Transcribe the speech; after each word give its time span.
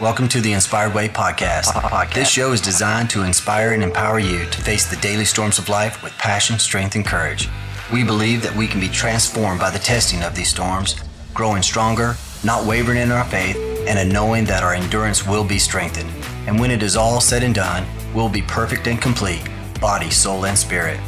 Welcome 0.00 0.28
to 0.28 0.40
the 0.40 0.54
Inspired 0.54 0.94
Way 0.94 1.08
podcast. 1.08 1.64
podcast. 1.64 2.14
This 2.14 2.30
show 2.30 2.52
is 2.52 2.62
designed 2.62 3.10
to 3.10 3.22
inspire 3.22 3.74
and 3.74 3.82
empower 3.82 4.18
you 4.18 4.46
to 4.46 4.62
face 4.62 4.86
the 4.86 4.96
daily 4.96 5.26
storms 5.26 5.58
of 5.58 5.68
life 5.68 6.02
with 6.02 6.16
passion, 6.16 6.58
strength, 6.58 6.94
and 6.94 7.04
courage. 7.04 7.50
We 7.92 8.02
believe 8.02 8.40
that 8.42 8.56
we 8.56 8.66
can 8.66 8.80
be 8.80 8.88
transformed 8.88 9.60
by 9.60 9.68
the 9.68 9.78
testing 9.78 10.22
of 10.22 10.34
these 10.34 10.48
storms, 10.48 10.96
growing 11.34 11.60
stronger, 11.62 12.16
not 12.42 12.64
wavering 12.64 12.96
in 12.96 13.12
our 13.12 13.26
faith, 13.26 13.58
and 13.86 13.98
a 13.98 14.10
knowing 14.10 14.46
that 14.46 14.62
our 14.62 14.72
endurance 14.72 15.26
will 15.26 15.44
be 15.44 15.58
strengthened. 15.58 16.08
And 16.46 16.58
when 16.58 16.70
it 16.70 16.82
is 16.82 16.96
all 16.96 17.20
said 17.20 17.42
and 17.42 17.54
done, 17.54 17.86
we'll 18.14 18.30
be 18.30 18.40
perfect 18.40 18.86
and 18.86 19.02
complete, 19.02 19.46
body, 19.82 20.08
soul, 20.08 20.46
and 20.46 20.56
spirit. 20.56 20.98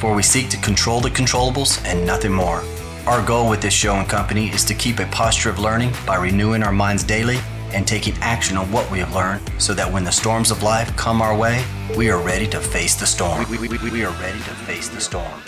For 0.00 0.16
we 0.16 0.24
seek 0.24 0.48
to 0.50 0.56
control 0.56 1.00
the 1.00 1.10
controllables 1.10 1.80
and 1.84 2.04
nothing 2.04 2.32
more. 2.32 2.64
Our 3.06 3.24
goal 3.24 3.48
with 3.48 3.62
this 3.62 3.72
show 3.72 3.94
and 3.94 4.08
company 4.08 4.48
is 4.48 4.64
to 4.64 4.74
keep 4.74 4.98
a 4.98 5.06
posture 5.06 5.50
of 5.50 5.60
learning 5.60 5.92
by 6.04 6.16
renewing 6.16 6.64
our 6.64 6.72
minds 6.72 7.04
daily 7.04 7.38
and 7.72 7.86
taking 7.86 8.14
action 8.20 8.56
on 8.56 8.70
what 8.70 8.90
we 8.90 8.98
have 8.98 9.14
learned 9.14 9.50
so 9.58 9.74
that 9.74 9.90
when 9.92 10.04
the 10.04 10.12
storms 10.12 10.50
of 10.50 10.62
life 10.62 10.94
come 10.96 11.22
our 11.22 11.36
way, 11.36 11.64
we 11.96 12.10
are 12.10 12.20
ready 12.20 12.46
to 12.48 12.60
face 12.60 12.94
the 12.94 13.06
storm. 13.06 13.44
We, 13.50 13.58
we, 13.58 13.68
we, 13.68 13.90
we 13.90 14.04
are 14.04 14.12
ready 14.20 14.38
to 14.38 14.54
face 14.66 14.88
the 14.88 15.00
storm. 15.00 15.42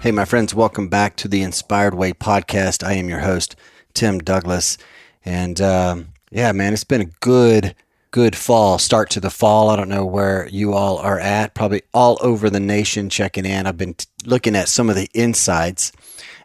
Hey, 0.00 0.12
my 0.12 0.26
friends, 0.26 0.54
welcome 0.54 0.88
back 0.88 1.16
to 1.16 1.28
the 1.28 1.42
Inspired 1.42 1.94
Way 1.94 2.12
podcast. 2.12 2.86
I 2.86 2.92
am 2.92 3.08
your 3.08 3.20
host, 3.20 3.56
Tim 3.94 4.18
Douglas. 4.18 4.76
And 5.24 5.60
um, 5.60 6.08
yeah, 6.30 6.52
man, 6.52 6.74
it's 6.74 6.84
been 6.84 7.00
a 7.00 7.10
good, 7.20 7.74
good 8.10 8.36
fall, 8.36 8.78
start 8.78 9.08
to 9.10 9.20
the 9.20 9.30
fall. 9.30 9.70
I 9.70 9.76
don't 9.76 9.88
know 9.88 10.04
where 10.04 10.46
you 10.48 10.74
all 10.74 10.98
are 10.98 11.18
at, 11.18 11.54
probably 11.54 11.82
all 11.94 12.18
over 12.20 12.50
the 12.50 12.60
nation 12.60 13.08
checking 13.08 13.46
in. 13.46 13.66
I've 13.66 13.78
been 13.78 13.94
t- 13.94 14.06
looking 14.26 14.54
at 14.54 14.68
some 14.68 14.90
of 14.90 14.96
the 14.96 15.08
insights, 15.14 15.90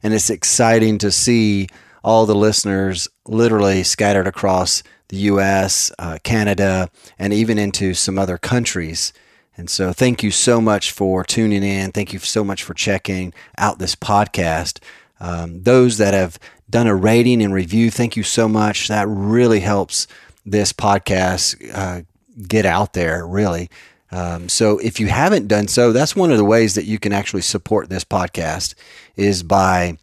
and 0.01 0.13
it's 0.13 0.29
exciting 0.29 0.97
to 0.99 1.11
see 1.11 1.67
all 2.03 2.25
the 2.25 2.35
listeners 2.35 3.07
literally 3.25 3.83
scattered 3.83 4.27
across 4.27 4.83
the 5.09 5.17
US, 5.17 5.91
uh, 5.99 6.19
Canada, 6.23 6.89
and 7.17 7.33
even 7.33 7.57
into 7.57 7.93
some 7.93 8.17
other 8.17 8.37
countries. 8.37 9.11
And 9.57 9.69
so, 9.69 9.91
thank 9.91 10.23
you 10.23 10.31
so 10.31 10.61
much 10.61 10.91
for 10.91 11.23
tuning 11.23 11.63
in. 11.63 11.91
Thank 11.91 12.13
you 12.13 12.19
so 12.19 12.43
much 12.45 12.63
for 12.63 12.73
checking 12.73 13.33
out 13.57 13.77
this 13.77 13.93
podcast. 13.95 14.79
Um, 15.19 15.63
those 15.63 15.97
that 15.97 16.13
have 16.13 16.39
done 16.69 16.87
a 16.87 16.95
rating 16.95 17.41
and 17.41 17.53
review, 17.53 17.91
thank 17.91 18.15
you 18.15 18.23
so 18.23 18.47
much. 18.47 18.87
That 18.87 19.07
really 19.09 19.59
helps 19.59 20.07
this 20.45 20.71
podcast 20.71 21.57
uh, 21.73 22.03
get 22.47 22.65
out 22.65 22.93
there, 22.93 23.27
really. 23.27 23.69
Um, 24.11 24.47
so, 24.47 24.77
if 24.77 24.99
you 24.99 25.07
haven't 25.07 25.49
done 25.49 25.67
so, 25.67 25.91
that's 25.91 26.15
one 26.15 26.31
of 26.31 26.37
the 26.37 26.45
ways 26.45 26.75
that 26.75 26.85
you 26.85 26.97
can 26.97 27.11
actually 27.11 27.41
support 27.41 27.89
this 27.89 28.05
podcast 28.05 28.75
is 29.17 29.43
by 29.43 29.97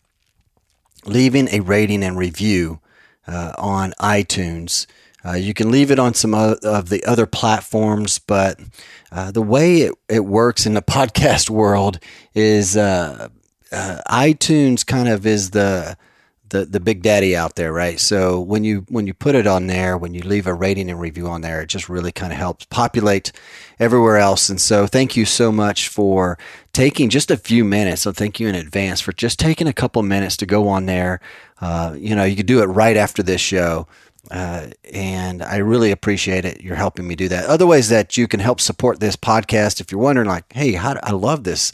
leaving 1.07 1.49
a 1.49 1.61
rating 1.61 2.03
and 2.03 2.17
review 2.19 2.81
uh, 3.27 3.53
on 3.59 3.93
iTunes. 4.01 4.87
Uh, 5.25 5.33
you 5.33 5.53
can 5.55 5.71
leave 5.71 5.91
it 5.91 5.99
on 5.99 6.15
some 6.15 6.35
of 6.35 6.89
the 6.89 7.05
other 7.05 7.27
platforms, 7.27 8.19
but 8.19 8.61
uh, 9.11 9.31
the 9.33 9.43
way 9.43 9.79
it, 9.83 9.95
it 10.09 10.25
works 10.25 10.67
in 10.67 10.75
the 10.75 10.83
podcast 10.97 11.51
world 11.51 11.99
is 12.35 12.77
uh, 12.77 13.29
uh, 13.73 14.01
iTunes 14.09 14.87
kind 14.87 15.09
of 15.09 15.27
is 15.27 15.51
the 15.51 15.97
the 16.51 16.65
the 16.65 16.81
big 16.81 17.03
daddy 17.03 17.37
out 17.37 17.57
there, 17.57 17.73
right? 17.73 17.99
So 17.99 18.41
when 18.41 18.65
you 18.65 18.85
when 18.89 19.07
you 19.07 19.15
put 19.15 19.35
it 19.35 19.47
on 19.47 19.67
there, 19.67 19.97
when 19.97 20.15
you 20.15 20.21
leave 20.21 20.47
a 20.47 20.55
rating 20.55 20.91
and 20.91 21.01
review 21.01 21.27
on 21.29 21.41
there, 21.41 21.63
it 21.63 21.69
just 21.69 21.89
really 21.89 22.13
kind 22.13 22.33
of 22.33 22.39
helps 22.39 22.65
populate 22.67 23.33
everywhere 23.79 24.17
else. 24.17 24.49
And 24.49 24.61
so 24.61 24.87
thank 24.87 25.17
you 25.17 25.25
so 25.25 25.51
much 25.51 25.89
for 25.89 26.39
taking 26.73 27.11
just 27.11 27.31
a 27.31 27.37
few 27.37 27.65
minutes. 27.65 28.03
So 28.03 28.13
thank 28.13 28.39
you 28.39 28.49
in 28.49 28.55
advance 28.55 29.01
for 29.01 29.13
just 29.13 29.39
taking 29.39 29.67
a 29.67 29.73
couple 29.73 30.03
minutes 30.03 30.37
to 30.39 30.47
go 30.47 30.69
on 30.69 30.87
there. 30.87 31.21
Uh, 31.61 31.95
you 31.99 32.15
know, 32.15 32.25
you 32.25 32.37
could 32.37 32.47
do 32.47 32.63
it 32.63 32.67
right 32.67 32.97
after 32.97 33.23
this 33.23 33.41
show. 33.41 33.87
Uh, 34.31 34.69
and 34.93 35.43
I 35.43 35.59
really 35.59 35.93
appreciate 35.93 36.45
it. 36.45 36.61
You're 36.61 36.75
helping 36.75 37.07
me 37.07 37.15
do 37.15 37.29
that. 37.29 37.47
Other 37.47 37.67
ways 37.67 37.89
that 37.91 38.17
you 38.17 38.27
can 38.27 38.41
help 38.41 38.61
support 38.61 38.99
this 38.99 39.15
podcast, 39.17 39.81
if 39.81 39.93
you're 39.93 40.01
wondering, 40.01 40.27
like, 40.27 40.53
hey, 40.53 40.73
how 40.73 40.95
do, 40.95 41.01
I 41.03 41.13
love 41.13 41.45
this 41.45 41.73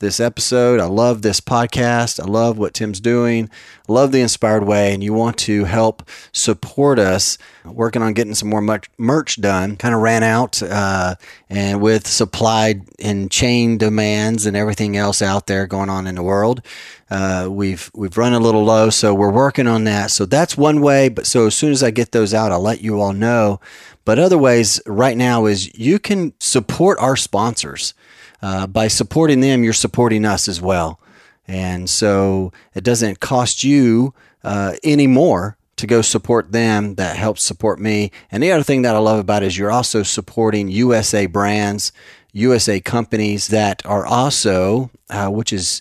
this 0.00 0.20
episode. 0.20 0.80
I 0.80 0.86
love 0.86 1.22
this 1.22 1.40
podcast. 1.40 2.20
I 2.20 2.24
love 2.24 2.56
what 2.56 2.74
Tim's 2.74 3.00
doing. 3.00 3.50
I 3.88 3.92
love 3.92 4.12
the 4.12 4.20
Inspired 4.20 4.64
Way, 4.64 4.94
and 4.94 5.02
you 5.02 5.12
want 5.12 5.36
to 5.38 5.64
help 5.64 6.08
support 6.32 6.98
us 6.98 7.38
working 7.64 8.02
on 8.02 8.12
getting 8.12 8.34
some 8.34 8.48
more 8.48 8.80
merch 8.98 9.40
done. 9.40 9.76
Kind 9.76 9.94
of 9.94 10.00
ran 10.00 10.22
out, 10.22 10.62
uh, 10.62 11.16
and 11.50 11.80
with 11.80 12.06
supply 12.06 12.80
and 12.98 13.30
chain 13.30 13.78
demands 13.78 14.46
and 14.46 14.56
everything 14.56 14.96
else 14.96 15.20
out 15.20 15.46
there 15.46 15.66
going 15.66 15.90
on 15.90 16.06
in 16.06 16.14
the 16.14 16.22
world, 16.22 16.62
uh, 17.10 17.48
we've 17.50 17.90
we've 17.94 18.16
run 18.16 18.32
a 18.32 18.40
little 18.40 18.64
low. 18.64 18.90
So 18.90 19.14
we're 19.14 19.32
working 19.32 19.66
on 19.66 19.84
that. 19.84 20.10
So 20.10 20.26
that's 20.26 20.56
one 20.56 20.80
way. 20.80 21.08
But 21.08 21.26
so 21.26 21.46
as 21.46 21.54
soon 21.54 21.72
as 21.72 21.82
I 21.82 21.90
get 21.90 22.12
those 22.12 22.34
out, 22.34 22.52
I'll 22.52 22.60
let 22.60 22.82
you 22.82 23.00
all 23.00 23.12
know. 23.12 23.60
But 24.04 24.18
other 24.18 24.38
ways 24.38 24.80
right 24.86 25.16
now 25.16 25.44
is 25.46 25.78
you 25.78 25.98
can 25.98 26.32
support 26.40 26.98
our 26.98 27.16
sponsors 27.16 27.92
uh, 28.42 28.66
by 28.66 28.88
supporting 28.88 29.40
them, 29.40 29.64
you're 29.64 29.72
supporting 29.72 30.24
us 30.24 30.48
as 30.48 30.60
well. 30.60 31.00
And 31.46 31.88
so 31.88 32.52
it 32.74 32.84
doesn't 32.84 33.20
cost 33.20 33.64
you 33.64 34.14
uh, 34.44 34.74
any 34.84 35.06
more 35.06 35.56
to 35.76 35.86
go 35.86 36.02
support 36.02 36.52
them. 36.52 36.96
That 36.96 37.16
helps 37.16 37.42
support 37.42 37.80
me. 37.80 38.12
And 38.30 38.42
the 38.42 38.52
other 38.52 38.62
thing 38.62 38.82
that 38.82 38.94
I 38.94 38.98
love 38.98 39.18
about 39.18 39.42
it 39.42 39.46
is 39.46 39.58
you're 39.58 39.70
also 39.70 40.02
supporting 40.02 40.68
USA 40.68 41.26
brands, 41.26 41.92
USA 42.32 42.80
companies 42.80 43.48
that 43.48 43.84
are 43.86 44.04
also, 44.04 44.90
uh, 45.08 45.28
which 45.28 45.52
is 45.52 45.80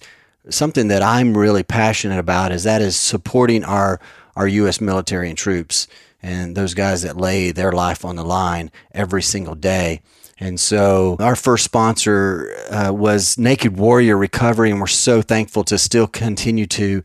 something 0.50 0.88
that 0.88 1.04
I'm 1.04 1.38
really 1.38 1.64
passionate 1.64 2.20
about, 2.20 2.52
is 2.52 2.64
that 2.64 2.82
is 2.82 2.96
supporting 2.96 3.64
our 3.66 4.00
our 4.38 4.48
U.S. 4.48 4.80
military 4.80 5.30
and 5.30 5.38
troops 5.38 5.88
and 6.22 6.56
those 6.56 6.76
guys 6.76 7.02
that 7.02 7.18
lay 7.18 7.52
their 7.52 7.72
life 7.72 8.06
on 8.06 8.16
the 8.16 8.24
line 8.24 8.72
every 8.92 9.24
single 9.24 9.56
day. 9.56 10.02
And 10.40 10.60
so 10.60 11.18
our 11.20 11.36
first 11.36 11.64
sponsor 11.64 12.56
uh, 12.70 12.94
was 12.94 13.38
Naked 13.38 13.78
Warrior 13.78 14.18
Recovery, 14.18 14.70
and 14.70 14.80
we're 14.80 14.88
so 14.88 15.22
thankful 15.22 15.64
to 15.66 15.78
still 15.78 16.08
continue 16.08 16.68
to 16.68 17.04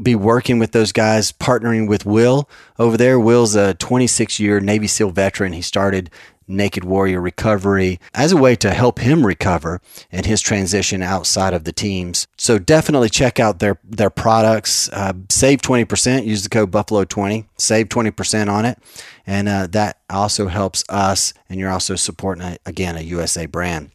be 0.00 0.14
working 0.14 0.58
with 0.58 0.72
those 0.72 0.92
guys, 0.92 1.32
partnering 1.32 1.88
with 1.88 2.04
Will 2.06 2.48
over 2.78 2.96
there. 2.96 3.18
Will's 3.18 3.54
a 3.54 3.74
26 3.74 4.38
year 4.38 4.60
Navy 4.60 4.86
SEAL 4.86 5.10
veteran. 5.10 5.52
He 5.52 5.62
started 5.62 6.10
Naked 6.46 6.84
Warrior 6.84 7.20
Recovery 7.20 8.00
as 8.14 8.32
a 8.32 8.36
way 8.36 8.56
to 8.56 8.72
help 8.72 8.98
him 8.98 9.26
recover 9.26 9.80
and 10.10 10.26
his 10.26 10.40
transition 10.40 11.02
outside 11.02 11.54
of 11.54 11.64
the 11.64 11.72
teams. 11.72 12.26
So 12.36 12.58
definitely 12.58 13.08
check 13.08 13.40
out 13.40 13.58
their 13.58 13.78
their 13.84 14.10
products. 14.10 14.88
Uh, 14.92 15.12
save 15.28 15.62
20%. 15.62 16.26
Use 16.26 16.42
the 16.42 16.48
code 16.48 16.70
Buffalo20. 16.70 17.46
Save 17.58 17.88
20% 17.88 18.48
on 18.48 18.64
it. 18.64 18.78
And 19.26 19.48
uh, 19.48 19.66
that 19.68 20.00
also 20.10 20.48
helps 20.48 20.84
us. 20.88 21.32
And 21.48 21.58
you're 21.60 21.70
also 21.70 21.96
supporting, 21.96 22.44
a, 22.44 22.58
again, 22.66 22.96
a 22.96 23.02
USA 23.02 23.46
brand. 23.46 23.90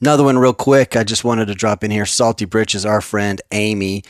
Another 0.00 0.24
one, 0.24 0.38
real 0.38 0.52
quick, 0.52 0.96
I 0.96 1.04
just 1.04 1.24
wanted 1.24 1.46
to 1.46 1.54
drop 1.54 1.82
in 1.82 1.90
here. 1.90 2.04
Salty 2.04 2.44
Britches, 2.44 2.84
our 2.84 3.00
friend 3.00 3.40
Amy 3.52 4.02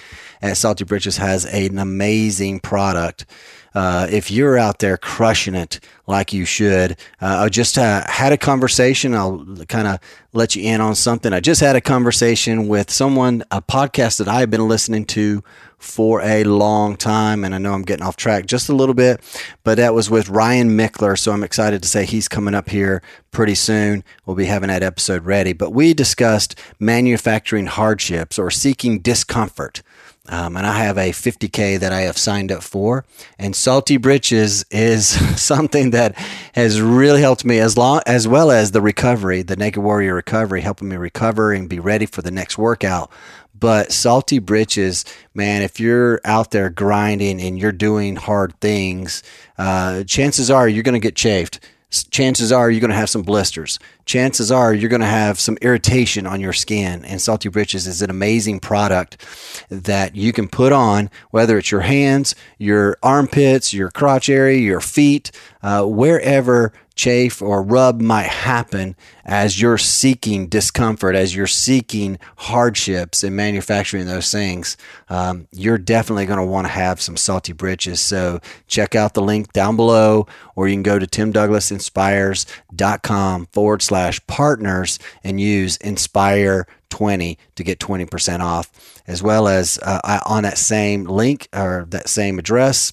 at 0.42 0.56
Salty 0.56 0.82
Britches 0.82 1.18
has 1.18 1.44
an 1.46 1.78
amazing 1.78 2.58
product 2.58 3.26
uh, 3.74 4.06
if 4.10 4.30
you're 4.30 4.56
out 4.56 4.78
there 4.78 4.96
crushing 4.96 5.54
it 5.54 5.80
like 6.06 6.32
you 6.32 6.44
should, 6.44 6.92
uh, 7.20 7.44
I 7.44 7.48
just 7.48 7.76
uh, 7.76 8.04
had 8.06 8.32
a 8.32 8.38
conversation. 8.38 9.14
I'll 9.14 9.44
kind 9.68 9.88
of 9.88 9.98
let 10.32 10.54
you 10.54 10.62
in 10.62 10.80
on 10.80 10.94
something. 10.94 11.32
I 11.32 11.40
just 11.40 11.60
had 11.60 11.76
a 11.76 11.80
conversation 11.80 12.68
with 12.68 12.90
someone, 12.90 13.42
a 13.50 13.60
podcast 13.60 14.18
that 14.18 14.28
I've 14.28 14.50
been 14.50 14.68
listening 14.68 15.06
to 15.06 15.42
for 15.84 16.22
a 16.22 16.44
long 16.44 16.96
time. 16.96 17.44
And 17.44 17.54
I 17.54 17.58
know 17.58 17.74
I'm 17.74 17.82
getting 17.82 18.04
off 18.04 18.16
track 18.16 18.46
just 18.46 18.68
a 18.68 18.74
little 18.74 18.94
bit, 18.94 19.20
but 19.64 19.76
that 19.76 19.94
was 19.94 20.08
with 20.08 20.28
Ryan 20.28 20.70
Michler. 20.70 21.18
So 21.18 21.32
I'm 21.32 21.44
excited 21.44 21.82
to 21.82 21.88
say 21.88 22.06
he's 22.06 22.28
coming 22.28 22.54
up 22.54 22.70
here 22.70 23.02
pretty 23.32 23.54
soon. 23.54 24.02
We'll 24.24 24.36
be 24.36 24.46
having 24.46 24.68
that 24.68 24.82
episode 24.82 25.24
ready. 25.26 25.52
But 25.52 25.72
we 25.72 25.92
discussed 25.92 26.58
manufacturing 26.80 27.66
hardships 27.66 28.38
or 28.38 28.50
seeking 28.50 29.00
discomfort. 29.00 29.82
Um, 30.26 30.56
and 30.56 30.66
I 30.66 30.78
have 30.84 30.96
a 30.96 31.10
50K 31.10 31.78
that 31.80 31.92
I 31.92 32.00
have 32.02 32.16
signed 32.16 32.50
up 32.50 32.62
for. 32.62 33.04
And 33.38 33.54
Salty 33.54 33.98
Britches 33.98 34.64
is 34.70 35.06
something 35.40 35.90
that 35.90 36.16
has 36.54 36.80
really 36.80 37.20
helped 37.20 37.44
me 37.44 37.58
as 37.58 37.76
long 37.76 38.00
as 38.06 38.26
well 38.26 38.50
as 38.50 38.70
the 38.70 38.80
recovery, 38.80 39.42
the 39.42 39.56
Naked 39.56 39.82
Warrior 39.82 40.14
recovery, 40.14 40.62
helping 40.62 40.88
me 40.88 40.96
recover 40.96 41.52
and 41.52 41.68
be 41.68 41.78
ready 41.78 42.06
for 42.06 42.22
the 42.22 42.30
next 42.30 42.56
workout. 42.56 43.10
But 43.58 43.92
Salty 43.92 44.38
Britches, 44.40 45.04
man, 45.32 45.62
if 45.62 45.78
you're 45.78 46.20
out 46.24 46.50
there 46.50 46.70
grinding 46.70 47.40
and 47.40 47.58
you're 47.58 47.72
doing 47.72 48.16
hard 48.16 48.58
things, 48.60 49.22
uh, 49.58 50.04
chances 50.04 50.50
are 50.50 50.68
you're 50.68 50.82
going 50.82 50.94
to 50.94 50.98
get 50.98 51.14
chafed 51.14 51.60
chances 51.90 52.50
are 52.50 52.70
you're 52.70 52.80
going 52.80 52.90
to 52.90 52.96
have 52.96 53.10
some 53.10 53.22
blisters. 53.22 53.78
Chances 54.04 54.50
are 54.50 54.74
you're 54.74 54.90
going 54.90 55.00
to 55.00 55.06
have 55.06 55.38
some 55.38 55.56
irritation 55.62 56.26
on 56.26 56.40
your 56.40 56.52
skin. 56.52 57.04
And 57.04 57.20
Salty 57.20 57.48
Britches 57.48 57.86
is 57.86 58.02
an 58.02 58.10
amazing 58.10 58.60
product 58.60 59.24
that 59.68 60.16
you 60.16 60.32
can 60.32 60.48
put 60.48 60.72
on, 60.72 61.10
whether 61.30 61.56
it's 61.56 61.70
your 61.70 61.82
hands, 61.82 62.34
your 62.58 62.96
armpits, 63.02 63.72
your 63.72 63.90
crotch 63.90 64.28
area, 64.28 64.58
your 64.58 64.80
feet, 64.80 65.30
uh, 65.62 65.84
wherever 65.84 66.72
chafe 66.94 67.42
or 67.42 67.62
rub 67.62 68.00
might 68.00 68.26
happen 68.26 68.94
as 69.24 69.60
you're 69.60 69.78
seeking 69.78 70.46
discomfort, 70.46 71.16
as 71.16 71.34
you're 71.34 71.46
seeking 71.46 72.18
hardships 72.36 73.24
in 73.24 73.34
manufacturing 73.34 74.04
those 74.06 74.30
things, 74.30 74.76
um, 75.08 75.48
you're 75.50 75.78
definitely 75.78 76.26
going 76.26 76.38
to 76.38 76.44
want 76.44 76.66
to 76.66 76.72
have 76.72 77.00
some 77.00 77.16
salty 77.16 77.52
britches. 77.52 78.00
So 78.00 78.40
check 78.66 78.94
out 78.94 79.14
the 79.14 79.22
link 79.22 79.52
down 79.52 79.76
below, 79.76 80.26
or 80.54 80.68
you 80.68 80.74
can 80.74 80.82
go 80.82 80.98
to 80.98 81.06
timdouglasinspires.com 81.06 83.46
forward 83.46 83.80
slash 83.82 84.26
partners 84.26 84.98
and 85.22 85.40
use 85.40 85.78
inspire 85.78 86.66
20 86.90 87.38
to 87.56 87.64
get 87.64 87.78
20% 87.80 88.40
off, 88.40 88.70
as 89.08 89.22
well 89.22 89.48
as 89.48 89.78
uh, 89.82 90.20
on 90.26 90.42
that 90.44 90.58
same 90.58 91.04
link 91.04 91.48
or 91.52 91.86
that 91.88 92.08
same 92.08 92.38
address 92.38 92.92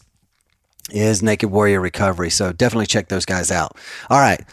is 0.89 1.21
Naked 1.21 1.49
Warrior 1.51 1.79
Recovery. 1.79 2.29
So 2.29 2.51
definitely 2.51 2.87
check 2.87 3.07
those 3.09 3.25
guys 3.25 3.51
out. 3.51 3.77
All 4.09 4.19
right. 4.19 4.43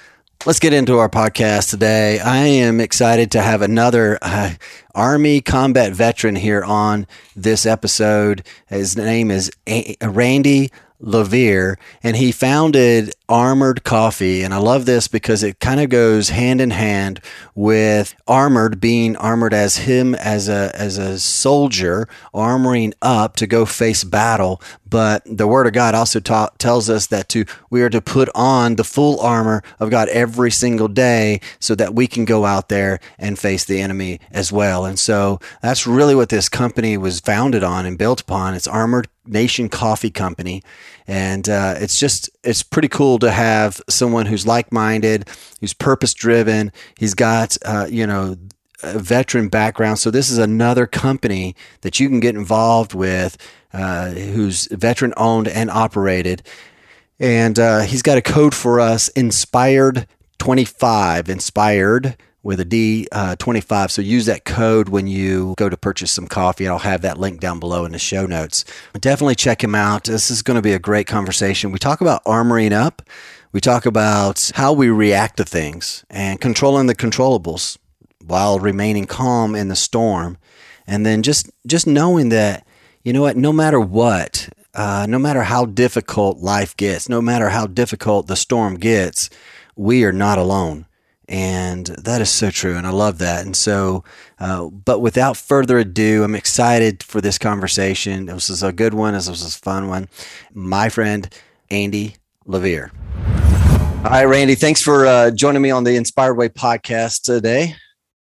Let's 0.47 0.61
get 0.61 0.73
into 0.73 0.99
our 0.99 1.09
podcast 1.09 1.71
today. 1.71 2.21
I 2.21 2.37
am 2.39 2.81
excited 2.81 3.33
to 3.33 3.43
have 3.43 3.61
another 3.61 4.19
uh, 4.23 4.53
Army 4.95 5.41
combat 5.41 5.93
veteran 5.93 6.37
here 6.37 6.63
on 6.63 7.09
this 7.35 7.67
episode. 7.67 8.45
His 8.69 8.97
name 8.97 9.33
is 9.33 9.51
a- 9.69 9.97
Randy 10.01 10.71
Lavere, 11.01 11.77
and 12.03 12.17
he 12.17 12.33
founded 12.33 13.13
Armored 13.29 13.85
Coffee. 13.85 14.43
And 14.43 14.53
I 14.53 14.59
love 14.59 14.87
this 14.87 15.07
because 15.07 15.43
it 15.43 15.61
kind 15.61 15.81
of 15.81 15.91
goes 15.91 16.31
hand 16.31 16.61
in 16.61 16.71
hand 16.71 17.21
with 17.55 18.15
armored 18.27 18.81
being 18.81 19.17
armored 19.17 19.55
as 19.55 19.79
him 19.79 20.15
as 20.15 20.49
a 20.49 20.73
as 20.75 20.99
a 20.99 21.19
soldier, 21.19 22.09
armoring 22.35 22.95
up 23.03 23.37
to 23.37 23.47
go 23.47 23.65
face 23.65 24.03
battle. 24.03 24.61
But 24.89 25.23
the 25.27 25.47
Word 25.47 25.67
of 25.67 25.75
God 25.75 25.95
also 25.95 26.21
ta- 26.21 26.51
tells 26.59 26.89
us 26.89 27.07
that 27.09 27.29
to 27.31 27.45
we 27.71 27.83
are 27.83 27.91
to 27.91 28.01
put 28.01 28.29
on 28.35 28.77
the 28.77 28.85
full 28.85 29.21
armor 29.21 29.63
of 29.79 29.91
God 29.91 30.09
every 30.09 30.51
single 30.51 30.89
day, 30.89 31.41
so 31.61 31.75
that 31.75 31.95
we 31.95 32.07
can 32.07 32.25
go 32.25 32.45
out 32.45 32.69
there 32.71 32.99
and 33.19 33.39
face 33.39 33.65
the 33.65 33.81
enemy 33.81 34.21
as 34.31 34.51
well. 34.51 34.85
And 34.85 34.99
so 34.99 35.39
that's 35.61 35.87
really 35.87 36.15
what 36.15 36.31
this 36.31 36.49
company 36.49 36.97
was 36.97 37.21
founded 37.21 37.63
on 37.63 37.85
and 37.87 37.99
built 37.99 38.23
upon. 38.23 38.55
It's 38.55 38.67
Armored 38.67 39.09
Nation 39.29 39.69
Coffee 39.69 40.11
Company, 40.11 40.63
and 41.07 41.49
uh, 41.49 41.75
it's 41.79 41.99
just 41.99 42.31
it's 42.45 42.63
pretty 42.63 42.89
cool 42.89 43.19
to 43.21 43.31
have 43.31 43.81
someone 43.89 44.27
who's 44.27 44.47
like-minded, 44.47 45.29
who's 45.61 45.75
purpose-driven. 45.75 46.73
He's 46.99 47.15
got 47.15 47.57
uh, 47.65 47.87
you 47.91 48.07
know 48.07 48.37
a 48.83 48.99
veteran 48.99 49.49
background, 49.49 49.99
so 49.99 50.11
this 50.11 50.31
is 50.31 50.39
another 50.39 50.87
company 50.87 51.57
that 51.81 51.99
you 51.99 52.09
can 52.09 52.21
get 52.21 52.35
involved 52.35 52.95
with, 52.95 53.37
uh, 53.73 54.11
who's 54.11 54.67
veteran-owned 54.71 55.49
and 55.49 55.71
operated. 55.71 56.43
And 57.21 57.59
uh, 57.59 57.81
he's 57.81 58.03
got 58.03 58.19
a 58.19 58.23
code 58.23 58.55
for 58.55 58.79
us, 58.79 59.09
Inspired 59.09 60.07
25, 60.39 61.29
Inspired 61.29 62.17
with 62.43 62.61
a 62.61 62.65
D 62.65 63.09
uh, 63.13 63.37
25. 63.37 63.91
So 63.91 64.03
use 64.03 64.27
that 64.27 64.45
code 64.45 64.89
when 64.89 65.07
you 65.07 65.55
go 65.57 65.69
to 65.69 65.77
purchase 65.77 66.11
some 66.13 66.27
coffee. 66.27 66.69
I'll 66.69 66.79
have 66.79 67.03
that 67.03 67.19
link 67.19 67.41
down 67.41 67.61
below 67.61 67.85
in 67.85 67.93
the 67.93 67.99
show 67.99 68.27
notes. 68.27 68.65
Definitely 68.99 69.35
check 69.35 69.63
him 69.63 69.75
out. 69.75 70.05
This 70.05 70.31
is 70.31 70.43
going 70.43 70.57
to 70.57 70.63
be 70.63 70.73
a 70.73 70.79
great 70.79 71.07
conversation. 71.07 71.73
We 71.73 71.79
talk 71.79 72.01
about 72.01 72.25
armoring 72.25 72.73
up. 72.73 73.03
We 73.53 73.61
talk 73.61 73.87
about 73.87 74.51
how 74.55 74.73
we 74.73 74.89
react 74.89 75.39
to 75.39 75.45
things 75.45 76.05
and 76.11 76.41
controlling 76.41 76.87
the 76.87 76.95
controllables 76.95 77.79
while 78.25 78.59
remaining 78.59 79.07
calm 79.07 79.55
in 79.55 79.69
the 79.69 79.77
storm. 79.77 80.37
And 80.87 81.05
then 81.05 81.23
just 81.23 81.51
just 81.67 81.87
knowing 81.87 82.29
that, 82.31 82.67
you 83.03 83.13
know 83.13 83.23
what, 83.23 83.37
no 83.37 83.53
matter 83.53 83.81
what, 83.81 84.49
uh, 84.75 85.07
no 85.09 85.19
matter 85.19 85.43
how 85.43 85.65
difficult 85.65 86.39
life 86.39 86.77
gets, 86.77 87.09
no 87.09 87.21
matter 87.21 87.49
how 87.49 87.67
difficult 87.67 88.27
the 88.27 88.37
storm 88.37 88.77
gets, 88.77 89.29
we 89.77 90.05
are 90.05 90.13
not 90.13 90.39
alone 90.39 90.87
and 91.29 91.87
that 91.87 92.23
is 92.23 92.31
so 92.31 92.51
true. 92.51 92.77
And 92.77 92.87
I 92.87 92.91
love 92.91 93.19
that. 93.19 93.45
And 93.45 93.55
so, 93.55 94.03
uh, 94.39 94.67
but 94.67 95.01
without 95.01 95.37
further 95.37 95.79
ado, 95.79 96.25
I'm 96.25 96.35
excited 96.35 97.03
for 97.03 97.21
this 97.21 97.39
conversation. 97.39 98.27
This 98.27 98.49
was 98.49 98.63
a 98.63 98.73
good 98.73 98.95
one. 98.95 99.15
This 99.15 99.29
was 99.29 99.43
a 99.43 99.59
fun 99.59 99.89
one. 99.89 100.09
My 100.55 100.89
friend, 100.89 101.29
Randy 101.71 102.17
Lavere. 102.47 102.91
All 104.05 104.11
right, 104.11 104.25
Randy, 104.25 104.55
thanks 104.55 104.81
for 104.81 105.07
uh, 105.07 105.31
joining 105.31 105.61
me 105.61 105.71
on 105.71 105.85
the 105.85 105.97
Inspired 105.97 106.35
Way 106.35 106.49
podcast 106.49 107.23
today. 107.23 107.75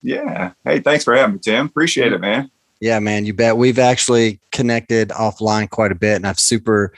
Yeah. 0.01 0.51
Hey, 0.65 0.79
thanks 0.79 1.03
for 1.03 1.15
having 1.15 1.35
me, 1.35 1.39
Tim. 1.39 1.67
Appreciate 1.67 2.11
it, 2.11 2.19
man. 2.19 2.51
Yeah, 2.81 2.99
man, 2.99 3.25
you 3.25 3.33
bet. 3.33 3.57
We've 3.57 3.77
actually 3.77 4.39
connected 4.51 5.09
offline 5.09 5.69
quite 5.69 5.91
a 5.91 5.95
bit, 5.95 6.15
and 6.15 6.25
I've 6.25 6.39
super 6.39 6.93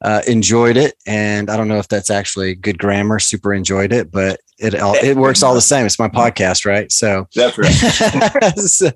uh, 0.00 0.22
enjoyed 0.28 0.76
it. 0.76 0.94
And 1.06 1.50
I 1.50 1.56
don't 1.56 1.66
know 1.66 1.78
if 1.78 1.88
that's 1.88 2.08
actually 2.08 2.54
good 2.54 2.78
grammar, 2.78 3.18
super 3.18 3.52
enjoyed 3.52 3.92
it, 3.92 4.12
but 4.12 4.40
it 4.58 4.74
all, 4.80 4.94
it 4.94 5.16
works 5.16 5.42
all 5.42 5.54
the 5.54 5.60
same. 5.72 5.86
It's 5.86 5.98
my 5.98 6.08
podcast, 6.08 6.64
right? 6.64 6.90
So 6.90 7.26
that's 7.34 7.58
right. 7.58 7.70
so 8.58 8.90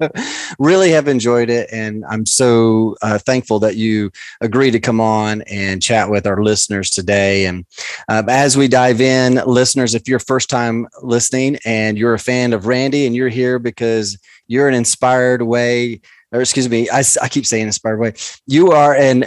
really 0.59 0.91
have 0.91 1.09
enjoyed 1.09 1.51
it, 1.51 1.69
and 1.73 2.05
I'm 2.09 2.27
so 2.27 2.97
uh, 3.03 3.19
thankful 3.19 3.59
that 3.61 3.77
you 3.77 4.11
agree 4.41 4.71
to 4.71 4.81
come 4.81 5.01
on 5.01 5.43
and 5.43 5.83
chat 5.83 6.11
with 6.11 6.27
our 6.27 6.43
listeners 6.43 6.91
today. 6.91 7.47
And 7.47 7.67
um, 8.09 8.29
as 8.29 8.57
we 8.57 8.69
dive 8.69 9.01
in, 9.01 9.35
listeners, 9.47 9.95
if 9.95 10.09
you're 10.09 10.19
first 10.19 10.51
time 10.51 10.87
listening 11.03 11.59
and 11.65 11.99
you're 11.99 12.15
a 12.15 12.19
fan 12.19 12.53
of 12.53 12.67
Randy 12.67 13.07
and 13.07 13.15
you're 13.15 13.29
here 13.29 13.59
because 13.59 14.19
you're 14.47 14.69
an 14.69 14.75
inspired 14.75 15.43
way, 15.43 16.01
or 16.33 16.41
excuse 16.41 16.69
me, 16.69 16.89
I, 16.91 17.03
I 17.23 17.29
keep 17.29 17.47
saying 17.47 17.67
inspired 17.67 17.99
way. 17.99 18.15
You 18.47 18.73
are 18.73 18.95
an 18.95 19.25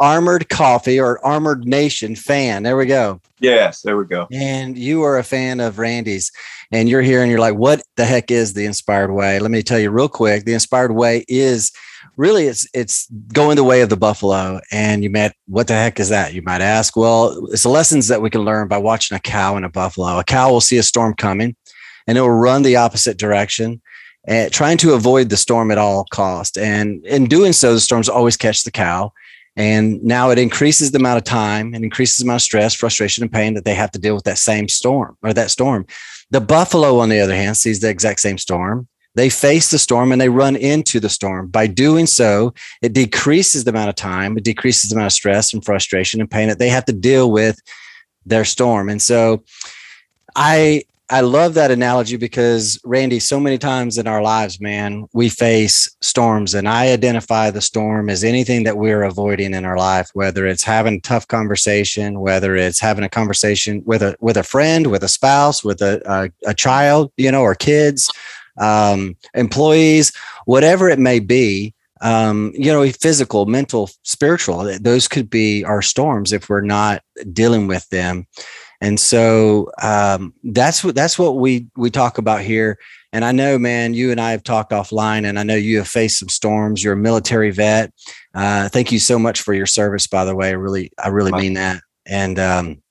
Armored 0.00 0.48
Coffee 0.48 1.00
or 1.00 1.24
Armored 1.24 1.66
Nation 1.66 2.14
fan. 2.14 2.62
There 2.62 2.76
we 2.76 2.86
go. 2.86 3.20
Yes, 3.40 3.82
there 3.82 3.96
we 3.96 4.04
go. 4.04 4.28
And 4.32 4.76
you 4.76 5.02
are 5.02 5.18
a 5.18 5.24
fan 5.24 5.60
of 5.60 5.78
Randy's, 5.78 6.30
and 6.72 6.88
you're 6.88 7.02
here 7.02 7.22
and 7.22 7.30
you're 7.30 7.40
like, 7.40 7.54
what 7.54 7.82
the 7.96 8.04
heck 8.04 8.30
is 8.30 8.54
the 8.54 8.64
Inspired 8.64 9.12
Way? 9.12 9.38
Let 9.38 9.50
me 9.50 9.62
tell 9.62 9.78
you 9.78 9.90
real 9.90 10.08
quick. 10.08 10.44
The 10.44 10.54
Inspired 10.54 10.92
Way 10.92 11.24
is 11.28 11.72
really 12.16 12.46
it's 12.46 12.66
it's 12.74 13.08
going 13.32 13.56
the 13.56 13.64
way 13.64 13.80
of 13.80 13.88
the 13.88 13.96
buffalo. 13.96 14.60
And 14.70 15.02
you 15.02 15.10
might, 15.10 15.32
what 15.46 15.68
the 15.68 15.74
heck 15.74 16.00
is 16.00 16.08
that? 16.08 16.34
You 16.34 16.42
might 16.42 16.60
ask. 16.60 16.96
Well, 16.96 17.46
it's 17.52 17.62
the 17.62 17.68
lessons 17.68 18.08
that 18.08 18.22
we 18.22 18.30
can 18.30 18.42
learn 18.42 18.68
by 18.68 18.78
watching 18.78 19.16
a 19.16 19.20
cow 19.20 19.56
and 19.56 19.64
a 19.64 19.70
buffalo. 19.70 20.18
A 20.18 20.24
cow 20.24 20.50
will 20.50 20.60
see 20.60 20.78
a 20.78 20.82
storm 20.82 21.14
coming, 21.14 21.56
and 22.06 22.18
it 22.18 22.20
will 22.20 22.30
run 22.30 22.62
the 22.62 22.76
opposite 22.76 23.18
direction. 23.18 23.80
And 24.26 24.52
trying 24.52 24.76
to 24.78 24.92
avoid 24.92 25.30
the 25.30 25.38
storm 25.38 25.70
at 25.70 25.78
all 25.78 26.04
cost. 26.10 26.58
And 26.58 27.02
in 27.06 27.26
doing 27.26 27.54
so, 27.54 27.72
the 27.72 27.80
storms 27.80 28.10
always 28.10 28.36
catch 28.36 28.62
the 28.62 28.70
cow 28.70 29.10
and 29.58 30.00
now 30.04 30.30
it 30.30 30.38
increases 30.38 30.92
the 30.92 31.00
amount 31.00 31.18
of 31.18 31.24
time 31.24 31.74
and 31.74 31.82
increases 31.82 32.18
the 32.18 32.24
amount 32.24 32.36
of 32.36 32.42
stress, 32.42 32.74
frustration, 32.74 33.24
and 33.24 33.32
pain 33.32 33.54
that 33.54 33.64
they 33.64 33.74
have 33.74 33.90
to 33.90 33.98
deal 33.98 34.14
with 34.14 34.22
that 34.22 34.38
same 34.38 34.68
storm 34.68 35.18
or 35.20 35.32
that 35.32 35.50
storm. 35.50 35.84
The 36.30 36.40
buffalo, 36.40 37.00
on 37.00 37.08
the 37.08 37.18
other 37.18 37.34
hand, 37.34 37.56
sees 37.56 37.80
the 37.80 37.90
exact 37.90 38.20
same 38.20 38.38
storm. 38.38 38.86
They 39.16 39.28
face 39.28 39.72
the 39.72 39.80
storm 39.80 40.12
and 40.12 40.20
they 40.20 40.28
run 40.28 40.54
into 40.54 41.00
the 41.00 41.08
storm. 41.08 41.48
By 41.48 41.66
doing 41.66 42.06
so, 42.06 42.54
it 42.82 42.92
decreases 42.92 43.64
the 43.64 43.70
amount 43.70 43.88
of 43.88 43.96
time, 43.96 44.38
it 44.38 44.44
decreases 44.44 44.90
the 44.90 44.94
amount 44.94 45.06
of 45.06 45.12
stress 45.12 45.52
and 45.52 45.64
frustration 45.64 46.20
and 46.20 46.30
pain 46.30 46.46
that 46.48 46.60
they 46.60 46.68
have 46.68 46.84
to 46.84 46.92
deal 46.92 47.32
with 47.32 47.58
their 48.24 48.44
storm. 48.44 48.88
And 48.88 49.02
so 49.02 49.42
I 50.36 50.84
I 51.10 51.22
love 51.22 51.54
that 51.54 51.70
analogy 51.70 52.16
because 52.16 52.78
Randy, 52.84 53.18
so 53.18 53.40
many 53.40 53.56
times 53.56 53.96
in 53.96 54.06
our 54.06 54.20
lives, 54.20 54.60
man, 54.60 55.06
we 55.14 55.30
face 55.30 55.88
storms, 56.02 56.54
and 56.54 56.68
I 56.68 56.88
identify 56.92 57.50
the 57.50 57.62
storm 57.62 58.10
as 58.10 58.22
anything 58.22 58.64
that 58.64 58.76
we're 58.76 59.04
avoiding 59.04 59.54
in 59.54 59.64
our 59.64 59.78
life, 59.78 60.10
whether 60.12 60.46
it's 60.46 60.62
having 60.62 60.96
a 60.96 61.00
tough 61.00 61.26
conversation, 61.26 62.20
whether 62.20 62.56
it's 62.56 62.78
having 62.78 63.04
a 63.04 63.08
conversation 63.08 63.82
with 63.86 64.02
a 64.02 64.16
with 64.20 64.36
a 64.36 64.42
friend, 64.42 64.88
with 64.88 65.02
a 65.02 65.08
spouse, 65.08 65.64
with 65.64 65.80
a 65.80 66.02
a, 66.04 66.50
a 66.50 66.54
child, 66.54 67.10
you 67.16 67.32
know, 67.32 67.40
or 67.40 67.54
kids, 67.54 68.10
um, 68.58 69.16
employees, 69.34 70.12
whatever 70.44 70.90
it 70.90 70.98
may 70.98 71.20
be. 71.20 71.74
Um, 72.00 72.52
you 72.54 72.70
know, 72.72 72.88
physical, 72.92 73.46
mental, 73.46 73.90
spiritual, 74.04 74.78
those 74.80 75.08
could 75.08 75.28
be 75.28 75.64
our 75.64 75.82
storms 75.82 76.32
if 76.32 76.48
we're 76.48 76.60
not 76.60 77.02
dealing 77.32 77.66
with 77.66 77.88
them. 77.88 78.28
And 78.80 78.98
so 78.98 79.70
um, 79.82 80.34
that's 80.44 80.84
what 80.84 80.94
that's 80.94 81.18
what 81.18 81.36
we 81.36 81.66
we 81.76 81.90
talk 81.90 82.18
about 82.18 82.42
here. 82.42 82.78
And 83.12 83.24
I 83.24 83.32
know, 83.32 83.58
man, 83.58 83.94
you 83.94 84.10
and 84.10 84.20
I 84.20 84.32
have 84.32 84.42
talked 84.42 84.70
offline, 84.70 85.26
and 85.26 85.38
I 85.38 85.42
know 85.42 85.54
you 85.54 85.78
have 85.78 85.88
faced 85.88 86.18
some 86.18 86.28
storms. 86.28 86.84
You're 86.84 86.92
a 86.92 86.96
military 86.96 87.50
vet. 87.50 87.92
Uh, 88.34 88.68
thank 88.68 88.92
you 88.92 88.98
so 88.98 89.18
much 89.18 89.40
for 89.40 89.54
your 89.54 89.66
service, 89.66 90.06
by 90.06 90.24
the 90.24 90.36
way. 90.36 90.48
I 90.48 90.52
really, 90.52 90.92
I 91.02 91.08
really 91.08 91.32
mean 91.32 91.54
that, 91.54 91.80
and 92.06 92.38
um, 92.38 92.82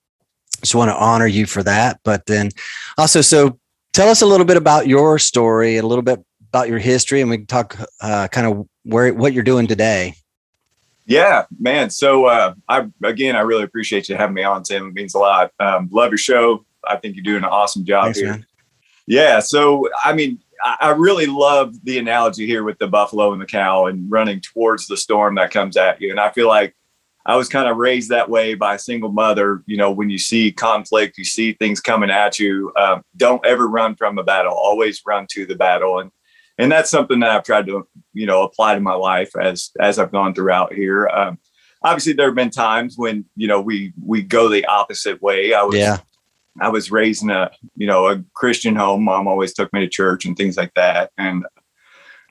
just 0.60 0.74
want 0.74 0.90
to 0.90 0.96
honor 0.96 1.26
you 1.26 1.46
for 1.46 1.62
that. 1.62 2.00
But 2.04 2.26
then 2.26 2.50
also, 2.98 3.20
so 3.20 3.58
tell 3.92 4.08
us 4.08 4.22
a 4.22 4.26
little 4.26 4.46
bit 4.46 4.56
about 4.56 4.88
your 4.88 5.18
story, 5.18 5.76
a 5.76 5.86
little 5.86 6.02
bit 6.02 6.22
about 6.48 6.68
your 6.68 6.78
history, 6.78 7.20
and 7.20 7.30
we 7.30 7.38
can 7.38 7.46
talk 7.46 7.78
uh, 8.00 8.28
kind 8.28 8.46
of 8.46 8.68
where 8.82 9.14
what 9.14 9.32
you're 9.32 9.44
doing 9.44 9.66
today. 9.66 10.14
Yeah, 11.08 11.46
man. 11.58 11.88
So 11.88 12.26
uh, 12.26 12.54
I 12.68 12.86
again, 13.02 13.34
I 13.34 13.40
really 13.40 13.64
appreciate 13.64 14.10
you 14.10 14.16
having 14.16 14.34
me 14.34 14.42
on, 14.42 14.62
Tim. 14.62 14.88
It 14.88 14.94
means 14.94 15.14
a 15.14 15.18
lot. 15.18 15.52
Um, 15.58 15.88
love 15.90 16.10
your 16.10 16.18
show. 16.18 16.66
I 16.86 16.96
think 16.96 17.16
you're 17.16 17.24
doing 17.24 17.44
an 17.44 17.48
awesome 17.48 17.84
job 17.84 18.04
Thanks, 18.04 18.18
here. 18.18 18.30
Man. 18.30 18.46
Yeah. 19.06 19.40
So 19.40 19.88
I 20.04 20.12
mean, 20.12 20.38
I, 20.62 20.90
really 20.90 21.24
love 21.24 21.74
the 21.82 21.98
analogy 21.98 22.46
here 22.46 22.62
with 22.62 22.78
the 22.78 22.88
buffalo 22.88 23.32
and 23.32 23.40
the 23.40 23.46
cow 23.46 23.86
and 23.86 24.10
running 24.10 24.40
towards 24.40 24.86
the 24.86 24.98
storm 24.98 25.36
that 25.36 25.50
comes 25.50 25.78
at 25.78 26.00
you. 26.00 26.10
And 26.10 26.20
I 26.20 26.30
feel 26.30 26.48
like 26.48 26.74
I 27.24 27.36
was 27.36 27.48
kind 27.48 27.68
of 27.68 27.78
raised 27.78 28.10
that 28.10 28.28
way 28.28 28.54
by 28.54 28.74
a 28.74 28.78
single 28.78 29.10
mother. 29.10 29.62
You 29.64 29.78
know, 29.78 29.90
when 29.90 30.10
you 30.10 30.18
see 30.18 30.52
conflict, 30.52 31.16
you 31.16 31.24
see 31.24 31.54
things 31.54 31.80
coming 31.80 32.10
at 32.10 32.38
you. 32.38 32.70
Uh, 32.76 33.00
don't 33.16 33.44
ever 33.46 33.66
run 33.66 33.96
from 33.96 34.18
a 34.18 34.24
battle. 34.24 34.52
Always 34.52 35.00
run 35.06 35.26
to 35.30 35.46
the 35.46 35.54
battle, 35.54 36.00
and 36.00 36.10
and 36.58 36.70
that's 36.70 36.90
something 36.90 37.20
that 37.20 37.30
I've 37.30 37.44
tried 37.44 37.66
to 37.66 37.86
you 38.12 38.26
know 38.26 38.42
apply 38.42 38.74
to 38.74 38.80
my 38.80 38.94
life 38.94 39.30
as 39.40 39.70
as 39.80 39.98
I've 39.98 40.12
gone 40.12 40.34
throughout 40.34 40.72
here. 40.72 41.08
Um, 41.08 41.38
obviously, 41.82 42.12
there 42.12 42.26
have 42.26 42.34
been 42.34 42.50
times 42.50 42.96
when 42.96 43.24
you 43.36 43.48
know 43.48 43.60
we 43.60 43.92
we 44.04 44.22
go 44.22 44.48
the 44.48 44.66
opposite 44.66 45.22
way. 45.22 45.54
I 45.54 45.62
was 45.62 45.76
yeah. 45.76 45.98
I 46.60 46.68
was 46.68 46.90
raised 46.90 47.22
in 47.22 47.30
a 47.30 47.50
you 47.76 47.86
know 47.86 48.08
a 48.08 48.22
Christian 48.34 48.74
home. 48.74 49.04
Mom 49.04 49.28
always 49.28 49.54
took 49.54 49.72
me 49.72 49.80
to 49.80 49.88
church 49.88 50.24
and 50.24 50.36
things 50.36 50.56
like 50.56 50.74
that. 50.74 51.12
And 51.16 51.46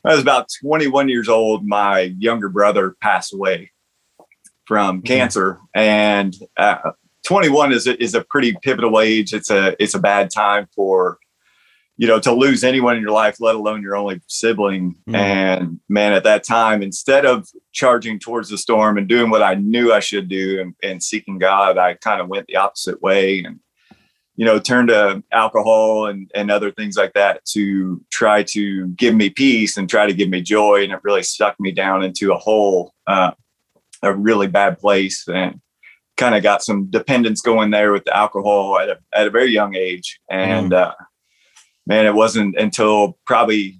I 0.05 0.12
was 0.12 0.22
about 0.22 0.48
21 0.62 1.10
years 1.10 1.27
old. 1.27 1.65
My 1.65 2.13
younger 2.17 2.50
brother 2.50 2.96
passed 3.01 3.34
away 3.34 3.72
from 4.65 4.98
mm-hmm. 4.98 5.07
cancer, 5.07 5.60
and 5.74 6.36
uh, 6.57 6.91
21 7.25 7.74
is 7.74 7.88
a, 7.88 8.01
is 8.01 8.13
a 8.13 8.24
pretty 8.24 8.55
pivotal 8.62 9.00
age. 9.00 9.34
It's 9.34 9.50
a 9.50 9.81
it's 9.81 9.96
a 9.96 10.00
bad 10.00 10.29
time 10.29 10.67
for 10.75 11.17
you 11.98 12.08
know 12.08 12.20
to 12.20 12.32
lose 12.32 12.63
anyone 12.63 12.96
in 12.96 13.01
your 13.01 13.12
life, 13.12 13.38
let 13.39 13.56
alone 13.56 13.82
your 13.82 13.96
only 13.96 14.22
sibling. 14.27 14.96
Mm. 15.10 15.16
And 15.16 15.80
man, 15.89 16.13
at 16.13 16.24
that 16.24 16.44
time, 16.44 16.82
instead 16.82 17.25
of 17.25 17.48
charging 17.74 18.20
towards 18.20 18.50
the 18.50 18.58
storm 18.58 18.98
and 18.98 19.08
doing 19.08 19.30
what 19.30 19.44
I 19.44 19.56
knew 19.56 19.92
I 19.92 20.00
should 20.00 20.30
do 20.30 20.62
and, 20.62 20.75
and 20.84 21.04
seeking 21.04 21.39
God, 21.39 21.77
I 21.77 21.96
kind 21.96 22.22
of 22.22 22.27
went 22.27 22.48
the 22.48 22.58
opposite 22.58 23.01
way 23.01 23.44
and 23.44 23.60
you 24.36 24.46
know 24.46 24.60
turned 24.60 24.89
to 24.89 25.24
alcohol 25.32 26.06
and 26.06 26.30
and 26.36 26.51
other 26.51 26.72
things 26.72 26.96
like 26.96 27.13
that 27.13 27.44
to 27.46 28.01
try 28.12 28.44
to 28.44 28.88
give 28.89 29.16
me 29.16 29.30
peace 29.30 29.77
and 29.77 29.89
try 29.89 30.06
to 30.06 30.13
give 30.13 30.30
me 30.30 30.42
joy 30.42 30.84
and 30.84 30.94
it 30.94 31.00
really 31.04 31.24
sucked 31.24 31.60
me 31.60 31.72
down 31.72 32.04
into 32.04 32.32
a 32.32 32.38
hole 32.38 32.94
uh, 33.08 33.32
a 34.04 34.13
really 34.13 34.46
bad 34.46 34.77
place 34.77 35.27
and 35.27 35.60
kind 36.18 36.36
of 36.36 36.44
got 36.44 36.63
some 36.63 36.86
dependence 36.89 37.42
going 37.42 37.72
there 37.72 37.94
with 37.94 38.04
the 38.06 38.16
alcohol 38.16 38.80
at 38.80 38.89
a, 38.89 38.98
at 39.13 39.27
a 39.27 39.30
very 39.30 39.51
young 39.51 39.75
age. 39.75 40.20
And, 40.30 40.72
mm. 40.72 40.77
uh, 40.77 40.94
man, 41.88 42.06
it 42.06 42.13
wasn't 42.13 42.56
until 42.58 43.17
probably 43.25 43.79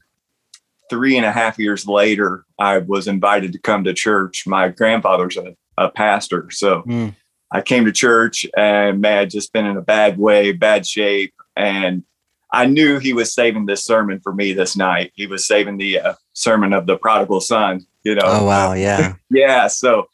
three 0.90 1.18
and 1.18 1.26
a 1.26 1.32
half 1.32 1.60
years 1.60 1.88
later, 1.88 2.46
I 2.60 2.80
was 2.80 3.08
invited 3.08 3.52
to 3.54 3.60
come 3.60 3.84
to 3.84 3.94
church. 3.94 4.46
My 4.48 4.70
grandfather's 4.70 5.38
a, 5.38 5.56
a 5.78 5.90
pastor. 5.90 6.50
So 6.50 6.82
mm. 6.84 7.14
I 7.52 7.62
came 7.62 7.86
to 7.86 7.92
church 7.92 8.46
and 8.56 9.02
man, 9.02 9.20
I'd 9.20 9.30
just 9.30 9.54
been 9.54 9.66
in 9.66 9.78
a 9.78 9.82
bad 9.82 10.18
way, 10.18 10.54
bad 10.54 10.88
shape. 10.88 11.34
And 11.56 12.04
I 12.52 12.66
knew 12.66 13.00
he 13.00 13.14
was 13.14 13.34
saving 13.34 13.66
this 13.66 13.84
sermon 13.84 14.22
for 14.22 14.34
me 14.34 14.54
this 14.54 14.78
night. 14.78 15.12
He 15.16 15.28
was 15.28 15.46
saving 15.46 15.78
the 15.78 16.00
uh, 16.00 16.14
sermon 16.34 16.72
of 16.72 16.88
the 16.88 16.98
prodigal 16.98 17.42
son 17.42 17.86
you 18.08 18.16
know. 18.16 18.22
Oh 18.24 18.46
wow, 18.46 18.74
yeah. 18.74 19.16
yeah. 19.30 19.68
So 19.68 20.08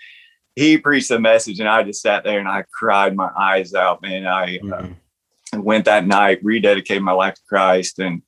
he 0.55 0.77
preached 0.77 1.09
the 1.09 1.19
message 1.19 1.59
and 1.59 1.69
I 1.69 1.83
just 1.83 2.01
sat 2.01 2.23
there 2.23 2.39
and 2.39 2.47
I 2.47 2.63
cried 2.71 3.15
my 3.15 3.29
eyes 3.37 3.73
out, 3.73 4.01
man. 4.01 4.25
I 4.25 4.57
mm-hmm. 4.57 4.73
uh, 4.73 4.95
went 5.57 5.85
that 5.85 6.07
night, 6.07 6.43
rededicated 6.43 7.01
my 7.01 7.11
life 7.11 7.35
to 7.35 7.41
Christ 7.47 7.99
and 7.99 8.21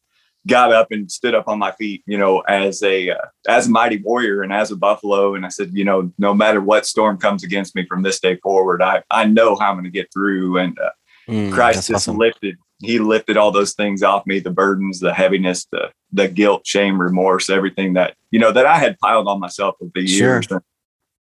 got 0.47 0.71
up 0.71 0.91
and 0.91 1.11
stood 1.11 1.33
up 1.33 1.47
on 1.47 1.57
my 1.57 1.71
feet, 1.71 2.03
you 2.05 2.17
know, 2.17 2.39
as 2.41 2.83
a 2.83 3.09
uh, 3.09 3.25
as 3.47 3.67
a 3.67 3.71
mighty 3.71 3.97
warrior 3.97 4.43
and 4.43 4.53
as 4.53 4.71
a 4.71 4.75
buffalo. 4.75 5.35
And 5.35 5.45
I 5.45 5.49
said, 5.49 5.71
you 5.73 5.85
know, 5.85 6.11
no 6.17 6.33
matter 6.33 6.61
what 6.61 6.85
storm 6.85 7.17
comes 7.17 7.43
against 7.43 7.75
me 7.75 7.85
from 7.85 8.03
this 8.03 8.19
day 8.19 8.37
forward, 8.37 8.81
I 8.81 9.03
I 9.09 9.25
know 9.25 9.55
how 9.55 9.69
I'm 9.69 9.75
going 9.75 9.85
to 9.85 9.89
get 9.89 10.11
through. 10.13 10.59
And 10.59 10.77
uh, 10.79 10.91
mm, 11.27 11.51
Christ 11.51 11.87
just 11.87 12.07
awesome. 12.07 12.17
lifted 12.17 12.57
he 12.81 12.99
lifted 12.99 13.37
all 13.37 13.51
those 13.51 13.73
things 13.73 14.03
off 14.03 14.25
me 14.25 14.39
the 14.39 14.51
burdens 14.51 14.99
the 14.99 15.13
heaviness 15.13 15.65
the 15.71 15.89
the 16.11 16.27
guilt 16.27 16.65
shame 16.65 16.99
remorse 16.99 17.49
everything 17.49 17.93
that 17.93 18.15
you 18.31 18.39
know 18.39 18.51
that 18.51 18.65
i 18.65 18.77
had 18.77 18.97
piled 18.99 19.27
on 19.27 19.39
myself 19.39 19.75
over 19.81 19.91
the 19.95 20.03
years 20.03 20.47
and, 20.51 20.61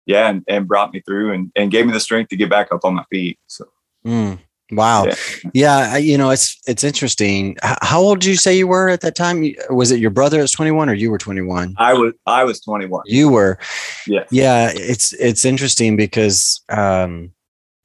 yeah 0.07 0.29
and, 0.29 0.43
and 0.49 0.67
brought 0.67 0.93
me 0.93 1.01
through 1.01 1.33
and, 1.33 1.51
and 1.57 1.71
gave 1.71 1.87
me 1.87 1.93
the 1.93 2.01
strength 2.01 2.29
to 2.29 2.37
get 2.37 2.51
back 2.51 2.73
up 2.73 2.85
on 2.85 2.95
my 2.95 3.05
feet 3.11 3.39
so 3.47 3.65
mm, 4.05 4.39
wow 4.73 5.05
yeah. 5.05 5.15
yeah. 5.55 5.97
you 5.97 6.19
know 6.19 6.31
it's 6.31 6.61
it's 6.67 6.83
interesting 6.83 7.57
how 7.63 8.01
old 8.01 8.21
did 8.21 8.29
you 8.29 8.37
say 8.37 8.57
you 8.57 8.67
were 8.67 8.89
at 8.89 9.01
that 9.01 9.15
time 9.15 9.45
was 9.71 9.91
it 9.91 10.01
your 10.01 10.11
brother 10.11 10.41
was 10.41 10.51
21 10.51 10.89
or 10.89 10.95
you 10.95 11.11
were 11.11 11.19
21 11.19 11.75
i 11.79 11.93
was 11.93 12.13
i 12.27 12.43
was 12.43 12.61
21 12.61 13.03
you 13.07 13.29
were 13.29 13.59
yeah 14.07 14.25
yeah 14.31 14.71
it's 14.75 15.13
it's 15.15 15.45
interesting 15.45 15.97
because 15.97 16.61
um 16.69 17.31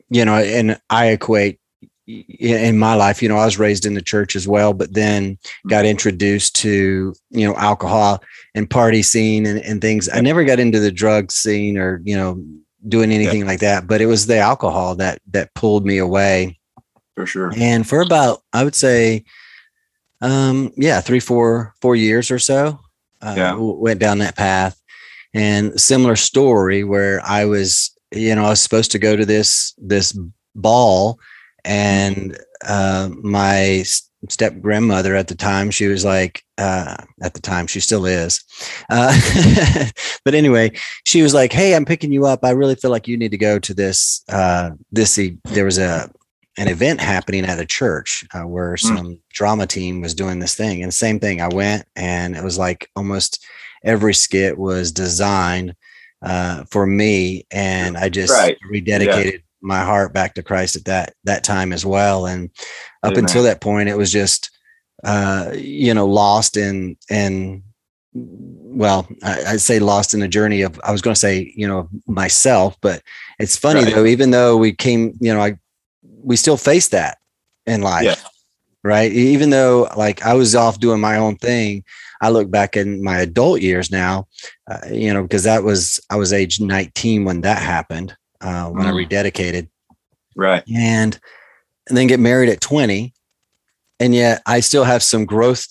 you 0.10 0.26
know 0.26 0.36
and 0.36 0.80
i 0.90 1.08
equate 1.08 1.60
in 2.08 2.78
my 2.78 2.96
life, 2.96 3.22
you 3.22 3.30
know, 3.30 3.38
I 3.38 3.46
was 3.46 3.60
raised 3.60 3.86
in 3.86 3.94
the 3.94 4.02
church 4.02 4.36
as 4.36 4.48
well, 4.48 4.74
but 4.74 4.94
then 4.94 5.38
got 5.68 5.80
mm-hmm. 5.80 5.92
introduced 5.92 6.56
to, 6.58 7.14
you 7.30 7.48
know, 7.48 7.56
alcohol 7.56 8.22
and 8.56 8.70
party 8.70 9.04
scene 9.04 9.46
and, 9.46 9.60
and 9.60 9.82
things. 9.82 10.10
I 10.12 10.22
never 10.22 10.44
got 10.44 10.60
into 10.60 10.80
the 10.80 10.92
drug 10.92 11.32
scene 11.32 11.78
or, 11.78 12.02
you 12.04 12.18
know, 12.18 12.44
doing 12.88 13.12
anything 13.12 13.42
yeah. 13.42 13.46
like 13.46 13.60
that, 13.60 13.88
but 13.88 14.02
it 14.02 14.08
was 14.08 14.26
the 14.26 14.40
alcohol 14.40 14.96
that, 14.96 15.22
that 15.32 15.54
pulled 15.54 15.86
me 15.86 16.00
away. 16.00 16.60
For 17.15 17.25
sure. 17.25 17.51
And 17.56 17.88
for 17.88 18.01
about, 18.01 18.41
I 18.53 18.63
would 18.63 18.75
say, 18.75 19.25
um, 20.22 20.72
yeah, 20.77 21.01
three, 21.01 21.20
four, 21.20 21.74
four 21.82 21.96
years 21.96 22.32
or 22.32 22.39
so, 22.39 22.80
uh, 23.22 23.34
yeah. 23.38 23.56
went 23.58 24.00
down 24.00 24.20
that 24.20 24.38
path 24.38 24.80
and 25.34 25.80
similar 25.80 26.15
story 26.15 26.84
where 26.84 27.22
I 27.25 27.46
was, 27.46 27.96
you 28.12 28.36
know, 28.36 28.46
I 28.46 28.50
was 28.50 28.62
supposed 28.62 28.91
to 28.91 29.00
go 29.00 29.15
to 29.15 29.25
this, 29.25 29.74
this 29.77 30.18
ball 30.56 31.20
and 31.63 32.38
uh, 32.65 33.10
my 33.22 33.84
step 34.30 34.60
grandmother 34.62 35.15
at 35.15 35.27
the 35.27 35.36
time 35.36 35.72
she 35.72 35.88
was 35.88 36.06
like 36.06 36.44
uh, 36.58 36.96
at 37.24 37.34
the 37.34 37.41
time 37.41 37.65
she 37.65 37.80
still 37.80 38.06
is 38.06 38.44
uh, 38.89 39.20
but 40.25 40.36
anyway 40.36 40.72
she 41.06 41.24
was 41.24 41.34
like 41.34 41.51
hey 41.51 41.75
i'm 41.75 41.86
picking 41.86 42.12
you 42.12 42.25
up 42.25 42.44
i 42.44 42.51
really 42.51 42.75
feel 42.75 42.91
like 42.91 43.08
you 43.08 43.18
need 43.18 43.32
to 43.32 43.38
go 43.38 43.58
to 43.58 43.74
this 43.74 44.24
uh, 44.30 44.70
this 44.91 45.20
there 45.46 45.65
was 45.65 45.80
a 45.80 46.10
an 46.58 46.67
event 46.67 47.00
happening 47.00 47.46
at 47.46 47.60
a 47.60 47.65
church 47.65 48.25
uh, 48.34 48.41
where 48.41 48.72
hmm. 48.72 48.88
some 48.88 49.08
mm. 49.08 49.20
drama 49.29 49.65
team 49.65 50.01
was 50.01 50.13
doing 50.13 50.39
this 50.39 50.55
thing 50.55 50.84
and 50.84 50.93
same 50.93 51.20
thing 51.20 51.41
i 51.41 51.48
went 51.48 51.86
and 51.96 52.36
it 52.36 52.43
was 52.43 52.58
like 52.58 52.89
almost 52.96 53.46
every 53.84 54.13
skit 54.13 54.58
was 54.58 54.91
designed 54.91 55.75
uh, 56.24 56.63
for 56.70 56.86
me 56.86 57.46
and 57.51 57.98
i 57.98 58.10
just 58.10 58.34
right. 58.34 58.58
rededicated 58.72 59.41
my 59.62 59.79
heart 59.79 60.13
back 60.13 60.34
to 60.34 60.43
Christ 60.43 60.75
at 60.75 60.86
that 60.86 61.13
that 61.24 61.43
time 61.43 61.72
as 61.72 61.86
well. 61.86 62.25
And 62.25 62.50
up 63.03 63.12
Amen. 63.12 63.24
until 63.24 63.43
that 63.43 63.62
point, 63.62 63.89
it 63.89 63.98
was 63.98 64.12
just 64.12 64.50
uh, 65.03 65.51
you 65.55 65.93
know 65.93 66.08
lost 66.08 66.58
in 66.58 66.98
and 67.10 67.63
well, 68.13 69.08
I, 69.24 69.53
would 69.53 69.62
say 69.62 69.79
lost 69.79 70.13
in 70.13 70.22
a 70.22 70.27
journey 70.27 70.63
of 70.63 70.79
I 70.84 70.91
was 70.91 71.01
going 71.01 71.13
to 71.13 71.20
say 71.20 71.53
you 71.55 71.67
know 71.67 71.88
myself, 72.08 72.75
but 72.81 73.01
it's 73.39 73.58
funny 73.58 73.84
right. 73.84 73.93
though. 73.93 74.05
Even 74.05 74.31
though 74.31 74.58
we 74.58 74.74
came, 74.74 75.17
you 75.22 75.34
know, 75.34 75.41
I 75.41 75.58
we 76.24 76.36
still 76.36 76.58
face 76.58 76.90
that 76.90 77.18
in 77.66 77.82
life. 77.82 78.06
Yeah. 78.06 78.16
Right. 78.84 79.12
Even 79.12 79.51
though 79.51 79.88
like 79.96 80.25
I 80.25 80.34
was 80.34 80.56
off 80.56 80.80
doing 80.80 81.00
my 81.00 81.18
own 81.18 81.36
thing, 81.38 81.84
I 82.22 82.30
look 82.30 82.50
back 82.50 82.75
in 82.75 83.04
my 83.04 83.20
adult 83.20 83.62
years 83.62 83.92
now, 83.92 84.28
uh, 84.70 84.80
you 84.92 85.13
know, 85.13 85.22
because 85.22 85.44
that 85.44 85.63
was, 85.63 86.00
I 86.10 86.16
was 86.16 86.34
age 86.34 86.60
19 86.60 87.25
when 87.25 87.42
that 87.42 87.62
happened 87.62 88.16
uh, 88.42 88.70
when 88.70 88.86
mm. 88.86 88.88
I 88.88 88.92
rededicated. 88.92 89.70
Right. 90.36 90.63
And, 90.74 91.20
and 91.88 91.98
then 91.98 92.08
get 92.08 92.20
married 92.20 92.50
at 92.50 92.62
20. 92.62 93.13
And 94.00 94.16
yet 94.16 94.42
I 94.48 94.62
still 94.62 94.84
have 94.84 95.04
some 95.04 95.25
growth 95.25 95.68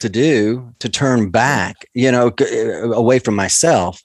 to 0.00 0.08
do 0.08 0.72
to 0.78 0.88
turn 0.88 1.30
back, 1.30 1.76
you 1.94 2.10
know, 2.10 2.32
uh, 2.40 2.90
away 2.92 3.18
from 3.18 3.34
myself. 3.34 4.00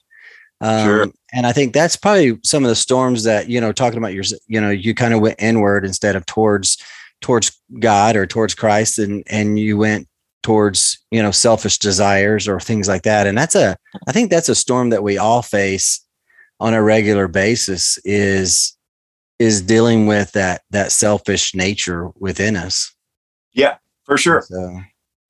Um, 0.60 0.84
sure. 0.84 1.06
And 1.34 1.46
I 1.46 1.52
think 1.52 1.72
that's 1.74 1.96
probably 1.96 2.38
some 2.44 2.64
of 2.64 2.68
the 2.68 2.76
storms 2.76 3.24
that, 3.24 3.48
you 3.48 3.60
know, 3.60 3.72
talking 3.72 3.98
about 3.98 4.14
your, 4.14 4.24
you 4.46 4.60
know, 4.60 4.70
you 4.70 4.94
kind 4.94 5.12
of 5.12 5.20
went 5.20 5.42
inward 5.42 5.84
instead 5.84 6.16
of 6.16 6.24
towards, 6.26 6.78
towards 7.20 7.60
God 7.80 8.16
or 8.16 8.26
towards 8.26 8.54
Christ 8.54 8.98
and, 8.98 9.24
and 9.26 9.58
you 9.58 9.76
went 9.76 10.08
towards, 10.42 11.04
you 11.10 11.22
know, 11.22 11.30
selfish 11.30 11.78
desires 11.78 12.46
or 12.46 12.60
things 12.60 12.86
like 12.86 13.02
that. 13.02 13.26
And 13.26 13.36
that's 13.36 13.54
a, 13.54 13.76
I 14.06 14.12
think 14.12 14.30
that's 14.30 14.48
a 14.48 14.54
storm 14.54 14.90
that 14.90 15.02
we 15.02 15.18
all 15.18 15.42
face 15.42 16.04
on 16.60 16.74
a 16.74 16.82
regular 16.82 17.28
basis 17.28 17.98
is 18.04 18.76
is 19.38 19.62
dealing 19.62 20.06
with 20.06 20.32
that 20.32 20.62
that 20.70 20.92
selfish 20.92 21.54
nature 21.54 22.10
within 22.18 22.56
us 22.56 22.94
yeah 23.52 23.76
for 24.04 24.16
sure 24.16 24.42
so, 24.42 24.80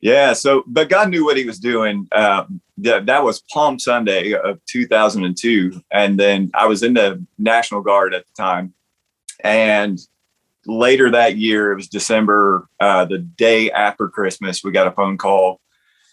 yeah 0.05 0.33
so 0.33 0.63
but 0.67 0.89
god 0.89 1.11
knew 1.11 1.25
what 1.25 1.37
he 1.37 1.45
was 1.45 1.59
doing 1.59 2.07
um, 2.13 2.61
that, 2.79 3.07
that 3.07 3.25
was 3.25 3.43
palm 3.53 3.79
sunday 3.79 4.33
of 4.35 4.65
2002 4.67 5.81
and 5.91 6.19
then 6.19 6.51
i 6.55 6.67
was 6.67 6.83
in 6.85 6.95
the 6.95 7.25
national 7.39 7.81
guard 7.81 8.15
at 8.15 8.25
the 8.27 8.33
time 8.41 8.73
and 9.43 9.99
later 10.67 11.11
that 11.11 11.37
year 11.37 11.73
it 11.73 11.77
was 11.77 11.89
december 11.89 12.69
uh, 12.79 13.05
the 13.05 13.19
day 13.19 13.71
after 13.73 14.09
christmas 14.09 14.63
we 14.63 14.71
got 14.71 14.87
a 14.87 14.93
phone 14.93 15.19
call 15.19 15.61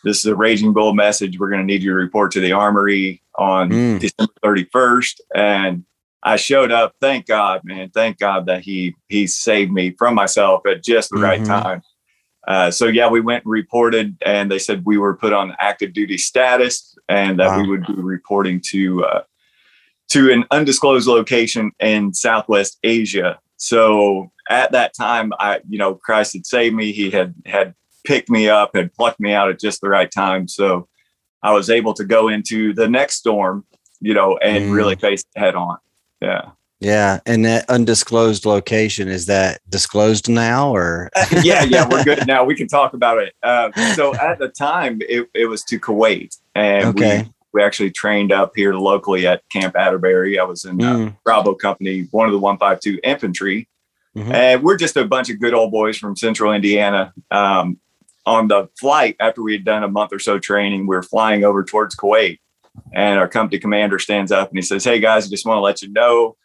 this 0.04 0.18
is 0.18 0.26
a 0.26 0.36
raging 0.36 0.74
bull 0.74 0.96
message 0.96 1.38
we're 1.38 1.50
going 1.50 1.62
to 1.62 1.66
need 1.66 1.84
you 1.84 1.92
to 1.92 1.96
report 1.96 2.32
to 2.32 2.40
the 2.40 2.54
armory 2.54 3.22
on 3.38 3.70
mm. 3.70 4.00
December 4.00 4.34
31st. 4.44 5.22
And 5.36 5.86
I 6.24 6.36
showed 6.36 6.72
up. 6.72 6.96
Thank 7.02 7.26
God, 7.26 7.62
man. 7.64 7.90
Thank 7.90 8.20
God 8.20 8.46
that 8.46 8.62
he 8.62 8.96
he 9.10 9.28
saved 9.28 9.72
me 9.72 9.92
from 9.98 10.14
myself 10.16 10.66
at 10.68 10.84
just 10.84 11.10
the 11.10 11.16
mm-hmm. 11.16 11.24
right 11.24 11.46
time. 11.46 11.82
Uh, 12.48 12.72
so 12.72 12.88
yeah, 12.88 13.08
we 13.08 13.22
went 13.22 13.46
and 13.46 13.52
reported, 13.52 14.18
and 14.26 14.52
they 14.52 14.60
said 14.60 14.84
we 14.86 14.98
were 14.98 15.16
put 15.16 15.34
on 15.34 15.56
active 15.60 15.94
duty 15.94 16.18
status, 16.18 16.98
and 17.08 17.40
that 17.40 17.48
wow. 17.48 17.62
we 17.62 17.70
would 17.70 17.86
be 17.86 17.94
reporting 17.94 18.62
to 18.70 19.06
uh, 19.06 19.22
to 20.10 20.32
an 20.32 20.46
undisclosed 20.52 21.08
location 21.08 21.72
in 21.80 22.14
Southwest 22.14 22.78
Asia. 22.84 23.40
So 23.58 24.32
at 24.50 24.72
that 24.72 24.94
time, 24.96 25.32
I, 25.40 25.62
you 25.70 25.78
know, 25.78 25.94
Christ 25.96 26.34
had 26.34 26.48
saved 26.48 26.76
me. 26.76 26.92
He 26.92 27.12
had 27.12 27.36
had 27.46 27.76
picked 28.06 28.30
me 28.30 28.50
up, 28.50 28.76
had 28.76 28.94
plucked 28.94 29.20
me 29.20 29.34
out 29.34 29.50
at 29.50 29.60
just 29.60 29.82
the 29.82 29.90
right 29.90 30.12
time. 30.12 30.48
So 30.48 30.88
I 31.44 31.54
was 31.54 31.70
able 31.70 31.94
to 31.96 32.04
go 32.04 32.28
into 32.28 32.74
the 32.74 32.88
next 32.88 33.16
storm, 33.16 33.66
you 34.00 34.14
know, 34.14 34.38
and 34.38 34.66
mm. 34.66 34.74
really 34.74 34.96
face 34.96 35.24
it 35.36 35.40
head 35.40 35.56
on. 35.56 35.78
Yeah. 36.22 36.52
Yeah, 36.82 37.20
and 37.28 37.46
that 37.46 37.70
undisclosed 37.70 38.44
location 38.44 39.08
is 39.08 39.28
that 39.28 39.62
disclosed 39.70 40.28
now, 40.28 40.76
or 40.76 41.12
yeah, 41.44 41.64
yeah, 41.64 41.88
we're 41.88 42.04
good 42.04 42.26
now. 42.26 42.44
We 42.44 42.56
can 42.56 42.68
talk 42.68 42.96
about 42.96 43.20
it. 43.20 43.36
Uh, 43.44 43.72
so 43.94 44.16
at 44.16 44.40
the 44.40 44.50
time, 44.50 45.00
it, 45.08 45.30
it 45.36 45.46
was 45.46 45.64
to 45.66 45.80
Kuwait, 45.80 46.36
and 46.56 46.86
okay. 46.88 47.24
we 47.24 47.34
we 47.54 47.64
actually 47.64 47.92
trained 47.92 48.32
up 48.32 48.54
here 48.56 48.74
locally 48.74 49.28
at 49.28 49.44
Camp 49.52 49.78
Atterbury. 49.78 50.40
I 50.40 50.44
was 50.44 50.66
in 50.66 50.80
mm. 50.80 51.10
uh, 51.10 51.12
Bravo 51.24 51.54
Company, 51.54 52.08
one 52.10 52.26
of 52.26 52.32
the 52.32 52.40
152 52.40 53.00
Infantry, 53.04 53.70
mm-hmm. 54.16 54.32
and 54.32 54.64
we're 54.64 54.78
just 54.78 54.98
a 54.98 55.06
bunch 55.06 55.30
of 55.30 55.40
good 55.40 55.54
old 55.54 55.72
boys 55.72 56.00
from 56.00 56.16
Central 56.18 56.52
Indiana. 56.52 57.14
Um, 57.30 57.80
on 58.26 58.48
the 58.48 58.70
flight 58.80 59.16
after 59.20 59.44
we 59.44 59.54
had 59.54 59.66
done 59.66 59.84
a 59.84 59.88
month 59.88 60.14
or 60.14 60.20
so 60.20 60.40
training, 60.40 60.82
we 60.82 60.96
were 60.96 61.04
flying 61.04 61.44
over 61.44 61.64
towards 61.64 61.96
Kuwait, 61.96 62.40
and 62.92 63.20
our 63.20 63.28
company 63.28 63.60
commander 63.60 64.00
stands 64.00 64.32
up 64.32 64.50
and 64.50 64.58
he 64.58 64.64
says, 64.64 64.84
"Hey 64.84 65.00
guys, 65.00 65.28
I 65.28 65.30
just 65.30 65.46
want 65.46 65.58
to 65.58 65.62
let 65.62 65.84
you 65.84 65.90
know." 65.90 66.38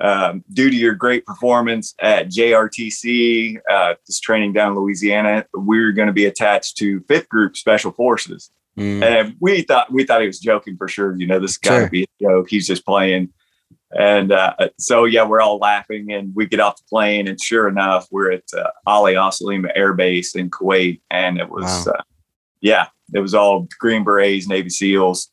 Um, 0.00 0.44
due 0.52 0.70
to 0.70 0.76
your 0.76 0.94
great 0.94 1.26
performance 1.26 1.94
at 2.00 2.28
JRTC, 2.28 3.58
uh, 3.70 3.94
this 4.06 4.18
training 4.18 4.54
down 4.54 4.72
in 4.72 4.78
Louisiana, 4.78 5.44
we're 5.54 5.92
going 5.92 6.06
to 6.06 6.12
be 6.12 6.24
attached 6.24 6.78
to 6.78 7.00
Fifth 7.00 7.28
Group 7.28 7.56
Special 7.56 7.92
Forces. 7.92 8.50
Mm. 8.78 9.02
And 9.02 9.36
we 9.40 9.62
thought 9.62 9.92
we 9.92 10.04
thought 10.04 10.22
he 10.22 10.26
was 10.26 10.38
joking 10.38 10.76
for 10.76 10.88
sure. 10.88 11.14
You 11.16 11.26
know, 11.26 11.38
this 11.38 11.58
got 11.58 11.74
to 11.74 11.80
sure. 11.80 11.90
be 11.90 12.04
a 12.04 12.24
joke. 12.24 12.48
He's 12.48 12.66
just 12.66 12.86
playing. 12.86 13.30
And 13.92 14.30
uh, 14.30 14.54
so 14.78 15.04
yeah, 15.04 15.26
we're 15.26 15.40
all 15.40 15.58
laughing, 15.58 16.12
and 16.12 16.32
we 16.34 16.46
get 16.46 16.60
off 16.60 16.76
the 16.76 16.84
plane, 16.88 17.26
and 17.26 17.40
sure 17.40 17.68
enough, 17.68 18.06
we're 18.12 18.30
at 18.30 18.44
uh, 18.56 18.70
Ali 18.86 19.16
Al 19.16 19.32
Salem 19.32 19.66
Air 19.74 19.94
Base 19.94 20.36
in 20.36 20.48
Kuwait, 20.48 21.00
and 21.10 21.38
it 21.38 21.50
was 21.50 21.86
wow. 21.86 21.94
uh, 21.94 22.02
yeah, 22.60 22.86
it 23.12 23.18
was 23.18 23.34
all 23.34 23.66
Green 23.80 24.04
Berets, 24.04 24.46
Navy 24.46 24.70
SEALs, 24.70 25.32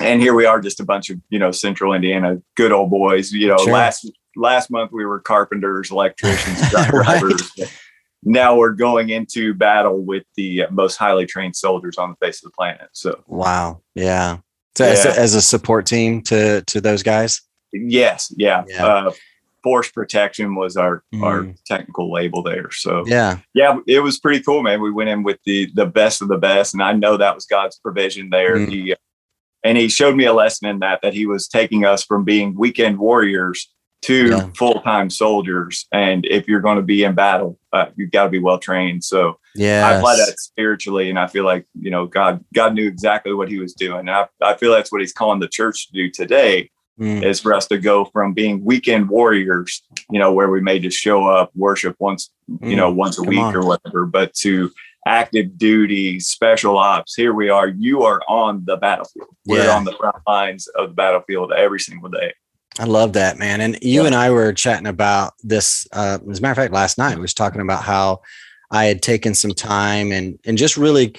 and 0.00 0.20
here 0.20 0.34
we 0.34 0.46
are, 0.46 0.60
just 0.60 0.80
a 0.80 0.84
bunch 0.84 1.10
of 1.10 1.20
you 1.30 1.38
know 1.38 1.50
Central 1.50 1.92
Indiana 1.92 2.40
good 2.56 2.72
old 2.72 2.90
boys. 2.90 3.32
You 3.32 3.48
know, 3.48 3.58
sure. 3.58 3.72
last 3.72 4.10
last 4.36 4.70
month 4.70 4.90
we 4.92 5.04
were 5.04 5.20
carpenters, 5.20 5.90
electricians, 5.90 6.70
drivers. 6.90 7.50
right. 7.58 7.72
Now 8.26 8.56
we're 8.56 8.72
going 8.72 9.10
into 9.10 9.52
battle 9.52 10.02
with 10.02 10.24
the 10.36 10.62
most 10.70 10.96
highly 10.96 11.26
trained 11.26 11.56
soldiers 11.56 11.98
on 11.98 12.10
the 12.10 12.26
face 12.26 12.42
of 12.42 12.50
the 12.50 12.54
planet. 12.56 12.88
So 12.92 13.22
wow, 13.26 13.82
yeah. 13.94 14.38
So 14.76 14.86
yeah. 14.86 14.92
As, 14.92 15.04
a, 15.04 15.20
as, 15.20 15.34
a, 15.34 15.42
support 15.42 15.86
team 15.86 16.22
to 16.22 16.62
to 16.62 16.80
those 16.80 17.02
guys. 17.02 17.42
Yes, 17.72 18.32
yeah. 18.36 18.64
yeah. 18.66 18.86
Uh, 18.86 19.12
force 19.62 19.90
protection 19.90 20.54
was 20.54 20.76
our 20.76 21.02
mm. 21.12 21.22
our 21.22 21.52
technical 21.66 22.12
label 22.12 22.42
there. 22.42 22.70
So 22.70 23.04
yeah, 23.06 23.38
yeah, 23.54 23.78
it 23.86 24.00
was 24.00 24.18
pretty 24.18 24.42
cool, 24.42 24.62
man. 24.62 24.80
We 24.80 24.92
went 24.92 25.10
in 25.10 25.22
with 25.22 25.38
the 25.44 25.70
the 25.74 25.86
best 25.86 26.22
of 26.22 26.28
the 26.28 26.38
best, 26.38 26.74
and 26.74 26.82
I 26.82 26.92
know 26.92 27.16
that 27.16 27.34
was 27.34 27.46
God's 27.46 27.78
provision 27.78 28.30
there. 28.30 28.56
Mm. 28.56 28.68
He 28.70 28.94
and 29.64 29.78
he 29.78 29.88
showed 29.88 30.14
me 30.14 30.26
a 30.26 30.32
lesson 30.32 30.68
in 30.68 30.78
that 30.80 31.00
that 31.02 31.14
he 31.14 31.26
was 31.26 31.48
taking 31.48 31.84
us 31.84 32.04
from 32.04 32.22
being 32.22 32.54
weekend 32.56 32.98
warriors 32.98 33.70
to 34.02 34.28
yeah. 34.28 34.50
full-time 34.56 35.08
soldiers 35.08 35.86
and 35.90 36.26
if 36.26 36.46
you're 36.46 36.60
going 36.60 36.76
to 36.76 36.82
be 36.82 37.04
in 37.04 37.14
battle 37.14 37.58
uh, 37.72 37.86
you've 37.96 38.10
got 38.10 38.24
to 38.24 38.30
be 38.30 38.38
well 38.38 38.58
trained 38.58 39.02
so 39.02 39.38
yeah 39.54 39.88
i 39.88 39.92
apply 39.94 40.14
that 40.14 40.38
spiritually 40.38 41.08
and 41.08 41.18
i 41.18 41.26
feel 41.26 41.44
like 41.44 41.66
you 41.80 41.90
know 41.90 42.06
god 42.06 42.44
god 42.54 42.74
knew 42.74 42.86
exactly 42.86 43.32
what 43.32 43.48
he 43.48 43.58
was 43.58 43.72
doing 43.72 44.00
and 44.00 44.10
I, 44.10 44.26
I 44.42 44.56
feel 44.56 44.72
that's 44.72 44.92
what 44.92 45.00
he's 45.00 45.12
calling 45.12 45.40
the 45.40 45.48
church 45.48 45.86
to 45.86 45.92
do 45.94 46.10
today 46.10 46.70
mm. 47.00 47.24
is 47.24 47.40
for 47.40 47.54
us 47.54 47.66
to 47.68 47.78
go 47.78 48.04
from 48.04 48.34
being 48.34 48.62
weekend 48.62 49.08
warriors 49.08 49.82
you 50.10 50.18
know 50.18 50.32
where 50.32 50.50
we 50.50 50.60
may 50.60 50.78
just 50.78 50.98
show 50.98 51.26
up 51.26 51.50
worship 51.54 51.96
once 51.98 52.30
mm. 52.50 52.68
you 52.68 52.76
know 52.76 52.92
once 52.92 53.18
a 53.18 53.22
Come 53.22 53.30
week 53.30 53.38
on. 53.38 53.56
or 53.56 53.64
whatever 53.64 54.04
but 54.04 54.34
to 54.34 54.70
active 55.06 55.58
duty, 55.58 56.20
special 56.20 56.78
ops. 56.78 57.14
Here 57.14 57.34
we 57.34 57.48
are. 57.48 57.68
You 57.68 58.02
are 58.02 58.22
on 58.28 58.64
the 58.64 58.76
battlefield. 58.76 59.28
We're 59.46 59.70
on 59.70 59.84
the 59.84 59.92
front 59.92 60.16
lines 60.26 60.66
of 60.68 60.90
the 60.90 60.94
battlefield 60.94 61.52
every 61.52 61.80
single 61.80 62.08
day. 62.08 62.32
I 62.78 62.84
love 62.84 63.12
that, 63.12 63.38
man. 63.38 63.60
And 63.60 63.78
you 63.82 64.00
yeah. 64.00 64.06
and 64.06 64.14
I 64.14 64.30
were 64.30 64.52
chatting 64.52 64.86
about 64.86 65.34
this. 65.42 65.86
Uh, 65.92 66.18
as 66.28 66.38
a 66.38 66.42
matter 66.42 66.52
of 66.52 66.56
fact, 66.56 66.72
last 66.72 66.98
night 66.98 67.16
we 67.16 67.22
was 67.22 67.34
talking 67.34 67.60
about 67.60 67.84
how 67.84 68.22
I 68.70 68.86
had 68.86 69.02
taken 69.02 69.34
some 69.34 69.52
time 69.52 70.10
and 70.10 70.38
and 70.44 70.58
just 70.58 70.76
really 70.76 71.14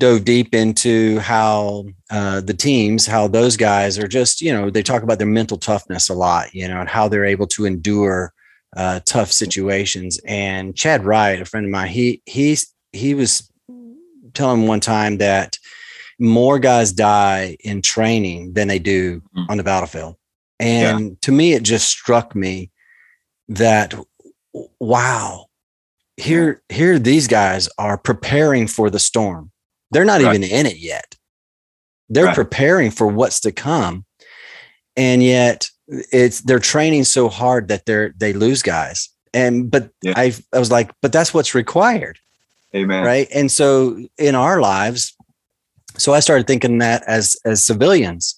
dove 0.00 0.24
deep 0.24 0.54
into 0.54 1.18
how 1.20 1.84
uh, 2.10 2.40
the 2.40 2.54
teams, 2.54 3.06
how 3.06 3.28
those 3.28 3.56
guys 3.56 3.98
are 3.98 4.08
just, 4.08 4.40
you 4.40 4.52
know, 4.52 4.68
they 4.68 4.82
talk 4.82 5.02
about 5.02 5.18
their 5.18 5.26
mental 5.26 5.56
toughness 5.56 6.08
a 6.08 6.14
lot, 6.14 6.52
you 6.52 6.66
know, 6.66 6.80
and 6.80 6.88
how 6.88 7.06
they're 7.06 7.24
able 7.24 7.46
to 7.46 7.64
endure 7.64 8.32
uh, 8.76 8.98
tough 9.06 9.30
situations. 9.30 10.18
And 10.26 10.74
Chadd 10.74 11.04
Wright, 11.04 11.40
a 11.40 11.44
friend 11.44 11.66
of 11.66 11.70
mine, 11.70 11.88
he 11.88 12.22
he's 12.26 12.73
he 12.94 13.14
was 13.14 13.50
telling 14.32 14.66
one 14.66 14.80
time 14.80 15.18
that 15.18 15.58
more 16.18 16.58
guys 16.58 16.92
die 16.92 17.56
in 17.60 17.82
training 17.82 18.52
than 18.54 18.68
they 18.68 18.78
do 18.78 19.20
mm-hmm. 19.20 19.50
on 19.50 19.56
the 19.56 19.64
battlefield. 19.64 20.16
And 20.60 21.08
yeah. 21.08 21.14
to 21.22 21.32
me, 21.32 21.52
it 21.52 21.62
just 21.62 21.88
struck 21.88 22.34
me 22.34 22.70
that 23.48 23.94
wow, 24.80 25.46
here, 26.16 26.62
here 26.68 26.98
these 26.98 27.26
guys 27.26 27.68
are 27.78 27.98
preparing 27.98 28.66
for 28.66 28.90
the 28.90 29.00
storm. 29.00 29.50
They're 29.90 30.04
not 30.04 30.22
right. 30.22 30.34
even 30.34 30.48
in 30.48 30.66
it 30.66 30.78
yet. 30.78 31.16
They're 32.08 32.26
right. 32.26 32.34
preparing 32.34 32.90
for 32.90 33.06
what's 33.06 33.40
to 33.40 33.52
come. 33.52 34.04
And 34.96 35.22
yet 35.22 35.68
it's 35.88 36.40
they're 36.42 36.58
training 36.58 37.04
so 37.04 37.28
hard 37.28 37.68
that 37.68 37.84
they're 37.86 38.14
they 38.16 38.32
lose 38.32 38.62
guys. 38.62 39.08
And 39.32 39.70
but 39.70 39.90
yeah. 40.02 40.14
I 40.16 40.34
I 40.52 40.58
was 40.58 40.70
like, 40.70 40.92
but 41.02 41.12
that's 41.12 41.34
what's 41.34 41.54
required. 41.54 42.18
Amen. 42.74 43.04
Right. 43.04 43.28
And 43.32 43.50
so 43.50 43.98
in 44.18 44.34
our 44.34 44.60
lives, 44.60 45.14
so 45.96 46.12
I 46.12 46.20
started 46.20 46.46
thinking 46.46 46.78
that 46.78 47.04
as 47.06 47.36
as 47.44 47.64
civilians, 47.64 48.36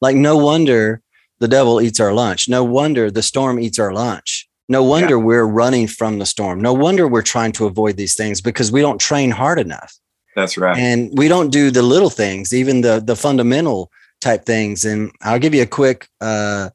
like 0.00 0.16
no 0.16 0.36
wonder 0.36 1.02
the 1.40 1.48
devil 1.48 1.80
eats 1.80 2.00
our 2.00 2.12
lunch. 2.12 2.48
No 2.48 2.64
wonder 2.64 3.10
the 3.10 3.22
storm 3.22 3.60
eats 3.60 3.78
our 3.78 3.92
lunch. 3.92 4.48
No 4.68 4.84
wonder 4.84 5.16
yeah. 5.16 5.24
we're 5.24 5.46
running 5.46 5.88
from 5.88 6.18
the 6.18 6.26
storm. 6.26 6.60
No 6.60 6.72
wonder 6.72 7.08
we're 7.08 7.22
trying 7.22 7.52
to 7.52 7.66
avoid 7.66 7.96
these 7.96 8.14
things 8.14 8.40
because 8.40 8.70
we 8.70 8.80
don't 8.80 9.00
train 9.00 9.30
hard 9.30 9.58
enough. 9.58 9.92
That's 10.36 10.56
right. 10.56 10.78
And 10.78 11.10
we 11.18 11.28
don't 11.28 11.50
do 11.50 11.70
the 11.70 11.82
little 11.82 12.10
things, 12.10 12.54
even 12.54 12.80
the 12.80 13.02
the 13.04 13.16
fundamental 13.16 13.90
type 14.20 14.44
things. 14.44 14.84
And 14.84 15.10
I'll 15.22 15.38
give 15.38 15.54
you 15.54 15.62
a 15.62 15.66
quick 15.66 16.08
uh, 16.20 16.70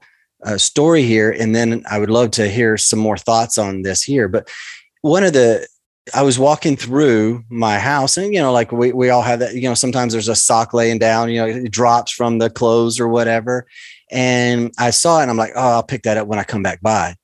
uh, 0.46 0.58
story 0.58 1.04
here, 1.04 1.32
and 1.32 1.56
then 1.56 1.84
I 1.90 1.98
would 1.98 2.10
love 2.10 2.32
to 2.32 2.50
hear 2.50 2.78
some 2.78 3.00
more 3.00 3.18
thoughts 3.18 3.58
on 3.58 3.84
this 3.84 4.04
here. 4.04 4.28
But 4.28 4.50
one 5.02 5.24
of 5.24 5.34
the 5.34 5.68
I 6.14 6.22
was 6.22 6.38
walking 6.38 6.76
through 6.76 7.44
my 7.50 7.80
house, 7.80 8.18
and 8.18 8.34
you 8.34 8.40
know, 8.40 8.52
like 8.52 8.72
we 8.72 8.92
we 8.92 9.10
all 9.10 9.24
have 9.24 9.40
that. 9.40 9.56
You 9.56 9.64
know, 9.64 9.74
sometimes 9.74 10.14
there's 10.14 10.28
a 10.28 10.36
sock 10.36 10.74
laying 10.74 11.00
down. 11.00 11.30
You 11.30 11.42
know, 11.42 11.48
it 11.48 11.72
drops 11.72 12.12
from 12.12 12.38
the 12.38 12.50
clothes 12.50 13.00
or 13.00 13.08
whatever. 13.08 13.66
And 14.12 14.72
I 14.78 14.92
saw 14.92 15.20
it, 15.20 15.24
and 15.24 15.32
I'm 15.32 15.38
like, 15.38 15.54
oh, 15.56 15.70
I'll 15.72 15.84
pick 15.84 16.04
that 16.04 16.18
up 16.18 16.28
when 16.28 16.38
I 16.38 16.44
come 16.44 16.62
back 16.62 16.82
by. 16.82 17.16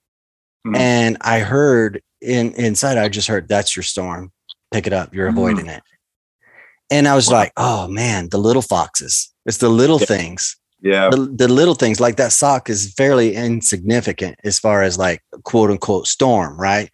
Mm-hmm. 0.65 0.75
And 0.75 1.17
I 1.21 1.39
heard 1.39 2.01
in 2.21 2.53
inside, 2.53 2.97
I 2.97 3.07
just 3.09 3.27
heard, 3.27 3.47
"That's 3.47 3.75
your 3.75 3.83
storm. 3.83 4.31
Pick 4.71 4.87
it 4.87 4.93
up. 4.93 5.13
You're 5.13 5.29
mm-hmm. 5.29 5.37
avoiding 5.37 5.67
it." 5.67 5.83
And 6.89 7.07
I 7.07 7.15
was 7.15 7.27
wow. 7.27 7.33
like, 7.33 7.53
"Oh 7.57 7.87
man, 7.87 8.29
the 8.29 8.39
little 8.39 8.61
foxes. 8.63 9.31
It's 9.45 9.57
the 9.57 9.69
little 9.69 9.99
yeah. 9.99 10.05
things." 10.05 10.57
Yeah. 10.81 11.09
The, 11.11 11.17
the 11.17 11.47
little 11.47 11.75
things 11.75 11.99
like 11.99 12.15
that 12.17 12.31
sock 12.31 12.67
is 12.67 12.91
fairly 12.95 13.35
insignificant 13.35 14.39
as 14.43 14.57
far 14.57 14.81
as 14.81 14.97
like 14.97 15.21
quote 15.43 15.69
unquote 15.69 16.07
storm, 16.07 16.59
right? 16.59 16.89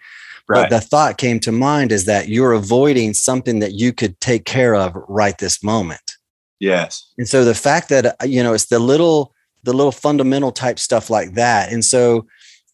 Right. 0.49 0.61
But 0.61 0.69
the 0.69 0.81
thought 0.81 1.17
came 1.17 1.39
to 1.41 1.51
mind 1.51 1.91
is 1.91 2.05
that 2.05 2.29
you're 2.29 2.53
avoiding 2.53 3.13
something 3.13 3.59
that 3.59 3.73
you 3.73 3.91
could 3.91 4.19
take 4.21 4.45
care 4.45 4.75
of 4.75 4.95
right 5.09 5.37
this 5.37 5.61
moment. 5.61 6.01
Yes. 6.59 7.11
And 7.17 7.27
so 7.27 7.43
the 7.43 7.53
fact 7.53 7.89
that 7.89 8.05
uh, 8.05 8.25
you 8.25 8.41
know 8.41 8.53
it's 8.53 8.67
the 8.67 8.79
little 8.79 9.33
the 9.63 9.73
little 9.73 9.91
fundamental 9.91 10.51
type 10.51 10.79
stuff 10.79 11.09
like 11.09 11.33
that. 11.33 11.71
And 11.71 11.83
so 11.83 12.27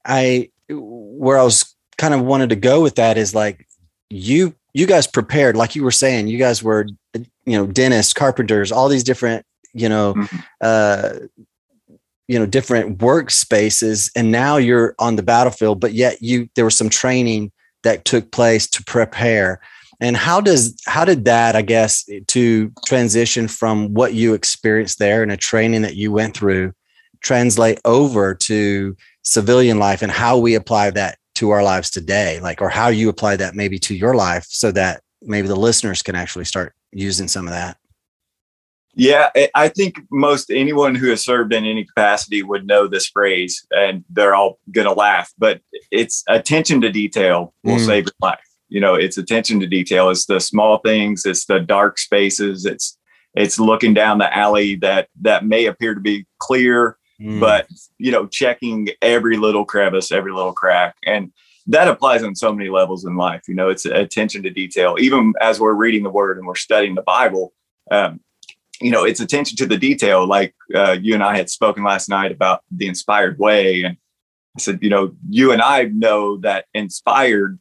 I 0.06 0.50
where 0.70 1.40
I 1.40 1.44
was 1.44 1.74
kind 1.98 2.14
of 2.14 2.22
wanted 2.22 2.50
to 2.50 2.56
go 2.56 2.82
with 2.82 2.96
that 2.96 3.18
is 3.18 3.34
like 3.34 3.68
you 4.10 4.54
you 4.74 4.86
guys 4.86 5.08
prepared 5.08 5.56
like 5.56 5.76
you 5.76 5.84
were 5.84 5.92
saying 5.92 6.28
you 6.28 6.38
guys 6.38 6.64
were 6.64 6.86
you 7.14 7.58
know 7.58 7.66
dentists 7.68 8.14
carpenters 8.14 8.72
all 8.72 8.90
these 8.90 9.04
different 9.04 9.46
you 9.74 9.88
know 9.88 10.14
mm-hmm. 10.14 10.38
uh 10.62 11.14
you 12.28 12.40
know 12.40 12.46
different 12.46 12.98
workspaces 12.98 14.12
and 14.16 14.32
now 14.32 14.58
you're 14.58 14.96
on 15.00 15.16
the 15.16 15.24
battlefield 15.24 15.80
but 15.80 15.94
yet 15.94 16.22
you 16.22 16.50
there 16.56 16.66
was 16.66 16.76
some 16.76 16.90
training 16.90 17.52
that 17.84 18.06
took 18.06 18.32
place 18.32 18.68
to 18.68 18.84
prepare. 18.84 19.62
And 20.00 20.18
how 20.18 20.42
does 20.42 20.76
how 20.86 21.06
did 21.06 21.26
that 21.26 21.56
i 21.56 21.62
guess 21.62 22.08
to 22.28 22.72
transition 22.86 23.48
from 23.48 23.94
what 23.94 24.14
you 24.14 24.34
experienced 24.34 25.00
there 25.00 25.24
and 25.24 25.32
a 25.32 25.38
training 25.38 25.84
that 25.84 25.96
you 25.96 26.12
went 26.12 26.36
through 26.36 26.74
translate 27.22 27.80
over 27.86 28.36
to 28.36 28.96
civilian 29.24 29.80
life 29.80 30.02
and 30.02 30.12
how 30.12 30.38
we 30.38 30.56
apply 30.56 30.90
that 30.92 31.18
to 31.36 31.52
our 31.52 31.64
lives 31.64 31.90
today? 31.90 32.40
Like 32.42 32.62
or 32.62 32.70
how 32.70 32.90
you 32.90 33.10
apply 33.10 33.38
that 33.38 33.56
maybe 33.56 33.80
to 33.80 33.96
your 33.96 34.16
life 34.16 34.46
so 34.50 34.72
that 34.72 35.02
maybe 35.22 35.48
the 35.48 35.56
listeners 35.56 36.02
can 36.02 36.16
actually 36.16 36.46
start 36.46 36.74
using 36.92 37.28
some 37.28 37.48
of 37.48 37.54
that 37.54 37.78
Yeah, 38.96 39.30
I 39.56 39.70
think 39.70 40.00
most 40.12 40.52
anyone 40.52 40.94
who 40.94 41.10
has 41.10 41.24
served 41.24 41.52
in 41.52 41.66
any 41.66 41.84
capacity 41.84 42.44
would 42.44 42.68
know 42.68 42.88
this 42.88 43.08
phrase, 43.08 43.66
and 43.72 44.04
they're 44.10 44.36
all 44.36 44.60
going 44.72 44.88
to 44.88 44.94
laugh. 44.94 45.32
But 45.38 45.62
it's 45.92 46.24
attention 46.28 46.80
to 46.82 46.92
detail 46.92 47.54
will 47.64 47.78
mm. 47.78 47.86
save 47.86 48.06
your 48.06 48.14
life. 48.22 48.40
You 48.70 48.82
know, 48.82 48.94
it's 48.94 49.18
attention 49.18 49.60
to 49.62 49.68
detail. 49.68 50.10
It's 50.10 50.26
the 50.26 50.40
small 50.40 50.78
things. 50.80 51.26
It's 51.26 51.46
the 51.46 51.60
dark 51.60 51.98
spaces. 51.98 52.66
It's 52.66 52.98
it's 53.36 53.60
looking 53.60 53.96
down 53.96 54.20
the 54.20 54.36
alley 54.36 54.76
that 54.78 55.08
that 55.22 55.46
may 55.46 55.66
appear 55.66 55.96
to 55.96 56.02
be 56.02 56.28
clear, 56.38 56.98
mm. 57.20 57.40
but 57.40 57.68
you 57.98 58.12
know, 58.12 58.28
checking 58.28 58.90
every 59.02 59.38
little 59.38 59.66
crevice, 59.66 60.12
every 60.12 60.32
little 60.32 60.54
crack, 60.54 60.96
and 61.06 61.32
that 61.66 61.88
applies 61.88 62.24
on 62.24 62.36
so 62.36 62.54
many 62.54 62.70
levels 62.70 63.06
in 63.06 63.16
life. 63.16 63.42
You 63.48 63.56
know, 63.56 63.70
it's 63.70 63.86
attention 63.86 64.44
to 64.44 64.52
detail. 64.52 64.98
Even 65.00 65.34
as 65.42 65.60
we're 65.60 65.74
reading 65.74 66.04
the 66.04 66.10
Word 66.12 66.38
and 66.38 66.46
we're 66.46 66.56
studying 66.56 66.94
the 66.94 67.02
Bible, 67.02 67.54
um, 67.90 68.20
you 68.82 68.92
know, 68.92 69.04
it's 69.04 69.20
attention 69.20 69.58
to 69.58 69.66
the 69.66 69.78
detail. 69.78 70.26
Like 70.26 70.56
uh, 70.74 70.98
you 71.00 71.14
and 71.14 71.24
I 71.24 71.38
had 71.38 71.50
spoken 71.50 71.84
last 71.84 72.10
night 72.10 72.32
about 72.32 72.62
the 72.72 72.88
inspired 72.88 73.40
way, 73.40 73.84
and 73.84 73.98
I 74.58 74.62
said, 74.62 74.80
you 74.82 74.90
know, 74.90 75.16
you 75.30 75.52
and 75.52 75.62
I 75.62 75.84
know 75.86 76.38
that 76.38 76.66
inspired, 76.74 77.60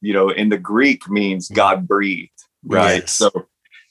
you 0.00 0.12
know, 0.12 0.30
in 0.30 0.48
the 0.48 0.58
Greek 0.58 1.08
means 1.08 1.46
mm-hmm. 1.46 1.56
God 1.56 1.88
breathed, 1.88 2.30
right? 2.64 3.00
Yes. 3.00 3.12
So 3.12 3.30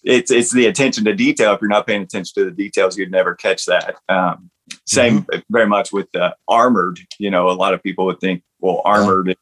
it's 0.03 0.31
it's 0.31 0.51
the 0.51 0.67
attention 0.67 1.05
to 1.05 1.15
detail. 1.15 1.53
If 1.53 1.61
you're 1.61 1.69
not 1.69 1.87
paying 1.87 2.01
attention 2.01 2.33
to 2.35 2.45
the 2.45 2.55
details, 2.55 2.97
you'd 2.97 3.11
never 3.11 3.35
catch 3.35 3.65
that. 3.65 3.95
Um, 4.07 4.49
same 4.85 5.21
mm-hmm. 5.23 5.39
very 5.49 5.67
much 5.67 5.91
with 5.91 6.13
uh, 6.15 6.33
armored. 6.47 6.99
You 7.17 7.31
know, 7.31 7.49
a 7.49 7.51
lot 7.51 7.73
of 7.73 7.83
people 7.83 8.05
would 8.05 8.19
think, 8.19 8.43
well, 8.59 8.81
armored. 8.85 9.35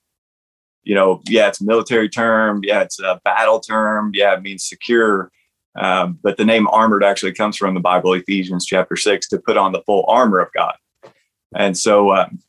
You 0.83 0.95
know, 0.95 1.21
yeah, 1.27 1.49
it's 1.49 1.59
a 1.59 1.65
military 1.65 2.07
term. 2.07 2.61
Yeah, 2.63 2.81
it's 2.81 2.99
a 2.99 3.19
battle 3.25 3.59
term. 3.59 4.11
Yeah, 4.13 4.35
it 4.35 4.41
means 4.41 4.63
secure. 4.63 5.31
Um, 5.77 6.19
but 6.23 6.37
the 6.37 6.45
name 6.45 6.67
armored 6.69 7.03
actually 7.03 7.33
comes 7.33 7.55
from 7.55 7.73
the 7.73 7.79
Bible, 7.79 8.13
Ephesians 8.13 8.65
chapter 8.65 8.95
six, 8.95 9.27
to 9.29 9.39
put 9.39 9.57
on 9.57 9.71
the 9.71 9.81
full 9.81 10.05
armor 10.07 10.39
of 10.39 10.51
God. 10.53 10.75
And 11.55 11.77
so, 11.77 12.13
um, 12.13 12.39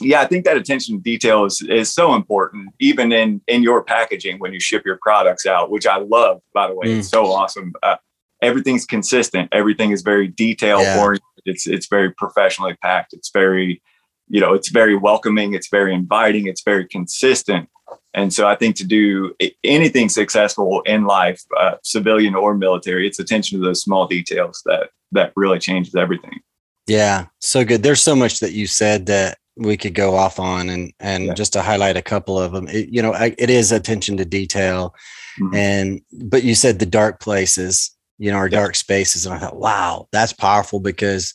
yeah, 0.00 0.20
I 0.20 0.26
think 0.26 0.44
that 0.44 0.56
attention 0.56 0.96
to 0.96 1.02
detail 1.02 1.44
is, 1.44 1.62
is 1.62 1.92
so 1.92 2.14
important, 2.14 2.74
even 2.78 3.12
in 3.12 3.40
in 3.48 3.62
your 3.62 3.82
packaging 3.82 4.38
when 4.38 4.52
you 4.52 4.60
ship 4.60 4.84
your 4.84 4.98
products 5.02 5.46
out, 5.46 5.70
which 5.70 5.86
I 5.86 5.98
love. 5.98 6.42
By 6.52 6.68
the 6.68 6.74
way, 6.74 6.86
mm. 6.86 6.98
it's 6.98 7.08
so 7.08 7.26
awesome. 7.26 7.72
Uh, 7.82 7.96
everything's 8.42 8.84
consistent. 8.84 9.48
Everything 9.52 9.90
is 9.90 10.02
very 10.02 10.28
detail 10.28 10.80
yeah. 10.80 11.14
It's 11.44 11.66
it's 11.66 11.86
very 11.86 12.12
professionally 12.12 12.74
packed. 12.82 13.12
It's 13.12 13.30
very, 13.30 13.80
you 14.28 14.40
know, 14.40 14.52
it's 14.52 14.68
very 14.68 14.96
welcoming. 14.96 15.54
It's 15.54 15.68
very 15.68 15.94
inviting. 15.94 16.46
It's 16.46 16.62
very 16.62 16.86
consistent. 16.86 17.68
And 18.16 18.32
so 18.32 18.48
I 18.48 18.56
think 18.56 18.76
to 18.76 18.84
do 18.84 19.34
anything 19.62 20.08
successful 20.08 20.80
in 20.86 21.04
life, 21.04 21.42
uh, 21.56 21.74
civilian 21.82 22.34
or 22.34 22.56
military, 22.56 23.06
it's 23.06 23.18
attention 23.18 23.60
to 23.60 23.64
those 23.64 23.82
small 23.82 24.06
details 24.06 24.62
that 24.64 24.88
that 25.12 25.32
really 25.36 25.58
changes 25.58 25.94
everything. 25.94 26.40
Yeah, 26.86 27.26
so 27.40 27.64
good. 27.64 27.82
There's 27.82 28.02
so 28.02 28.16
much 28.16 28.40
that 28.40 28.52
you 28.52 28.66
said 28.66 29.06
that 29.06 29.38
we 29.56 29.76
could 29.76 29.94
go 29.94 30.16
off 30.16 30.40
on, 30.40 30.70
and 30.70 30.92
and 30.98 31.26
yeah. 31.26 31.34
just 31.34 31.52
to 31.52 31.62
highlight 31.62 31.98
a 31.98 32.02
couple 32.02 32.40
of 32.40 32.52
them, 32.52 32.66
it, 32.68 32.88
you 32.88 33.02
know, 33.02 33.12
it 33.12 33.50
is 33.50 33.70
attention 33.70 34.16
to 34.16 34.24
detail, 34.24 34.94
mm-hmm. 35.38 35.54
and 35.54 36.00
but 36.24 36.42
you 36.42 36.54
said 36.54 36.78
the 36.78 36.86
dark 36.86 37.20
places, 37.20 37.94
you 38.18 38.30
know, 38.30 38.38
our 38.38 38.48
yeah. 38.48 38.60
dark 38.60 38.76
spaces, 38.76 39.26
and 39.26 39.34
I 39.34 39.38
thought, 39.38 39.58
wow, 39.58 40.08
that's 40.10 40.32
powerful 40.32 40.80
because 40.80 41.34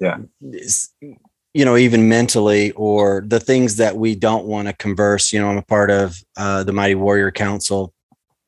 yeah 0.00 0.18
you 1.58 1.64
know, 1.64 1.76
even 1.76 2.08
mentally 2.08 2.70
or 2.72 3.24
the 3.26 3.40
things 3.40 3.74
that 3.78 3.96
we 3.96 4.14
don't 4.14 4.44
want 4.44 4.68
to 4.68 4.74
converse. 4.74 5.32
You 5.32 5.40
know, 5.40 5.48
I'm 5.48 5.58
a 5.58 5.62
part 5.62 5.90
of 5.90 6.16
uh, 6.36 6.62
the 6.62 6.72
Mighty 6.72 6.94
Warrior 6.94 7.32
Council, 7.32 7.92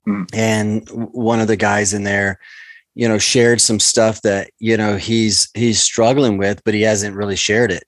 mm. 0.06 0.28
and 0.32 0.88
one 0.88 1.40
of 1.40 1.48
the 1.48 1.56
guys 1.56 1.92
in 1.92 2.04
there, 2.04 2.38
you 2.94 3.08
know, 3.08 3.18
shared 3.18 3.60
some 3.60 3.80
stuff 3.80 4.22
that 4.22 4.52
you 4.60 4.76
know 4.76 4.96
he's 4.96 5.50
he's 5.54 5.82
struggling 5.82 6.38
with, 6.38 6.62
but 6.64 6.72
he 6.72 6.82
hasn't 6.82 7.16
really 7.16 7.34
shared 7.34 7.72
it, 7.72 7.82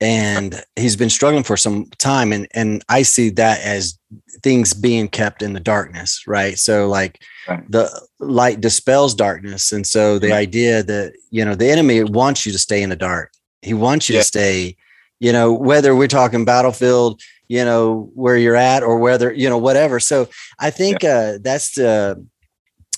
and 0.00 0.64
he's 0.74 0.96
been 0.96 1.10
struggling 1.10 1.44
for 1.44 1.58
some 1.58 1.90
time, 1.98 2.32
and 2.32 2.48
and 2.54 2.82
I 2.88 3.02
see 3.02 3.28
that 3.28 3.60
as 3.60 3.98
things 4.42 4.72
being 4.72 5.08
kept 5.08 5.42
in 5.42 5.52
the 5.52 5.60
darkness, 5.60 6.22
right? 6.26 6.58
So 6.58 6.88
like 6.88 7.20
right. 7.46 7.70
the 7.70 7.90
light 8.20 8.62
dispels 8.62 9.14
darkness, 9.14 9.70
and 9.70 9.86
so 9.86 10.18
the 10.18 10.30
right. 10.30 10.38
idea 10.38 10.82
that 10.82 11.12
you 11.30 11.44
know 11.44 11.54
the 11.54 11.70
enemy 11.70 12.04
wants 12.04 12.46
you 12.46 12.52
to 12.52 12.58
stay 12.58 12.82
in 12.82 12.88
the 12.88 12.96
dark 12.96 13.32
he 13.62 13.74
wants 13.74 14.08
you 14.08 14.16
yeah. 14.16 14.20
to 14.20 14.26
stay, 14.26 14.76
you 15.18 15.32
know, 15.32 15.52
whether 15.52 15.94
we're 15.94 16.08
talking 16.08 16.44
battlefield, 16.44 17.20
you 17.48 17.64
know, 17.64 18.10
where 18.14 18.36
you're 18.36 18.56
at 18.56 18.82
or 18.82 18.98
whether, 18.98 19.32
you 19.32 19.48
know, 19.48 19.58
whatever. 19.58 20.00
So 20.00 20.28
I 20.58 20.70
think 20.70 21.02
yeah. 21.02 21.34
uh, 21.34 21.38
that's 21.42 21.74
the 21.74 22.24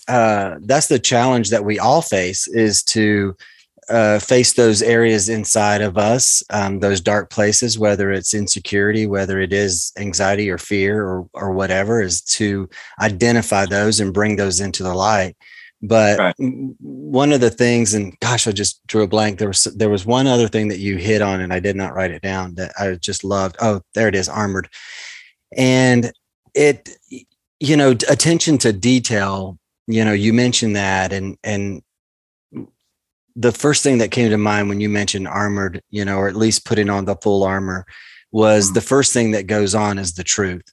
uh, 0.09 0.57
that's 0.62 0.88
the 0.88 0.98
challenge 0.98 1.51
that 1.51 1.64
we 1.64 1.79
all 1.79 2.03
face 2.03 2.48
is 2.48 2.83
to 2.83 3.37
uh, 3.88 4.18
face 4.18 4.55
those 4.55 4.83
areas 4.83 5.29
inside 5.29 5.81
of 5.81 5.98
us, 5.98 6.42
um, 6.51 6.81
those 6.81 7.01
dark 7.01 7.31
places, 7.31 7.79
whether 7.79 8.12
it's 8.12 8.35
insecurity, 8.35 9.07
whether 9.07 9.40
it 9.40 9.53
is 9.53 9.92
anxiety 9.98 10.51
or 10.51 10.59
fear 10.59 11.05
or 11.05 11.29
or 11.35 11.53
whatever, 11.53 12.01
is 12.01 12.20
to 12.22 12.68
identify 13.01 13.66
those 13.66 14.01
and 14.01 14.14
bring 14.14 14.37
those 14.37 14.61
into 14.61 14.83
the 14.83 14.94
light 14.94 15.37
but 15.83 16.18
right. 16.18 16.35
one 16.38 17.33
of 17.33 17.40
the 17.40 17.51
things, 17.51 17.92
and 17.92 18.18
gosh, 18.21 18.47
I 18.47 18.53
just 18.53 18.87
drew 18.87 19.03
a 19.03 19.09
blank. 19.09 19.38
There 19.38 19.49
was 19.49 19.64
there 19.64 19.90
was 19.90 20.07
one 20.07 20.29
other 20.29 20.47
thing 20.47 20.68
that 20.68 20.79
you 20.79 20.97
hit 20.97 21.21
on, 21.21 21.40
and 21.40 21.53
I 21.53 21.59
did 21.59 21.75
not 21.75 21.95
write 21.95 22.12
it 22.12 22.23
down 22.23 22.55
that 22.55 22.73
I 22.79 22.95
just 22.95 23.25
loved. 23.25 23.57
Oh, 23.61 23.81
there 23.95 24.07
it 24.07 24.14
is, 24.14 24.29
armored, 24.29 24.68
and 25.57 26.12
it, 26.55 26.88
you 27.59 27.77
know, 27.77 27.90
attention 27.90 28.59
to 28.59 28.73
detail. 28.73 29.59
You 29.88 30.05
know, 30.05 30.12
you 30.12 30.33
mentioned 30.33 30.77
that, 30.77 31.12
and 31.12 31.37
and 31.42 31.83
the 33.35 33.53
first 33.53 33.83
thing 33.83 33.99
that 33.99 34.12
came 34.12 34.31
to 34.31 34.38
mind 34.38 34.68
when 34.68 34.81
you 34.81 34.88
mentioned 34.88 35.27
armored, 35.27 35.83
you 35.90 36.05
know, 36.05 36.18
or 36.18 36.29
at 36.29 36.37
least 36.37 36.64
putting 36.64 36.90
on 36.90 37.07
the 37.07 37.16
full 37.16 37.42
armor, 37.42 37.87
was 38.31 38.66
mm-hmm. 38.66 38.75
the 38.75 38.81
first 38.83 39.12
thing 39.12 39.33
that 39.33 39.49
goes 39.49 39.75
on 39.75 39.99
is 39.99 40.14
the 40.14 40.25
truth. 40.25 40.64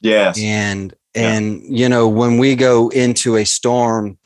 Yes, 0.00 0.36
and 0.36 0.92
and 1.14 1.62
yeah. 1.62 1.68
you 1.84 1.88
know 1.88 2.08
when 2.08 2.38
we 2.38 2.56
go 2.56 2.88
into 2.88 3.36
a 3.36 3.44
storm 3.44 4.18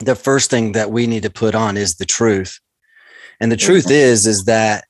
the 0.00 0.14
first 0.14 0.50
thing 0.50 0.72
that 0.72 0.90
we 0.90 1.06
need 1.06 1.22
to 1.22 1.30
put 1.30 1.54
on 1.54 1.76
is 1.76 1.96
the 1.96 2.04
truth. 2.04 2.60
And 3.40 3.52
the 3.52 3.56
truth 3.56 3.90
is, 3.90 4.26
is 4.26 4.44
that 4.44 4.84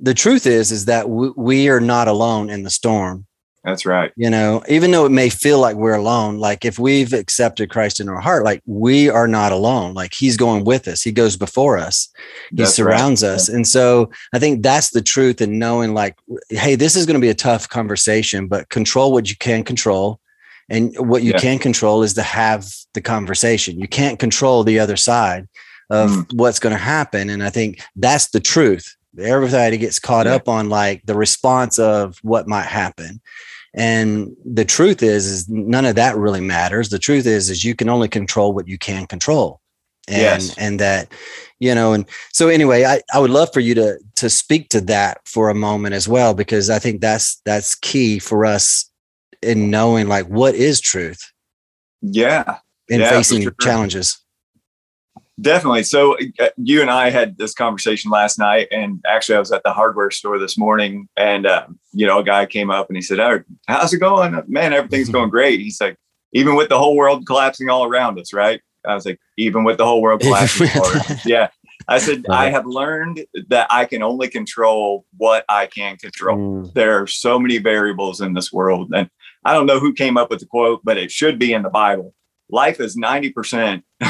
the 0.00 0.14
truth 0.14 0.46
is, 0.46 0.72
is 0.72 0.86
that 0.86 1.08
we 1.08 1.68
are 1.68 1.80
not 1.80 2.08
alone 2.08 2.50
in 2.50 2.62
the 2.62 2.70
storm. 2.70 3.26
That's 3.66 3.84
right. 3.84 4.12
You 4.16 4.30
know, 4.30 4.62
even 4.68 4.92
though 4.92 5.06
it 5.06 5.10
may 5.10 5.28
feel 5.28 5.58
like 5.58 5.74
we're 5.74 5.96
alone, 5.96 6.38
like 6.38 6.64
if 6.64 6.78
we've 6.78 7.12
accepted 7.12 7.68
Christ 7.68 7.98
in 7.98 8.08
our 8.08 8.20
heart, 8.20 8.44
like 8.44 8.62
we 8.64 9.08
are 9.10 9.26
not 9.26 9.50
alone. 9.50 9.92
Like 9.92 10.14
he's 10.14 10.36
going 10.36 10.62
with 10.62 10.86
us. 10.86 11.02
He 11.02 11.10
goes 11.10 11.36
before 11.36 11.76
us. 11.76 12.08
He 12.50 12.58
that's 12.58 12.74
surrounds 12.74 13.24
right. 13.24 13.30
us. 13.30 13.48
And 13.48 13.66
so 13.66 14.12
I 14.32 14.38
think 14.38 14.62
that's 14.62 14.90
the 14.90 15.02
truth 15.02 15.40
and 15.40 15.58
knowing 15.58 15.94
like, 15.94 16.16
hey, 16.48 16.76
this 16.76 16.94
is 16.94 17.06
going 17.06 17.14
to 17.16 17.20
be 17.20 17.28
a 17.28 17.34
tough 17.34 17.68
conversation, 17.68 18.46
but 18.46 18.68
control 18.68 19.12
what 19.12 19.28
you 19.28 19.36
can 19.36 19.64
control 19.64 20.20
and 20.68 20.94
what 20.96 21.22
you 21.22 21.32
yeah. 21.32 21.38
can 21.38 21.58
control 21.58 22.02
is 22.02 22.14
to 22.14 22.22
have 22.22 22.68
the 22.94 23.00
conversation. 23.00 23.78
You 23.78 23.88
can't 23.88 24.18
control 24.18 24.64
the 24.64 24.80
other 24.80 24.96
side 24.96 25.48
of 25.90 26.10
mm. 26.10 26.34
what's 26.34 26.58
going 26.58 26.74
to 26.74 26.82
happen. 26.82 27.30
And 27.30 27.42
I 27.42 27.50
think 27.50 27.80
that's 27.94 28.28
the 28.28 28.40
truth. 28.40 28.96
Everybody 29.18 29.78
gets 29.78 29.98
caught 29.98 30.26
yeah. 30.26 30.34
up 30.34 30.48
on 30.48 30.68
like 30.68 31.06
the 31.06 31.14
response 31.14 31.78
of 31.78 32.18
what 32.22 32.48
might 32.48 32.66
happen. 32.66 33.20
And 33.74 34.34
the 34.44 34.64
truth 34.64 35.02
is, 35.02 35.26
is 35.26 35.48
none 35.48 35.84
of 35.84 35.96
that 35.96 36.16
really 36.16 36.40
matters. 36.40 36.88
The 36.88 36.98
truth 36.98 37.26
is, 37.26 37.50
is 37.50 37.64
you 37.64 37.74
can 37.74 37.88
only 37.88 38.08
control 38.08 38.52
what 38.52 38.66
you 38.66 38.78
can 38.78 39.06
control. 39.06 39.60
And, 40.08 40.18
yes. 40.18 40.56
and 40.56 40.80
that, 40.80 41.12
you 41.58 41.74
know, 41.74 41.92
and 41.92 42.06
so 42.32 42.48
anyway, 42.48 42.84
I, 42.84 43.00
I 43.12 43.18
would 43.18 43.30
love 43.30 43.52
for 43.52 43.60
you 43.60 43.74
to, 43.74 43.98
to 44.16 44.30
speak 44.30 44.68
to 44.70 44.80
that 44.82 45.18
for 45.26 45.48
a 45.50 45.54
moment 45.54 45.94
as 45.94 46.08
well, 46.08 46.32
because 46.32 46.70
I 46.70 46.78
think 46.78 47.00
that's, 47.00 47.40
that's 47.44 47.74
key 47.74 48.18
for 48.18 48.46
us 48.46 48.90
in 49.46 49.70
knowing 49.70 50.08
like 50.08 50.26
what 50.26 50.54
is 50.54 50.80
truth. 50.80 51.32
Yeah. 52.02 52.58
In 52.88 53.00
yeah, 53.00 53.10
facing 53.10 53.42
sure. 53.42 53.54
challenges. 53.60 54.20
Definitely. 55.40 55.82
So 55.82 56.16
uh, 56.40 56.48
you 56.56 56.80
and 56.80 56.90
I 56.90 57.10
had 57.10 57.36
this 57.36 57.52
conversation 57.52 58.10
last 58.10 58.38
night, 58.38 58.68
and 58.70 59.02
actually, 59.06 59.36
I 59.36 59.40
was 59.40 59.52
at 59.52 59.62
the 59.64 59.72
hardware 59.72 60.10
store 60.10 60.38
this 60.38 60.56
morning, 60.56 61.08
and 61.16 61.46
uh, 61.46 61.66
you 61.92 62.06
know, 62.06 62.20
a 62.20 62.24
guy 62.24 62.46
came 62.46 62.70
up 62.70 62.88
and 62.88 62.96
he 62.96 63.02
said, 63.02 63.20
oh, 63.20 63.42
"How's 63.66 63.92
it 63.92 63.98
going, 63.98 64.42
man? 64.46 64.72
Everything's 64.72 65.08
going 65.10 65.28
great." 65.28 65.60
He's 65.60 65.78
like, 65.78 65.98
"Even 66.32 66.54
with 66.54 66.70
the 66.70 66.78
whole 66.78 66.96
world 66.96 67.26
collapsing 67.26 67.68
all 67.68 67.84
around 67.84 68.18
us, 68.18 68.32
right?" 68.32 68.62
I 68.86 68.94
was 68.94 69.04
like, 69.04 69.20
"Even 69.36 69.64
with 69.64 69.76
the 69.76 69.84
whole 69.84 70.00
world 70.00 70.20
collapsing, 70.22 70.68
yeah." 71.26 71.48
I 71.88 71.98
said, 71.98 72.24
I 72.28 72.50
have 72.50 72.66
learned 72.66 73.24
that 73.48 73.68
I 73.70 73.84
can 73.84 74.02
only 74.02 74.28
control 74.28 75.04
what 75.18 75.44
I 75.48 75.66
can 75.66 75.96
control. 75.98 76.36
Mm. 76.36 76.72
There 76.72 77.00
are 77.00 77.06
so 77.06 77.38
many 77.38 77.58
variables 77.58 78.20
in 78.20 78.32
this 78.32 78.52
world, 78.52 78.92
and 78.94 79.08
I 79.46 79.54
don't 79.54 79.66
know 79.66 79.78
who 79.78 79.92
came 79.92 80.16
up 80.16 80.30
with 80.30 80.40
the 80.40 80.46
quote, 80.46 80.80
but 80.84 80.98
it 80.98 81.10
should 81.10 81.38
be 81.38 81.52
in 81.52 81.62
the 81.62 81.70
Bible. 81.70 82.14
Life 82.48 82.80
is 82.80 82.96
90%, 82.96 83.82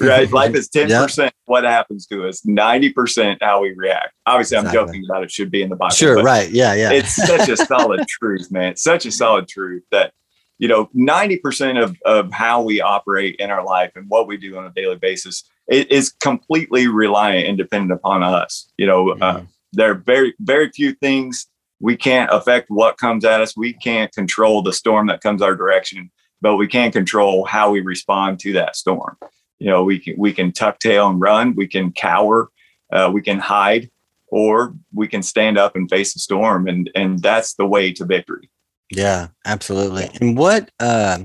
right? 0.00 0.32
Life 0.32 0.54
is 0.54 0.68
10% 0.68 1.18
yeah. 1.18 1.30
what 1.44 1.64
happens 1.64 2.06
to 2.06 2.26
us, 2.26 2.42
90% 2.42 3.38
how 3.40 3.62
we 3.62 3.74
react. 3.76 4.12
Obviously, 4.26 4.56
I'm 4.56 4.66
exactly. 4.66 4.86
joking 4.86 5.04
about 5.08 5.24
it 5.24 5.30
should 5.30 5.50
be 5.50 5.62
in 5.62 5.70
the 5.70 5.76
Bible. 5.76 5.94
Sure, 5.94 6.22
right. 6.22 6.50
Yeah, 6.50 6.74
yeah. 6.74 6.92
It's 6.92 7.14
such 7.14 7.48
a 7.48 7.56
solid 7.56 8.06
truth, 8.08 8.50
man. 8.50 8.72
It's 8.72 8.82
such 8.82 9.06
a 9.06 9.12
solid 9.12 9.48
truth 9.48 9.82
that, 9.90 10.12
you 10.58 10.68
know, 10.68 10.86
90% 10.96 11.82
of, 11.82 11.96
of 12.04 12.32
how 12.32 12.62
we 12.62 12.80
operate 12.80 13.36
in 13.36 13.50
our 13.50 13.64
life 13.64 13.92
and 13.96 14.08
what 14.08 14.26
we 14.26 14.36
do 14.36 14.56
on 14.56 14.66
a 14.66 14.70
daily 14.70 14.96
basis 14.96 15.44
it 15.70 15.90
is 15.90 16.10
completely 16.20 16.88
reliant 16.88 17.48
and 17.48 17.56
dependent 17.56 17.92
upon 17.92 18.22
us. 18.22 18.70
You 18.76 18.86
know, 18.86 19.10
uh, 19.10 19.14
mm-hmm. 19.14 19.22
uh, 19.22 19.40
there 19.72 19.92
are 19.92 19.94
very, 19.94 20.34
very 20.40 20.70
few 20.70 20.92
things 20.94 21.46
we 21.80 21.96
can't 21.96 22.30
affect 22.32 22.70
what 22.70 22.98
comes 22.98 23.24
at 23.24 23.40
us. 23.40 23.56
We 23.56 23.72
can't 23.72 24.12
control 24.12 24.62
the 24.62 24.72
storm 24.72 25.06
that 25.08 25.22
comes 25.22 25.42
our 25.42 25.56
direction, 25.56 26.10
but 26.40 26.56
we 26.56 26.68
can 26.68 26.92
control 26.92 27.44
how 27.44 27.70
we 27.70 27.80
respond 27.80 28.38
to 28.40 28.52
that 28.54 28.76
storm. 28.76 29.16
You 29.58 29.66
know, 29.66 29.84
we 29.84 29.98
can 29.98 30.14
we 30.18 30.32
can 30.32 30.52
tuck 30.52 30.78
tail 30.78 31.08
and 31.08 31.20
run. 31.20 31.54
We 31.54 31.66
can 31.66 31.92
cower. 31.92 32.50
Uh, 32.92 33.10
we 33.12 33.22
can 33.22 33.38
hide, 33.38 33.90
or 34.28 34.74
we 34.92 35.06
can 35.08 35.22
stand 35.22 35.58
up 35.58 35.76
and 35.76 35.88
face 35.88 36.14
the 36.14 36.20
storm, 36.20 36.68
and 36.68 36.90
and 36.94 37.20
that's 37.20 37.54
the 37.54 37.66
way 37.66 37.92
to 37.94 38.04
victory. 38.04 38.50
Yeah, 38.90 39.28
absolutely. 39.44 40.10
And 40.20 40.36
what? 40.36 40.70
Uh, 40.80 41.24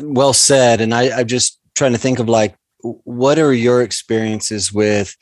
well 0.00 0.32
said. 0.32 0.80
And 0.80 0.94
I, 0.94 1.10
I'm 1.10 1.26
just 1.26 1.58
trying 1.74 1.92
to 1.92 1.98
think 1.98 2.18
of 2.18 2.28
like, 2.28 2.56
what 2.82 3.38
are 3.38 3.52
your 3.52 3.82
experiences 3.82 4.72
with 4.72 5.16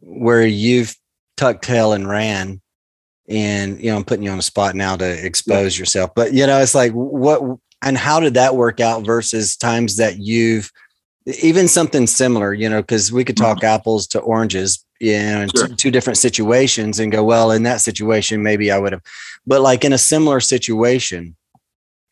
where 0.00 0.46
you've 0.46 0.96
tucked 1.36 1.64
tail 1.64 1.92
and 1.92 2.08
ran 2.08 2.60
and 3.28 3.80
you 3.80 3.90
know 3.90 3.96
i'm 3.96 4.04
putting 4.04 4.24
you 4.24 4.30
on 4.30 4.36
the 4.36 4.42
spot 4.42 4.74
now 4.74 4.96
to 4.96 5.24
expose 5.24 5.76
yeah. 5.76 5.82
yourself 5.82 6.10
but 6.14 6.32
you 6.32 6.46
know 6.46 6.60
it's 6.60 6.74
like 6.74 6.92
what 6.92 7.40
and 7.82 7.96
how 7.96 8.20
did 8.20 8.34
that 8.34 8.56
work 8.56 8.80
out 8.80 9.04
versus 9.04 9.56
times 9.56 9.96
that 9.96 10.18
you've 10.18 10.70
even 11.42 11.66
something 11.66 12.06
similar 12.06 12.52
you 12.52 12.68
know 12.68 12.82
because 12.82 13.10
we 13.12 13.24
could 13.24 13.36
talk 13.36 13.58
mm-hmm. 13.58 13.66
apples 13.66 14.06
to 14.06 14.20
oranges 14.20 14.84
you 15.00 15.12
know 15.12 15.42
in 15.42 15.48
sure. 15.56 15.68
t- 15.68 15.74
two 15.74 15.90
different 15.90 16.18
situations 16.18 16.98
and 16.98 17.12
go 17.12 17.24
well 17.24 17.50
in 17.50 17.62
that 17.62 17.80
situation 17.80 18.42
maybe 18.42 18.70
i 18.70 18.78
would 18.78 18.92
have 18.92 19.02
but 19.46 19.62
like 19.62 19.84
in 19.84 19.92
a 19.92 19.98
similar 19.98 20.40
situation 20.40 21.34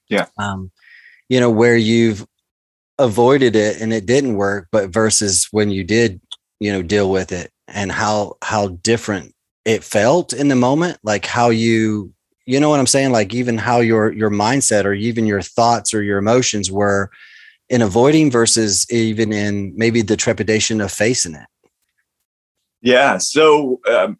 yeah 0.09 0.27
um 0.38 0.70
you 1.29 1.38
know 1.38 1.51
where 1.51 1.77
you've 1.77 2.27
avoided 2.98 3.57
it 3.57 3.81
and 3.81 3.92
it 3.92 4.07
didn't 4.07 4.35
work 4.35 4.68
but 4.72 4.90
versus 4.90 5.48
when 5.51 5.70
you 5.70 5.85
did 5.85 6.20
you 6.61 6.72
know 6.72 6.83
deal 6.83 7.11
with 7.11 7.33
it 7.33 7.51
and 7.68 7.90
how 7.90 8.37
how 8.42 8.68
different 8.68 9.35
it 9.64 9.85
felt 9.85 10.33
in 10.33 10.48
the 10.48 10.57
moment 10.57 10.98
like 11.03 11.27
how 11.27 11.51
you 11.51 12.12
you 12.44 12.59
know 12.59 12.68
what 12.68 12.81
i'm 12.81 12.87
saying? 12.87 13.12
Like 13.12 13.35
even 13.35 13.57
how 13.59 13.81
your 13.81 14.12
your 14.12 14.31
mindset 14.31 14.85
or 14.85 14.92
even 14.92 15.27
your 15.27 15.42
thoughts 15.42 15.94
or 15.94 16.03
your 16.03 16.18
emotions 16.18 16.70
were 16.70 17.11
in 17.68 17.83
avoiding 17.83 18.31
versus 18.31 18.87
even 18.90 19.33
in 19.33 19.72
maybe 19.77 20.03
the 20.03 20.16
trepidation 20.16 20.81
of 20.81 20.90
facing 20.90 21.35
it. 21.35 21.46
Yeah 22.81 23.18
so 23.18 23.81
um, 23.88 24.18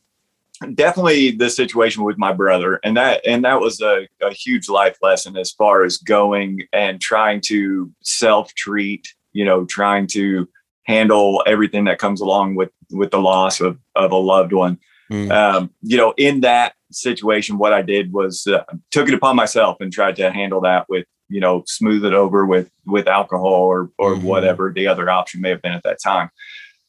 definitely 0.75 1.33
the 1.33 1.51
situation 1.51 2.05
with 2.05 2.19
my 2.19 2.33
brother 2.33 2.79
and 2.85 2.97
that 2.97 3.21
and 3.27 3.45
that 3.45 3.61
was 3.61 3.81
a, 3.81 4.07
a 4.21 4.31
huge 4.33 4.69
life 4.69 4.97
lesson 5.03 5.37
as 5.37 5.51
far 5.51 5.83
as 5.83 5.97
going 5.97 6.63
and 6.73 7.01
trying 7.01 7.41
to 7.41 7.91
self 8.03 8.55
treat 8.55 9.13
you 9.33 9.45
know 9.45 9.65
trying 9.65 10.07
to 10.07 10.49
handle 10.85 11.43
everything 11.47 11.85
that 11.85 11.99
comes 11.99 12.21
along 12.21 12.55
with 12.55 12.71
with 12.91 13.11
the 13.11 13.21
loss 13.21 13.61
of 13.61 13.79
of 13.97 14.13
a 14.13 14.17
loved 14.17 14.53
one 14.53 14.79
Mm. 15.13 15.31
Um, 15.31 15.71
you 15.83 15.99
know, 15.99 16.15
in 16.17 16.41
that 16.41 16.73
situation, 16.91 17.59
what 17.59 17.75
I 17.75 17.83
did 17.83 18.15
was 18.15 18.47
uh, 18.47 18.65
took 18.91 19.09
it 19.09 19.15
upon 19.15 19.37
myself 19.37 19.77
and 19.81 19.93
tried 19.93 20.17
to 20.17 20.33
handle 20.33 20.63
that 20.63 20.89
with, 20.89 21.07
you 21.29 21.39
know, 21.39 21.65
smooth 21.67 22.05
it 22.07 22.15
over 22.15 22.47
with 22.47 22.71
with 22.87 23.07
alcohol 23.07 23.53
or 23.53 23.91
or 23.99 24.15
mm-hmm. 24.15 24.27
whatever 24.27 24.73
the 24.75 24.87
other 24.87 25.11
option 25.11 25.43
may 25.43 25.51
have 25.51 25.61
been 25.61 25.73
at 25.73 25.83
that 25.83 25.99
time. 26.03 26.31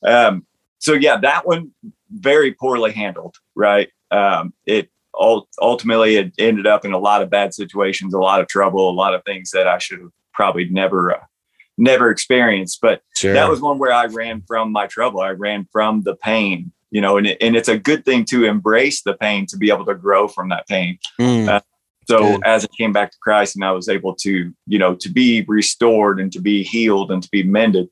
Um, 0.06 0.46
so 0.80 0.94
yeah, 0.94 1.18
that 1.18 1.46
one 1.46 1.72
very 2.10 2.54
poorly 2.54 2.94
handled. 2.94 3.36
Right, 3.56 3.90
um, 4.10 4.54
it 4.66 4.90
ultimately 5.62 6.16
it 6.16 6.34
ended 6.38 6.66
up 6.66 6.86
in 6.86 6.94
a 6.94 7.00
lot 7.00 7.22
of 7.22 7.30
bad 7.30 7.54
situations, 7.54 8.14
a 8.14 8.20
lot 8.20 8.40
of 8.40 8.48
trouble, 8.48 8.90
a 8.90 8.92
lot 8.92 9.14
of 9.14 9.24
things 9.26 9.52
that 9.52 9.68
I 9.68 9.80
should 9.80 10.00
have 10.00 10.12
probably 10.34 10.70
never. 10.70 11.16
Uh, 11.16 11.20
never 11.76 12.12
experienced 12.12 12.80
but 12.84 13.02
sure. 13.18 13.34
that 13.34 13.50
was 13.50 13.60
one 13.60 13.80
where 13.80 13.92
i 13.92 14.06
ran 14.06 14.44
from 14.48 14.72
my 14.72 14.86
trouble 14.86 15.22
i 15.22 15.32
ran 15.32 15.68
from 15.72 16.04
the 16.04 16.16
pain 16.16 16.72
you 16.94 17.02
know, 17.02 17.18
and, 17.18 17.26
it, 17.26 17.38
and 17.42 17.56
it's 17.56 17.70
a 17.70 17.78
good 17.78 18.06
thing 18.06 18.24
to 18.24 18.46
embrace 18.46 19.02
the 19.02 19.16
pain 19.16 19.48
to 19.48 19.58
be 19.58 19.72
able 19.72 19.84
to 19.84 19.96
grow 19.96 20.28
from 20.28 20.50
that 20.50 20.68
pain. 20.68 21.00
Mm, 21.20 21.50
uh, 21.50 21.62
so 22.08 22.20
good. 22.20 22.42
as 22.46 22.66
I 22.66 22.68
came 22.78 22.94
back 22.94 23.10
to 23.12 23.18
Christ 23.20 23.56
and 23.56 23.66
I 23.66 23.72
was 23.72 23.90
able 23.90 24.14
to, 24.18 24.54
you 24.68 24.80
know, 24.80 24.94
to 24.96 25.10
be 25.10 25.44
restored 25.48 26.20
and 26.20 26.32
to 26.32 26.40
be 26.40 26.62
healed 26.62 27.12
and 27.12 27.24
to 27.24 27.30
be 27.32 27.42
mended 27.42 27.90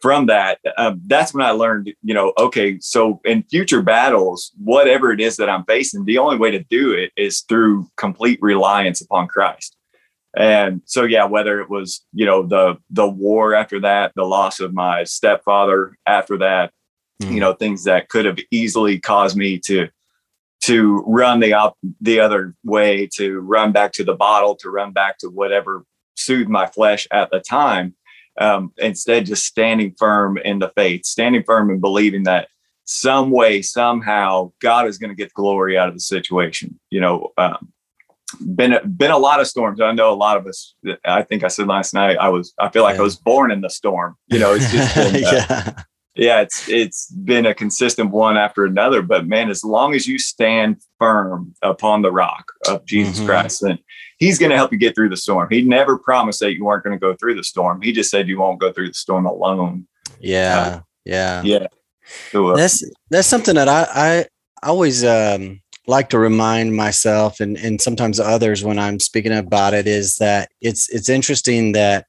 from 0.00 0.26
that, 0.26 0.58
um, 0.76 1.00
that's 1.06 1.32
when 1.32 1.46
I 1.46 1.52
learned, 1.52 1.94
you 2.02 2.14
know, 2.14 2.32
okay, 2.36 2.80
so 2.80 3.20
in 3.24 3.44
future 3.44 3.80
battles, 3.80 4.50
whatever 4.58 5.12
it 5.12 5.20
is 5.20 5.36
that 5.36 5.48
I'm 5.48 5.64
facing, 5.64 6.04
the 6.04 6.18
only 6.18 6.36
way 6.36 6.50
to 6.50 6.64
do 6.64 6.90
it 6.92 7.12
is 7.16 7.42
through 7.42 7.86
complete 7.96 8.40
reliance 8.42 9.00
upon 9.00 9.28
Christ. 9.28 9.76
And 10.36 10.80
so, 10.86 11.04
yeah, 11.04 11.26
whether 11.26 11.60
it 11.60 11.70
was, 11.70 12.04
you 12.12 12.26
know, 12.26 12.42
the 12.42 12.78
the 12.90 13.06
war 13.06 13.54
after 13.54 13.78
that, 13.80 14.12
the 14.16 14.24
loss 14.24 14.58
of 14.58 14.74
my 14.74 15.04
stepfather 15.04 15.96
after 16.06 16.38
that, 16.38 16.72
mm. 17.24 17.34
you 17.34 17.40
know 17.40 17.52
things 17.52 17.84
that 17.84 18.08
could 18.08 18.24
have 18.24 18.38
easily 18.50 18.98
caused 18.98 19.36
me 19.36 19.58
to 19.58 19.88
to 20.62 21.02
run 21.06 21.40
the 21.40 21.52
op- 21.52 21.78
the 22.00 22.20
other 22.20 22.54
way 22.64 23.08
to 23.14 23.40
run 23.40 23.72
back 23.72 23.92
to 23.92 24.04
the 24.04 24.14
bottle 24.14 24.54
to 24.54 24.70
run 24.70 24.92
back 24.92 25.18
to 25.18 25.28
whatever 25.28 25.84
soothed 26.16 26.48
my 26.48 26.66
flesh 26.66 27.06
at 27.12 27.30
the 27.30 27.40
time 27.40 27.94
um, 28.40 28.72
instead 28.78 29.26
just 29.26 29.44
standing 29.44 29.94
firm 29.98 30.38
in 30.38 30.58
the 30.58 30.70
faith 30.76 31.04
standing 31.04 31.42
firm 31.42 31.70
and 31.70 31.80
believing 31.80 32.22
that 32.22 32.48
some 32.84 33.30
way 33.30 33.60
somehow 33.62 34.50
god 34.60 34.86
is 34.86 34.98
going 34.98 35.10
to 35.10 35.16
get 35.16 35.32
glory 35.34 35.76
out 35.76 35.88
of 35.88 35.94
the 35.94 36.00
situation 36.00 36.78
you 36.90 37.00
know 37.00 37.32
um, 37.38 37.72
been 38.54 38.78
been 38.96 39.10
a 39.10 39.18
lot 39.18 39.40
of 39.40 39.46
storms 39.46 39.80
i 39.80 39.92
know 39.92 40.12
a 40.12 40.14
lot 40.14 40.36
of 40.36 40.46
us 40.46 40.74
i 41.04 41.22
think 41.22 41.44
i 41.44 41.48
said 41.48 41.66
last 41.66 41.92
night 41.92 42.16
i 42.18 42.28
was 42.28 42.54
i 42.58 42.68
feel 42.68 42.82
like 42.82 42.94
yeah. 42.94 43.00
i 43.00 43.04
was 43.04 43.16
born 43.16 43.50
in 43.50 43.60
the 43.60 43.70
storm 43.70 44.16
you 44.28 44.38
know 44.38 44.54
it's 44.54 44.70
just 44.70 44.94
been, 45.12 45.24
uh, 45.24 45.30
yeah 45.32 45.82
yeah, 46.14 46.40
it's 46.40 46.68
it's 46.68 47.10
been 47.10 47.46
a 47.46 47.54
consistent 47.54 48.10
one 48.10 48.36
after 48.36 48.64
another. 48.64 49.02
But 49.02 49.26
man, 49.26 49.50
as 49.50 49.64
long 49.64 49.94
as 49.94 50.06
you 50.06 50.18
stand 50.18 50.82
firm 50.98 51.54
upon 51.62 52.02
the 52.02 52.12
rock 52.12 52.52
of 52.68 52.84
Jesus 52.84 53.18
mm-hmm. 53.18 53.26
Christ, 53.26 53.62
then 53.62 53.78
He's 54.22 54.38
going 54.38 54.50
to 54.50 54.56
help 54.56 54.70
you 54.70 54.78
get 54.78 54.94
through 54.94 55.08
the 55.08 55.16
storm. 55.16 55.48
He 55.50 55.62
never 55.62 55.98
promised 55.98 56.38
that 56.40 56.54
you 56.54 56.64
weren't 56.64 56.84
going 56.84 56.96
to 56.96 57.00
go 57.00 57.16
through 57.16 57.34
the 57.34 57.42
storm. 57.42 57.82
He 57.82 57.90
just 57.90 58.08
said 58.08 58.28
you 58.28 58.38
won't 58.38 58.60
go 58.60 58.72
through 58.72 58.86
the 58.86 58.94
storm 58.94 59.26
alone. 59.26 59.88
Yeah, 60.20 60.58
uh, 60.58 60.80
yeah, 61.04 61.42
yeah. 61.42 61.66
So, 62.30 62.50
uh, 62.50 62.56
that's 62.56 62.88
that's 63.10 63.26
something 63.26 63.56
that 63.56 63.68
I 63.68 63.86
I 63.92 64.26
always 64.62 65.02
um, 65.02 65.60
like 65.88 66.08
to 66.10 66.20
remind 66.20 66.76
myself 66.76 67.40
and 67.40 67.56
and 67.56 67.80
sometimes 67.80 68.20
others 68.20 68.62
when 68.62 68.78
I'm 68.78 69.00
speaking 69.00 69.32
about 69.32 69.74
it 69.74 69.88
is 69.88 70.18
that 70.18 70.50
it's 70.60 70.88
it's 70.90 71.08
interesting 71.08 71.72
that 71.72 72.06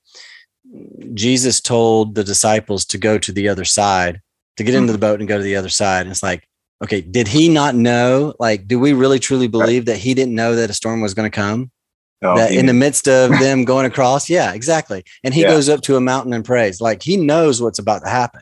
Jesus 1.14 1.62
told 1.62 2.16
the 2.16 2.24
disciples 2.24 2.86
to 2.86 2.98
go 2.98 3.18
to 3.18 3.32
the 3.32 3.50
other 3.50 3.66
side, 3.66 4.22
to 4.58 4.64
get 4.64 4.74
into 4.74 4.88
mm-hmm. 4.88 4.94
the 4.94 4.98
boat 4.98 5.20
and 5.20 5.30
go 5.30 5.38
to 5.38 5.44
the 5.44 5.56
other 5.56 5.70
side. 5.70 6.02
And 6.02 6.12
it's 6.12 6.24
like, 6.24 6.48
okay, 6.84 7.02
did 7.02 7.28
he 7.28 7.50
not 7.50 7.76
know? 7.76 8.34
Like, 8.40 8.68
do 8.68 8.80
we 8.80 8.94
really 8.94 9.20
truly 9.20 9.48
believe 9.48 9.86
that 9.86 9.98
he 9.98 10.14
didn't 10.14 10.36
know 10.36 10.56
that 10.56 10.70
a 10.70 10.74
storm 10.74 11.02
was 11.02 11.14
going 11.14 11.30
to 11.30 11.36
come? 11.36 11.72
Oh, 12.22 12.38
that 12.38 12.52
in 12.52 12.68
the 12.68 12.74
midst 12.74 13.08
of 13.08 13.32
them 13.40 13.66
going 13.66 13.86
across? 13.86 14.30
Yeah, 14.30 14.54
exactly. 14.54 15.04
And 15.24 15.34
he 15.34 15.42
yeah. 15.42 15.50
goes 15.50 15.70
up 15.70 15.82
to 15.82 15.96
a 15.96 16.02
mountain 16.02 16.34
and 16.34 16.46
prays. 16.46 16.82
Like 16.82 17.04
he 17.04 17.18
knows 17.18 17.62
what's 17.62 17.80
about 17.80 18.04
to 18.04 18.10
happen. 18.10 18.42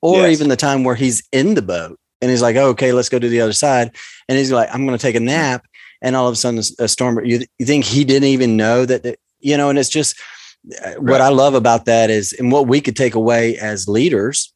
Or 0.00 0.18
yes. 0.18 0.32
even 0.32 0.48
the 0.48 0.56
time 0.56 0.84
where 0.84 0.94
he's 0.94 1.22
in 1.32 1.54
the 1.54 1.62
boat 1.62 1.98
and 2.20 2.30
he's 2.30 2.42
like, 2.42 2.56
oh, 2.56 2.68
okay, 2.68 2.92
let's 2.92 3.08
go 3.08 3.18
to 3.18 3.28
the 3.28 3.40
other 3.40 3.52
side. 3.52 3.94
And 4.28 4.38
he's 4.38 4.52
like, 4.52 4.68
I'm 4.72 4.86
going 4.86 4.96
to 4.96 5.02
take 5.02 5.16
a 5.16 5.18
mm-hmm. 5.18 5.26
nap. 5.26 5.66
And 6.00 6.14
all 6.14 6.28
of 6.28 6.32
a 6.32 6.36
sudden, 6.36 6.60
a 6.78 6.86
storm. 6.86 7.24
You, 7.24 7.40
you 7.58 7.66
think 7.66 7.84
he 7.84 8.04
didn't 8.04 8.28
even 8.28 8.56
know 8.56 8.86
that, 8.86 9.18
you 9.40 9.56
know, 9.56 9.68
and 9.68 9.76
it's 9.76 9.88
just, 9.88 10.16
right. 10.64 11.00
what 11.00 11.20
I 11.20 11.28
love 11.28 11.54
about 11.54 11.84
that 11.86 12.10
is, 12.10 12.32
and 12.32 12.52
what 12.52 12.66
we 12.66 12.80
could 12.80 12.96
take 12.96 13.14
away 13.14 13.56
as 13.58 13.88
leaders, 13.88 14.52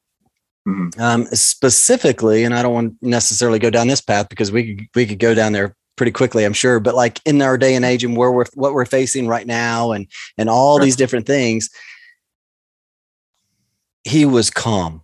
mm-hmm. 0.69 1.01
um, 1.01 1.27
specifically, 1.27 2.45
and 2.45 2.55
I 2.55 2.63
don't 2.63 2.75
want 2.75 3.01
to 3.01 3.09
necessarily 3.09 3.59
go 3.59 3.71
down 3.71 3.89
this 3.89 4.01
path 4.01 4.29
because 4.29 4.53
we 4.53 4.77
could, 4.77 4.87
we 4.95 5.07
could 5.07 5.19
go 5.19 5.35
down 5.35 5.53
there 5.53 5.77
pretty 5.97 6.13
quickly, 6.13 6.45
I'm 6.45 6.53
sure. 6.53 6.81
But 6.81 6.95
like 6.95 7.21
in 7.25 7.41
our 7.43 7.59
day 7.59 7.75
and 7.75 7.85
age, 7.85 8.05
and 8.05 8.17
where 8.17 8.33
we're 8.33 8.47
what 8.55 8.75
we're 8.75 8.85
facing 8.85 9.29
right 9.29 9.47
now, 9.47 9.93
and 9.93 10.07
and 10.39 10.49
all 10.49 10.79
right. 10.79 10.85
these 10.85 10.97
different 10.97 11.27
things, 11.27 11.71
he 14.05 14.25
was 14.25 14.51
calm. 14.51 15.03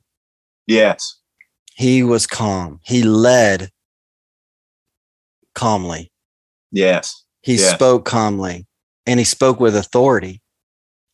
Yes, 0.67 1.19
he 1.75 2.03
was 2.03 2.27
calm. 2.27 2.81
He 2.85 3.03
led 3.03 3.71
calmly. 5.55 6.11
Yes, 6.73 7.25
he 7.43 7.55
yes. 7.55 7.75
spoke 7.75 8.05
calmly, 8.05 8.67
and 9.07 9.19
he 9.19 9.25
spoke 9.25 9.61
with 9.61 9.77
authority. 9.77 10.43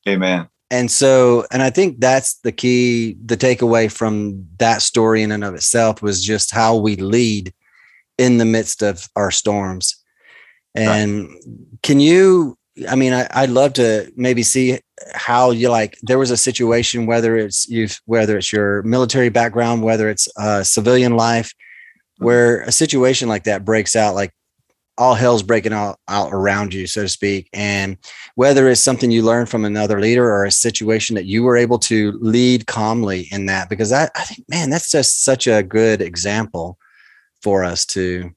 Amen. 0.08 0.48
And 0.70 0.90
so, 0.90 1.46
and 1.52 1.62
I 1.62 1.70
think 1.70 2.00
that's 2.00 2.38
the 2.40 2.52
key, 2.52 3.16
the 3.24 3.36
takeaway 3.36 3.90
from 3.90 4.46
that 4.58 4.82
story 4.82 5.22
in 5.22 5.30
and 5.30 5.44
of 5.44 5.54
itself 5.54 6.02
was 6.02 6.24
just 6.24 6.52
how 6.52 6.76
we 6.76 6.96
lead 6.96 7.52
in 8.18 8.38
the 8.38 8.44
midst 8.44 8.82
of 8.82 9.08
our 9.14 9.30
storms. 9.30 9.96
And 10.74 11.28
right. 11.28 11.38
can 11.82 12.00
you, 12.00 12.56
I 12.88 12.96
mean, 12.96 13.12
I, 13.12 13.28
I'd 13.30 13.50
love 13.50 13.74
to 13.74 14.10
maybe 14.16 14.42
see 14.42 14.80
how 15.12 15.52
you 15.52 15.68
like, 15.68 15.96
there 16.02 16.18
was 16.18 16.32
a 16.32 16.36
situation, 16.36 17.06
whether 17.06 17.36
it's 17.36 17.68
you've, 17.68 18.00
whether 18.06 18.36
it's 18.36 18.52
your 18.52 18.82
military 18.82 19.28
background, 19.28 19.82
whether 19.84 20.08
it's 20.08 20.28
uh, 20.36 20.64
civilian 20.64 21.16
life, 21.16 21.48
mm-hmm. 21.48 22.24
where 22.24 22.62
a 22.62 22.72
situation 22.72 23.28
like 23.28 23.44
that 23.44 23.64
breaks 23.64 23.94
out, 23.94 24.16
like 24.16 24.32
all 24.96 25.14
hell's 25.14 25.42
breaking 25.42 25.72
out, 25.72 25.98
out 26.08 26.32
around 26.32 26.72
you, 26.72 26.86
so 26.86 27.02
to 27.02 27.08
speak. 27.08 27.48
And 27.52 27.96
whether 28.36 28.68
it's 28.68 28.80
something 28.80 29.10
you 29.10 29.22
learned 29.22 29.48
from 29.48 29.64
another 29.64 30.00
leader 30.00 30.30
or 30.30 30.44
a 30.44 30.50
situation 30.50 31.14
that 31.16 31.24
you 31.24 31.42
were 31.42 31.56
able 31.56 31.78
to 31.80 32.12
lead 32.20 32.66
calmly 32.66 33.28
in 33.30 33.46
that, 33.46 33.68
because 33.68 33.92
I, 33.92 34.08
I 34.14 34.22
think, 34.22 34.48
man, 34.48 34.70
that's 34.70 34.90
just 34.90 35.24
such 35.24 35.46
a 35.46 35.62
good 35.62 36.00
example 36.00 36.78
for 37.42 37.64
us 37.64 37.84
to 37.86 38.32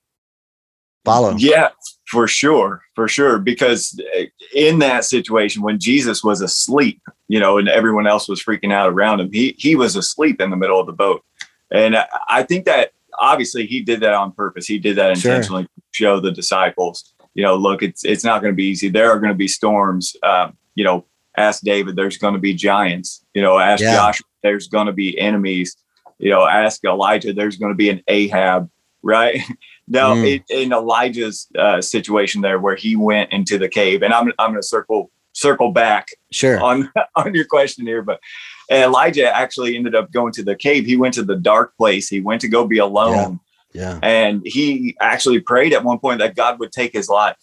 follow. 1.06 1.36
Yeah, 1.38 1.70
for 2.06 2.28
sure. 2.28 2.82
For 2.96 3.08
sure. 3.08 3.39
Because 3.39 4.00
eh, 4.13 4.26
in 4.54 4.80
that 4.80 5.06
situation, 5.06 5.62
when 5.62 5.80
Jesus 5.80 6.24
was 6.24 6.41
asleep, 6.41 7.02
you 7.28 7.39
know, 7.39 7.58
and 7.58 7.70
everyone 7.70 8.08
else 8.08 8.28
was 8.28 8.43
freaking 8.43 8.74
out 8.74 8.91
around 8.91 9.20
him, 9.20 9.32
he, 9.32 9.56
he 9.58 9.76
was 9.76 9.96
asleep 9.96 10.41
in 10.41 10.50
the 10.50 10.58
middle 10.58 10.80
of 10.80 10.88
the 10.88 10.93
boat. 10.93 11.24
And 11.72 11.98
I 12.30 12.43
think 12.43 12.65
that 12.65 12.91
obviously 13.20 13.65
he 13.65 13.82
did 13.82 14.00
that 14.02 14.13
on 14.13 14.32
purpose. 14.32 14.67
He 14.67 14.80
did 14.80 14.96
that 14.98 15.12
intentionally 15.12 15.63
sure. 15.63 15.77
Show 15.98 16.20
the 16.20 16.32
disciples, 16.32 17.14
you 17.38 17.44
know, 17.44 17.56
look, 17.56 17.84
it's 17.84 18.04
it's 18.04 18.24
not 18.24 18.42
going 18.42 18.52
to 18.52 18.56
be 18.56 18.66
easy. 18.66 18.90
There 18.90 19.12
are 19.12 19.20
going 19.20 19.32
to 19.32 19.38
be 19.38 19.48
storms. 19.48 20.16
Um, 20.24 20.58
you 20.74 20.84
know, 20.84 21.06
ask 21.38 21.62
David, 21.62 21.96
there's 21.96 22.18
going 22.18 22.34
to 22.34 22.40
be 22.40 22.54
giants. 22.54 23.24
You 23.36 23.44
know, 23.44 23.60
ask 23.60 23.82
yeah. 23.82 23.96
Joshua, 23.96 24.26
there's 24.42 24.68
going 24.68 24.88
to 24.88 24.94
be 24.94 25.18
enemies. 25.20 25.78
You 26.18 26.32
know, 26.32 26.48
ask 26.48 26.84
Elijah, 26.84 27.34
there's 27.34 27.58
going 27.58 27.72
to 27.72 27.76
be 27.76 27.90
an 27.90 28.02
Ahab, 28.08 28.70
right? 29.04 29.40
now, 29.88 30.16
mm. 30.16 30.36
it, 30.36 30.44
in 30.50 30.74
Elijah's 30.74 31.48
uh, 31.58 31.80
situation 31.80 32.42
there, 32.42 32.60
where 32.60 32.76
he 32.76 32.96
went 32.96 33.32
into 33.32 33.60
the 33.60 33.70
cave, 33.70 34.02
and 34.02 34.14
I'm 34.14 34.32
I'm 34.40 34.52
going 34.52 34.62
to 34.62 34.68
circle 34.68 35.12
circle 35.34 35.72
back 35.72 36.08
sure 36.32 36.60
on 36.60 36.92
on 37.16 37.36
your 37.36 37.46
question 37.46 37.86
here, 37.86 38.02
but 38.02 38.20
Elijah 38.72 39.32
actually 39.32 39.76
ended 39.76 39.94
up 39.94 40.12
going 40.12 40.34
to 40.34 40.44
the 40.44 40.56
cave. 40.56 40.88
He 40.88 40.98
went 40.98 41.14
to 41.14 41.24
the 41.24 41.36
dark 41.36 41.78
place. 41.78 42.10
He 42.10 42.20
went 42.20 42.42
to 42.42 42.48
go 42.48 42.66
be 42.66 42.80
alone. 42.80 43.40
Yeah. 43.78 44.00
And 44.02 44.42
he 44.44 44.98
actually 45.00 45.40
prayed 45.40 45.72
at 45.72 45.84
one 45.84 46.00
point 46.00 46.20
that 46.20 46.36
God 46.36 46.60
would 46.60 46.72
take 46.72 46.94
his 46.94 47.10
life. 47.10 47.38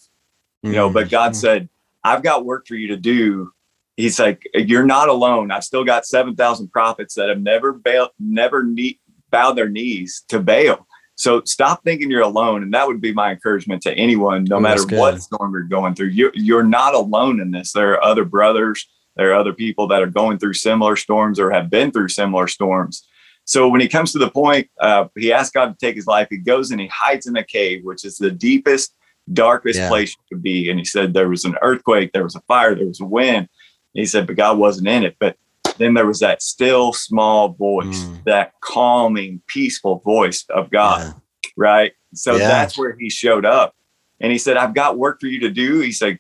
You 0.62 0.70
mm-hmm. 0.70 0.76
know, 0.76 0.90
but 0.90 1.08
God 1.08 1.30
mm-hmm. 1.30 1.40
said, 1.40 1.68
I've 2.02 2.24
got 2.24 2.44
work 2.44 2.66
for 2.66 2.74
you 2.74 2.88
to 2.88 2.96
do. 2.96 3.52
He's 3.96 4.18
like, 4.18 4.42
You're 4.52 4.84
not 4.84 5.08
alone. 5.08 5.52
I've 5.52 5.62
still 5.62 5.84
got 5.84 6.06
7,000 6.06 6.72
prophets 6.72 7.14
that 7.14 7.28
have 7.28 7.40
never 7.40 7.72
bailed, 7.72 8.10
never 8.18 8.64
ne- 8.64 8.98
bowed 9.30 9.52
their 9.52 9.68
knees 9.68 10.24
to 10.28 10.40
Baal. 10.40 10.84
So 11.14 11.42
stop 11.44 11.84
thinking 11.84 12.10
you're 12.10 12.22
alone. 12.22 12.64
And 12.64 12.74
that 12.74 12.88
would 12.88 13.00
be 13.00 13.12
my 13.12 13.30
encouragement 13.30 13.82
to 13.82 13.94
anyone, 13.94 14.42
no 14.42 14.56
Ooh, 14.56 14.60
matter 14.60 14.84
what 14.96 15.22
storm 15.22 15.52
you're 15.52 15.62
going 15.62 15.94
through. 15.94 16.08
You, 16.08 16.32
you're 16.34 16.64
not 16.64 16.94
alone 16.96 17.40
in 17.40 17.52
this. 17.52 17.70
There 17.70 17.92
are 17.92 18.02
other 18.02 18.24
brothers, 18.24 18.88
there 19.14 19.30
are 19.30 19.34
other 19.38 19.52
people 19.52 19.86
that 19.88 20.02
are 20.02 20.10
going 20.10 20.38
through 20.38 20.54
similar 20.54 20.96
storms 20.96 21.38
or 21.38 21.52
have 21.52 21.70
been 21.70 21.92
through 21.92 22.08
similar 22.08 22.48
storms. 22.48 23.06
So 23.44 23.68
when 23.68 23.80
he 23.80 23.88
comes 23.88 24.12
to 24.12 24.18
the 24.18 24.30
point, 24.30 24.70
uh, 24.80 25.06
he 25.16 25.32
asks 25.32 25.52
God 25.52 25.66
to 25.66 25.86
take 25.86 25.96
his 25.96 26.06
life. 26.06 26.28
He 26.30 26.38
goes 26.38 26.70
and 26.70 26.80
he 26.80 26.86
hides 26.86 27.26
in 27.26 27.36
a 27.36 27.44
cave, 27.44 27.84
which 27.84 28.04
is 28.04 28.16
the 28.16 28.30
deepest, 28.30 28.94
darkest 29.32 29.78
yeah. 29.78 29.88
place 29.88 30.16
to 30.30 30.36
be. 30.36 30.70
And 30.70 30.78
he 30.78 30.84
said 30.84 31.12
there 31.12 31.28
was 31.28 31.44
an 31.44 31.56
earthquake, 31.60 32.12
there 32.12 32.24
was 32.24 32.36
a 32.36 32.40
fire, 32.42 32.74
there 32.74 32.86
was 32.86 33.00
a 33.00 33.04
wind. 33.04 33.48
And 33.94 34.00
he 34.00 34.06
said, 34.06 34.26
but 34.26 34.36
God 34.36 34.58
wasn't 34.58 34.88
in 34.88 35.04
it. 35.04 35.16
But 35.18 35.36
then 35.78 35.94
there 35.94 36.06
was 36.06 36.20
that 36.20 36.42
still 36.42 36.92
small 36.92 37.48
voice, 37.48 38.04
mm. 38.04 38.24
that 38.24 38.52
calming, 38.60 39.42
peaceful 39.46 39.98
voice 39.98 40.44
of 40.48 40.70
God, 40.70 41.02
yeah. 41.02 41.12
right? 41.56 41.92
So 42.14 42.36
yeah. 42.36 42.48
that's 42.48 42.78
where 42.78 42.96
he 42.98 43.10
showed 43.10 43.44
up. 43.44 43.74
And 44.20 44.32
he 44.32 44.38
said, 44.38 44.56
I've 44.56 44.74
got 44.74 44.96
work 44.96 45.20
for 45.20 45.26
you 45.26 45.40
to 45.40 45.50
do. 45.50 45.80
He 45.80 45.92
said, 45.92 46.18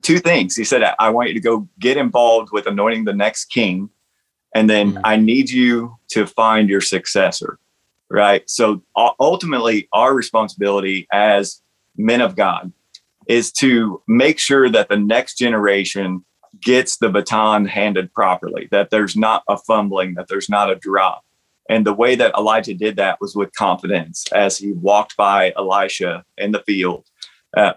two 0.00 0.18
things. 0.18 0.56
He 0.56 0.64
said, 0.64 0.82
I 0.98 1.10
want 1.10 1.28
you 1.28 1.34
to 1.34 1.40
go 1.40 1.68
get 1.78 1.96
involved 1.96 2.50
with 2.52 2.66
anointing 2.66 3.04
the 3.04 3.12
next 3.12 3.46
king. 3.46 3.90
And 4.54 4.68
then 4.68 4.92
mm-hmm. 4.92 5.00
I 5.04 5.16
need 5.16 5.50
you 5.50 5.96
to 6.08 6.26
find 6.26 6.68
your 6.68 6.80
successor. 6.80 7.58
Right. 8.10 8.48
So 8.48 8.82
ultimately, 9.18 9.88
our 9.92 10.14
responsibility 10.14 11.06
as 11.12 11.62
men 11.96 12.20
of 12.20 12.36
God 12.36 12.72
is 13.26 13.50
to 13.52 14.02
make 14.06 14.38
sure 14.38 14.68
that 14.68 14.88
the 14.88 14.98
next 14.98 15.38
generation 15.38 16.24
gets 16.60 16.98
the 16.98 17.08
baton 17.08 17.64
handed 17.64 18.12
properly, 18.12 18.68
that 18.70 18.90
there's 18.90 19.16
not 19.16 19.42
a 19.48 19.56
fumbling, 19.56 20.14
that 20.14 20.28
there's 20.28 20.50
not 20.50 20.70
a 20.70 20.76
drop. 20.76 21.24
And 21.68 21.86
the 21.86 21.94
way 21.94 22.14
that 22.14 22.34
Elijah 22.34 22.74
did 22.74 22.96
that 22.96 23.20
was 23.20 23.34
with 23.34 23.54
confidence 23.54 24.30
as 24.32 24.58
he 24.58 24.72
walked 24.72 25.16
by 25.16 25.52
Elisha 25.56 26.24
in 26.36 26.52
the 26.52 26.60
field. 26.60 27.06
Uh, 27.56 27.74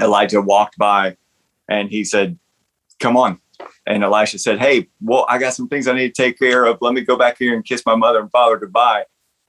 Elijah 0.00 0.40
walked 0.40 0.78
by 0.78 1.16
and 1.68 1.90
he 1.90 2.04
said, 2.04 2.38
Come 2.98 3.16
on. 3.16 3.40
And 3.86 4.04
Elisha 4.04 4.38
said, 4.38 4.58
Hey, 4.58 4.88
well, 5.00 5.26
I 5.28 5.38
got 5.38 5.54
some 5.54 5.68
things 5.68 5.88
I 5.88 5.94
need 5.94 6.14
to 6.14 6.22
take 6.22 6.38
care 6.38 6.64
of. 6.64 6.78
Let 6.80 6.94
me 6.94 7.00
go 7.02 7.16
back 7.16 7.38
here 7.38 7.54
and 7.54 7.64
kiss 7.64 7.84
my 7.86 7.94
mother 7.94 8.20
and 8.20 8.30
father 8.30 8.56
goodbye. 8.56 9.04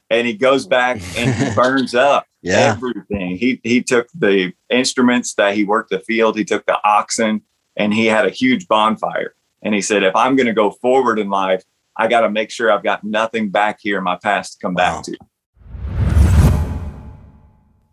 And 0.09 0.27
he 0.27 0.33
goes 0.33 0.67
back 0.67 1.01
and 1.17 1.33
he 1.33 1.55
burns 1.55 1.95
up 1.95 2.25
yeah. 2.41 2.75
everything. 2.75 3.37
He 3.37 3.59
he 3.63 3.81
took 3.81 4.07
the 4.13 4.53
instruments 4.69 5.35
that 5.35 5.55
he 5.55 5.63
worked 5.63 5.91
the 5.91 5.99
field, 5.99 6.37
he 6.37 6.45
took 6.45 6.65
the 6.65 6.79
oxen, 6.83 7.41
and 7.75 7.93
he 7.93 8.07
had 8.07 8.25
a 8.25 8.29
huge 8.29 8.67
bonfire. 8.67 9.35
And 9.61 9.75
he 9.75 9.81
said, 9.81 10.03
If 10.03 10.15
I'm 10.15 10.35
going 10.35 10.47
to 10.47 10.53
go 10.53 10.71
forward 10.71 11.19
in 11.19 11.29
life, 11.29 11.63
I 11.95 12.07
got 12.07 12.21
to 12.21 12.29
make 12.29 12.51
sure 12.51 12.71
I've 12.71 12.83
got 12.83 13.03
nothing 13.03 13.49
back 13.49 13.79
here 13.81 13.97
in 13.97 14.03
my 14.03 14.17
past 14.21 14.53
to 14.53 14.59
come 14.59 14.73
wow. 14.73 14.95
back 14.95 15.05
to. 15.05 15.17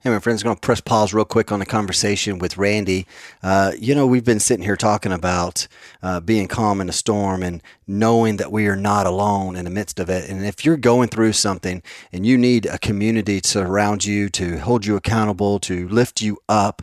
Hey, 0.08 0.14
my 0.14 0.20
friends, 0.20 0.42
going 0.42 0.56
to 0.56 0.60
press 0.60 0.80
pause 0.80 1.12
real 1.12 1.26
quick 1.26 1.52
on 1.52 1.60
the 1.60 1.66
conversation 1.66 2.38
with 2.38 2.56
Randy. 2.56 3.06
Uh, 3.42 3.72
you 3.78 3.94
know, 3.94 4.06
we've 4.06 4.24
been 4.24 4.40
sitting 4.40 4.64
here 4.64 4.74
talking 4.74 5.12
about 5.12 5.68
uh, 6.02 6.18
being 6.20 6.48
calm 6.48 6.80
in 6.80 6.88
a 6.88 6.92
storm 6.92 7.42
and 7.42 7.62
knowing 7.86 8.38
that 8.38 8.50
we 8.50 8.68
are 8.68 8.76
not 8.76 9.06
alone 9.06 9.54
in 9.54 9.66
the 9.66 9.70
midst 9.70 10.00
of 10.00 10.08
it. 10.08 10.30
And 10.30 10.46
if 10.46 10.64
you're 10.64 10.78
going 10.78 11.10
through 11.10 11.34
something 11.34 11.82
and 12.10 12.24
you 12.24 12.38
need 12.38 12.64
a 12.64 12.78
community 12.78 13.42
to 13.42 13.46
surround 13.46 14.06
you, 14.06 14.30
to 14.30 14.56
hold 14.60 14.86
you 14.86 14.96
accountable, 14.96 15.58
to 15.60 15.86
lift 15.88 16.22
you 16.22 16.38
up, 16.48 16.80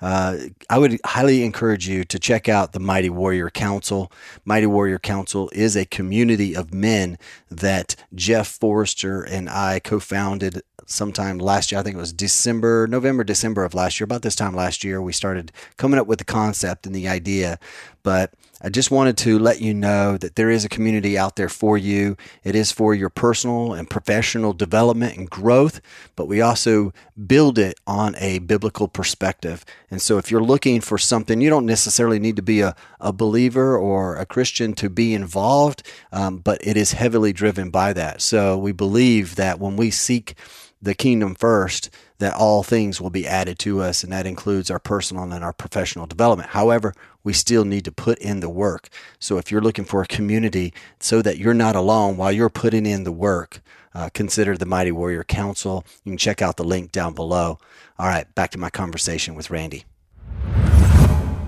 uh, 0.00 0.36
I 0.70 0.78
would 0.78 1.00
highly 1.04 1.42
encourage 1.42 1.88
you 1.88 2.04
to 2.04 2.18
check 2.20 2.48
out 2.48 2.72
the 2.72 2.78
Mighty 2.78 3.10
Warrior 3.10 3.50
Council. 3.50 4.12
Mighty 4.44 4.66
Warrior 4.66 5.00
Council 5.00 5.50
is 5.52 5.76
a 5.76 5.84
community 5.84 6.54
of 6.54 6.72
men 6.72 7.18
that 7.50 7.96
Jeff 8.14 8.46
Forrester 8.46 9.22
and 9.22 9.50
I 9.50 9.80
co 9.80 9.98
founded 9.98 10.62
sometime 10.88 11.38
last 11.38 11.70
year. 11.70 11.78
I 11.78 11.84
think 11.84 11.96
it 11.96 12.00
was 12.00 12.12
December, 12.12 12.86
November, 12.88 13.22
December 13.22 13.64
of 13.64 13.74
last 13.74 14.00
year. 14.00 14.06
About 14.06 14.22
this 14.22 14.34
time 14.34 14.54
last 14.54 14.82
year, 14.82 15.00
we 15.00 15.12
started 15.12 15.52
coming 15.76 16.00
up 16.00 16.06
with 16.06 16.18
the 16.18 16.24
concept 16.24 16.86
and 16.86 16.94
the 16.94 17.06
idea. 17.06 17.58
But 18.02 18.32
I 18.60 18.70
just 18.70 18.90
wanted 18.90 19.16
to 19.18 19.38
let 19.38 19.60
you 19.60 19.72
know 19.72 20.16
that 20.16 20.34
there 20.34 20.50
is 20.50 20.64
a 20.64 20.68
community 20.68 21.16
out 21.16 21.36
there 21.36 21.48
for 21.48 21.78
you. 21.78 22.16
It 22.42 22.56
is 22.56 22.72
for 22.72 22.92
your 22.92 23.08
personal 23.08 23.72
and 23.72 23.88
professional 23.88 24.52
development 24.52 25.16
and 25.16 25.30
growth, 25.30 25.80
but 26.16 26.26
we 26.26 26.40
also 26.40 26.92
build 27.26 27.56
it 27.56 27.78
on 27.86 28.16
a 28.16 28.40
biblical 28.40 28.88
perspective. 28.88 29.64
And 29.92 30.02
so 30.02 30.18
if 30.18 30.30
you're 30.30 30.42
looking 30.42 30.80
for 30.80 30.98
something, 30.98 31.40
you 31.40 31.50
don't 31.50 31.66
necessarily 31.66 32.18
need 32.18 32.34
to 32.34 32.42
be 32.42 32.60
a, 32.60 32.74
a 32.98 33.12
believer 33.12 33.78
or 33.78 34.16
a 34.16 34.26
Christian 34.26 34.72
to 34.74 34.90
be 34.90 35.14
involved, 35.14 35.84
um, 36.10 36.38
but 36.38 36.58
it 36.66 36.76
is 36.76 36.92
heavily 36.92 37.32
driven 37.32 37.70
by 37.70 37.92
that. 37.92 38.20
So 38.20 38.58
we 38.58 38.72
believe 38.72 39.36
that 39.36 39.60
when 39.60 39.76
we 39.76 39.92
seek 39.92 40.34
the 40.80 40.94
kingdom 40.94 41.34
first, 41.34 41.90
that 42.18 42.34
all 42.34 42.62
things 42.62 43.00
will 43.00 43.10
be 43.10 43.26
added 43.26 43.58
to 43.60 43.80
us, 43.80 44.02
and 44.02 44.12
that 44.12 44.26
includes 44.26 44.70
our 44.70 44.78
personal 44.78 45.24
and 45.24 45.44
our 45.44 45.52
professional 45.52 46.06
development. 46.06 46.50
However, 46.50 46.94
we 47.24 47.32
still 47.32 47.64
need 47.64 47.84
to 47.84 47.92
put 47.92 48.18
in 48.18 48.40
the 48.40 48.48
work. 48.48 48.88
So 49.18 49.38
if 49.38 49.50
you're 49.50 49.60
looking 49.60 49.84
for 49.84 50.02
a 50.02 50.06
community 50.06 50.72
so 51.00 51.22
that 51.22 51.38
you're 51.38 51.54
not 51.54 51.76
alone 51.76 52.16
while 52.16 52.32
you're 52.32 52.48
putting 52.48 52.86
in 52.86 53.04
the 53.04 53.12
work, 53.12 53.60
uh, 53.94 54.08
consider 54.14 54.56
the 54.56 54.66
Mighty 54.66 54.92
Warrior 54.92 55.24
Council. 55.24 55.84
You 56.04 56.12
can 56.12 56.18
check 56.18 56.40
out 56.42 56.56
the 56.56 56.64
link 56.64 56.92
down 56.92 57.14
below. 57.14 57.58
All 57.98 58.06
right, 58.06 58.32
back 58.34 58.50
to 58.52 58.58
my 58.58 58.70
conversation 58.70 59.34
with 59.34 59.50
Randy. 59.50 59.84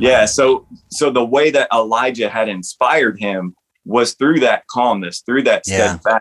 Yeah, 0.00 0.24
so 0.24 0.66
so 0.90 1.10
the 1.10 1.24
way 1.24 1.50
that 1.50 1.68
Elijah 1.72 2.28
had 2.28 2.48
inspired 2.48 3.20
him 3.20 3.54
was 3.84 4.14
through 4.14 4.40
that 4.40 4.66
calmness, 4.68 5.22
through 5.24 5.42
that 5.44 5.66
steadfast. 5.66 6.06
Yeah. 6.06 6.18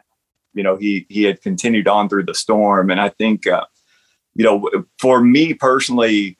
You 0.53 0.63
know, 0.63 0.75
he 0.75 1.05
he 1.09 1.23
had 1.23 1.41
continued 1.41 1.87
on 1.87 2.09
through 2.09 2.25
the 2.25 2.33
storm, 2.33 2.89
and 2.89 2.99
I 2.99 3.09
think, 3.09 3.47
uh, 3.47 3.65
you 4.35 4.43
know, 4.43 4.69
for 4.97 5.21
me 5.21 5.53
personally, 5.53 6.37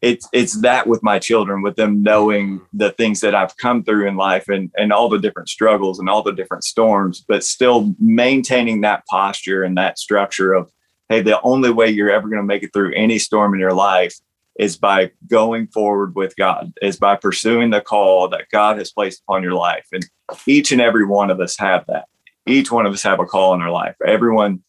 it's 0.00 0.28
it's 0.32 0.60
that 0.62 0.86
with 0.86 1.02
my 1.02 1.18
children 1.18 1.62
with 1.62 1.76
them 1.76 2.02
knowing 2.02 2.60
the 2.72 2.90
things 2.92 3.20
that 3.20 3.34
I've 3.34 3.56
come 3.56 3.84
through 3.84 4.08
in 4.08 4.16
life 4.16 4.48
and 4.48 4.70
and 4.76 4.92
all 4.92 5.08
the 5.08 5.18
different 5.18 5.48
struggles 5.48 5.98
and 5.98 6.08
all 6.08 6.22
the 6.22 6.32
different 6.32 6.64
storms 6.64 7.24
but 7.26 7.44
still 7.44 7.94
maintaining 8.00 8.80
that 8.80 9.06
posture 9.06 9.62
and 9.62 9.76
that 9.78 10.00
structure 10.00 10.54
of 10.54 10.72
hey 11.08 11.22
the 11.22 11.40
only 11.42 11.70
way 11.70 11.88
you're 11.88 12.10
ever 12.10 12.28
going 12.28 12.42
to 12.42 12.46
make 12.46 12.64
it 12.64 12.72
through 12.72 12.92
any 12.96 13.16
storm 13.16 13.54
in 13.54 13.60
your 13.60 13.72
life 13.72 14.16
is 14.58 14.76
by 14.76 15.10
going 15.28 15.66
forward 15.68 16.14
with 16.14 16.36
God 16.36 16.72
is 16.82 16.96
by 16.96 17.16
pursuing 17.16 17.70
the 17.70 17.80
call 17.80 18.28
that 18.28 18.48
God 18.50 18.78
has 18.78 18.92
placed 18.92 19.22
upon 19.22 19.42
your 19.42 19.54
life. 19.54 19.86
And 19.92 20.04
each 20.46 20.72
and 20.72 20.80
every 20.80 21.06
one 21.06 21.30
of 21.30 21.40
us 21.40 21.58
have 21.58 21.86
that 21.86 22.06
each 22.46 22.70
one 22.70 22.86
of 22.86 22.92
us 22.92 23.02
have 23.02 23.20
a 23.20 23.24
call 23.24 23.54
in 23.54 23.60
our 23.60 23.70
life 23.70 23.94
everyone 24.06 24.62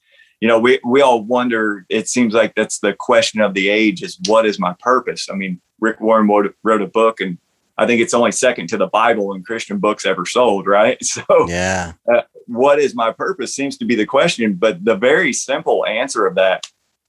you 0.43 0.49
know, 0.49 0.59
we, 0.59 0.77
we 0.83 0.99
all 0.99 1.23
wonder, 1.23 1.85
it 1.87 2.09
seems 2.09 2.33
like 2.33 2.53
that's 2.53 2.79
the 2.79 2.91
question 2.91 3.39
of 3.39 3.53
the 3.53 3.69
age 3.69 4.03
is 4.03 4.19
what 4.27 4.45
is 4.45 4.59
my 4.59 4.75
purpose? 4.81 5.29
I 5.31 5.35
mean, 5.35 5.61
Rick 5.79 6.01
Warren 6.01 6.27
wrote, 6.27 6.53
wrote 6.63 6.81
a 6.81 6.87
book 6.87 7.21
and 7.21 7.37
I 7.77 7.87
think 7.87 8.01
it's 8.01 8.13
only 8.13 8.33
second 8.33 8.67
to 8.67 8.77
the 8.77 8.87
Bible 8.87 9.33
in 9.33 9.45
Christian 9.45 9.77
books 9.77 10.05
ever 10.05 10.25
sold, 10.25 10.67
right? 10.67 10.97
So, 11.03 11.23
yeah, 11.47 11.93
uh, 12.13 12.23
what 12.47 12.77
is 12.77 12.93
my 12.93 13.13
purpose 13.13 13.55
seems 13.55 13.77
to 13.77 13.85
be 13.85 13.95
the 13.95 14.05
question. 14.05 14.55
But 14.55 14.83
the 14.83 14.97
very 14.97 15.31
simple 15.31 15.85
answer 15.85 16.27
of 16.27 16.35
that 16.35 16.65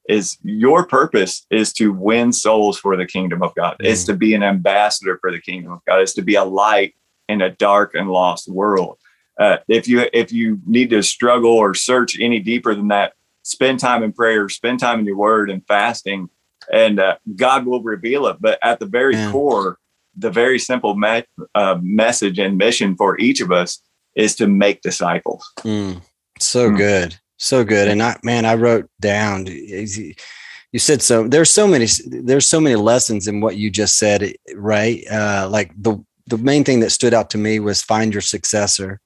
is 0.08 0.38
your 0.44 0.86
purpose 0.86 1.44
is 1.50 1.72
to 1.72 1.92
win 1.92 2.32
souls 2.32 2.78
for 2.78 2.96
the 2.96 3.04
kingdom 3.04 3.42
of 3.42 3.52
God. 3.56 3.76
Mm. 3.80 3.86
It's 3.86 4.04
to 4.04 4.14
be 4.14 4.34
an 4.34 4.44
ambassador 4.44 5.18
for 5.20 5.32
the 5.32 5.40
kingdom 5.40 5.72
of 5.72 5.80
God. 5.88 6.02
It's 6.02 6.14
to 6.14 6.22
be 6.22 6.36
a 6.36 6.44
light 6.44 6.94
in 7.28 7.42
a 7.42 7.50
dark 7.50 7.96
and 7.96 8.08
lost 8.08 8.46
world. 8.46 8.98
Uh, 9.38 9.56
if 9.68 9.88
you 9.88 10.08
if 10.12 10.32
you 10.32 10.60
need 10.66 10.90
to 10.90 11.02
struggle 11.02 11.52
or 11.52 11.74
search 11.74 12.18
any 12.20 12.38
deeper 12.38 12.74
than 12.74 12.88
that, 12.88 13.14
spend 13.42 13.80
time 13.80 14.02
in 14.02 14.12
prayer, 14.12 14.48
spend 14.48 14.80
time 14.80 15.00
in 15.00 15.06
your 15.06 15.16
word 15.16 15.50
and 15.50 15.66
fasting, 15.66 16.28
and 16.72 17.00
uh, 17.00 17.16
God 17.34 17.66
will 17.66 17.82
reveal 17.82 18.26
it. 18.26 18.36
But 18.40 18.58
at 18.62 18.78
the 18.78 18.86
very 18.86 19.14
yeah. 19.14 19.32
core, 19.32 19.78
the 20.16 20.30
very 20.30 20.58
simple 20.58 20.96
me- 20.96 21.24
uh, 21.54 21.78
message 21.82 22.38
and 22.38 22.56
mission 22.56 22.96
for 22.96 23.18
each 23.18 23.40
of 23.40 23.50
us 23.50 23.80
is 24.14 24.36
to 24.36 24.46
make 24.46 24.82
disciples. 24.82 25.44
Mm. 25.60 26.00
So 26.38 26.70
mm. 26.70 26.76
good, 26.76 27.18
so 27.36 27.64
good. 27.64 27.88
And 27.88 28.02
I, 28.02 28.16
man, 28.22 28.44
I 28.44 28.54
wrote 28.54 28.88
down. 29.00 29.46
You 29.46 30.78
said 30.78 31.02
so. 31.02 31.28
There's 31.28 31.50
so 31.50 31.66
many. 31.66 31.86
There's 32.06 32.48
so 32.48 32.60
many 32.60 32.76
lessons 32.76 33.28
in 33.28 33.40
what 33.40 33.56
you 33.56 33.70
just 33.70 33.96
said. 33.96 34.34
Right? 34.54 35.04
Uh, 35.10 35.48
like 35.50 35.72
the 35.76 36.04
the 36.26 36.38
main 36.38 36.64
thing 36.64 36.80
that 36.80 36.90
stood 36.90 37.14
out 37.14 37.30
to 37.30 37.38
me 37.38 37.60
was 37.60 37.82
find 37.82 38.12
your 38.12 38.22
successor. 38.22 39.00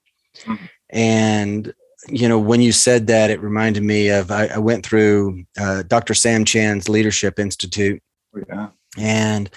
Mm-hmm. 0.44 0.64
And 0.90 1.74
you 2.08 2.28
know, 2.28 2.38
when 2.38 2.60
you 2.60 2.72
said 2.72 3.06
that, 3.08 3.30
it 3.30 3.40
reminded 3.40 3.82
me 3.82 4.08
of 4.08 4.30
I, 4.30 4.46
I 4.46 4.58
went 4.58 4.86
through 4.86 5.44
uh, 5.58 5.82
Dr. 5.82 6.14
Sam 6.14 6.44
Chand's 6.44 6.88
Leadership 6.88 7.38
Institute. 7.38 8.02
Oh, 8.34 8.42
yeah. 8.48 8.68
And 8.96 9.50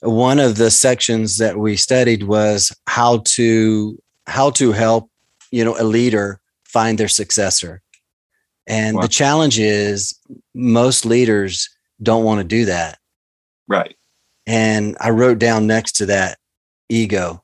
one 0.00 0.38
of 0.38 0.56
the 0.56 0.70
sections 0.70 1.38
that 1.38 1.58
we 1.58 1.76
studied 1.76 2.22
was 2.24 2.74
how 2.86 3.18
to 3.24 4.00
how 4.26 4.50
to 4.50 4.72
help 4.72 5.10
you 5.50 5.64
know 5.64 5.76
a 5.78 5.84
leader 5.84 6.40
find 6.64 6.98
their 6.98 7.08
successor 7.08 7.82
and 8.66 8.96
wow. 8.96 9.02
the 9.02 9.08
challenge 9.08 9.58
is 9.58 10.18
most 10.54 11.04
leaders 11.04 11.70
don't 12.02 12.24
want 12.24 12.38
to 12.38 12.44
do 12.44 12.66
that 12.66 12.98
right 13.66 13.96
and 14.46 14.96
i 15.00 15.10
wrote 15.10 15.38
down 15.38 15.66
next 15.66 15.92
to 15.92 16.06
that 16.06 16.38
ego 16.88 17.42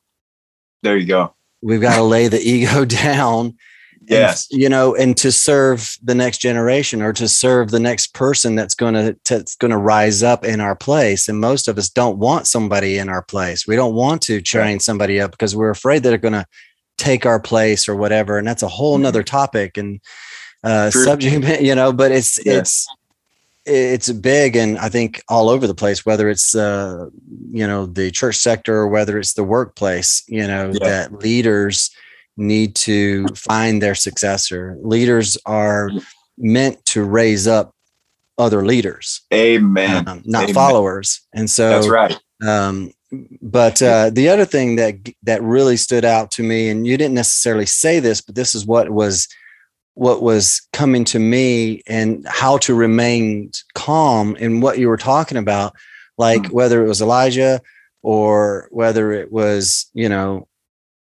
there 0.83 0.97
you 0.97 1.07
go 1.07 1.34
we've 1.65 1.81
got 1.81 1.97
to 1.97 2.03
lay 2.15 2.29
the 2.29 2.41
ego 2.41 2.85
down 2.85 3.57
yes. 4.09 4.49
and, 4.51 4.61
you 4.61 4.69
know 4.69 4.95
and 4.95 5.17
to 5.17 5.33
serve 5.33 5.97
the 6.03 6.15
next 6.15 6.39
generation 6.39 7.03
or 7.03 7.13
to 7.13 7.29
serve 7.29 7.71
the 7.71 7.81
next 7.81 8.15
person 8.15 8.55
that's 8.55 8.75
going 8.75 8.95
to 8.95 9.17
that's 9.29 9.57
going 9.57 9.71
to 9.71 9.77
rise 9.77 10.23
up 10.23 10.45
in 10.45 10.61
our 10.61 10.77
place. 10.77 11.29
And 11.29 11.41
most 11.41 11.69
of 11.69 11.79
us 11.79 11.89
don't 11.89 12.19
want 12.19 12.47
somebody 12.47 12.99
in 12.99 13.09
our 13.09 13.23
place. 13.23 13.67
We 13.67 13.77
don't 13.77 13.95
want 13.95 14.23
to 14.23 14.41
train 14.41 14.81
somebody 14.81 15.21
up 15.21 15.31
because 15.31 15.57
we're 15.57 15.71
afraid 15.71 16.03
that 16.03 16.11
they're 16.11 16.19
going 16.19 16.33
to 16.33 16.47
take 16.99 17.27
our 17.27 17.41
place 17.41 17.89
or 17.89 17.97
whatever. 17.97 18.39
And 18.39 18.47
that's 18.47 18.63
a 18.63 18.69
whole 18.69 18.99
nother 18.99 19.21
mm-hmm. 19.21 19.37
topic 19.37 19.77
and 19.77 20.01
uh 20.63 20.91
subject 20.91 21.61
you 21.61 21.75
know 21.75 21.93
but 21.93 22.11
it's 22.11 22.39
it's 22.47 22.89
it's 23.67 24.13
big 24.13 24.57
and 24.57 24.79
i 24.79 24.89
think 24.89 25.23
all 25.29 25.49
over 25.49 25.67
the 25.67 25.75
place 25.75 26.05
whether 26.05 26.29
it's 26.29 26.55
uh 26.55 27.07
you 27.51 27.67
know 27.67 27.87
the 27.87 28.11
church 28.11 28.37
sector 28.37 28.75
or 28.75 28.89
whether 28.89 29.19
it's 29.19 29.35
the 29.35 29.45
workplace 29.45 30.23
you 30.29 30.47
know 30.47 30.71
yeah. 30.73 30.89
that 30.89 31.13
leaders 31.21 31.91
need 32.37 32.75
to 32.75 33.27
find 33.29 33.83
their 33.83 33.95
successor. 33.95 34.77
Leaders 34.83 35.37
are 35.47 35.91
meant 36.37 36.85
to 36.87 37.05
raise 37.05 37.47
up 37.47 37.75
other 38.37 38.65
leaders 38.65 39.23
amen. 39.33 40.09
um, 40.09 40.21
not 40.25 40.45
amen. 40.45 40.55
followers. 40.55 41.21
And 41.33 41.49
so 41.49 41.71
that's 41.71 41.89
right. 41.89 42.19
um 42.45 42.93
but 43.41 43.81
uh, 43.81 44.11
the 44.11 44.29
other 44.29 44.45
thing 44.45 44.75
that 44.75 44.97
that 45.23 45.41
really 45.41 45.77
stood 45.77 46.05
out 46.05 46.33
to 46.33 46.43
me 46.43 46.69
and 46.69 46.85
you 46.85 46.97
didn't 46.97 47.15
necessarily 47.15 47.67
say 47.67 48.01
this 48.01 48.21
but 48.21 48.35
this 48.35 48.57
is 48.57 48.67
what 48.67 48.91
was 48.91 49.29
what 49.95 50.23
was 50.23 50.67
coming 50.73 51.05
to 51.05 51.19
me 51.19 51.83
and 51.87 52.27
how 52.29 52.59
to 52.59 52.75
remain 52.75 53.51
calm 53.75 54.37
in 54.37 54.61
what 54.61 54.79
you 54.79 54.89
were 54.89 54.97
talking 54.97 55.39
about 55.39 55.75
like 56.19 56.43
mm-hmm. 56.43 56.55
whether 56.55 56.85
it 56.85 56.89
was 56.89 57.01
elijah 57.01 57.61
or 58.03 58.69
whether 58.71 59.13
it 59.13 59.33
was 59.33 59.87
you 59.95 60.09
know 60.09 60.47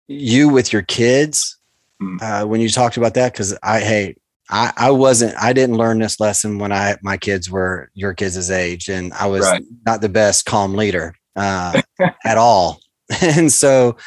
you 0.07 0.49
with 0.49 0.71
your 0.71 0.81
kids 0.81 1.57
mm-hmm. 2.01 2.17
uh, 2.21 2.45
when 2.45 2.61
you 2.61 2.69
talked 2.69 2.97
about 2.97 3.13
that 3.13 3.33
because 3.33 3.57
i 3.61 3.79
hey 3.79 4.15
I, 4.49 4.71
I 4.77 4.91
wasn't 4.91 5.35
i 5.37 5.51
didn't 5.51 5.77
learn 5.77 5.99
this 5.99 6.19
lesson 6.19 6.57
when 6.57 6.71
i 6.71 6.95
my 7.01 7.17
kids 7.17 7.49
were 7.49 7.91
your 7.93 8.13
kids' 8.13 8.49
age 8.49 8.87
and 8.87 9.11
i 9.13 9.27
was 9.27 9.41
right. 9.41 9.63
not 9.85 9.99
the 9.99 10.09
best 10.09 10.45
calm 10.45 10.75
leader 10.75 11.13
uh, 11.35 11.81
at 12.25 12.37
all 12.37 12.79
and 13.21 13.51
so 13.51 13.97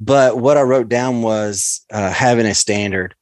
but 0.00 0.38
what 0.38 0.56
i 0.56 0.62
wrote 0.62 0.88
down 0.88 1.20
was 1.20 1.84
uh, 1.92 2.10
having 2.10 2.46
a 2.46 2.54
standard 2.54 3.14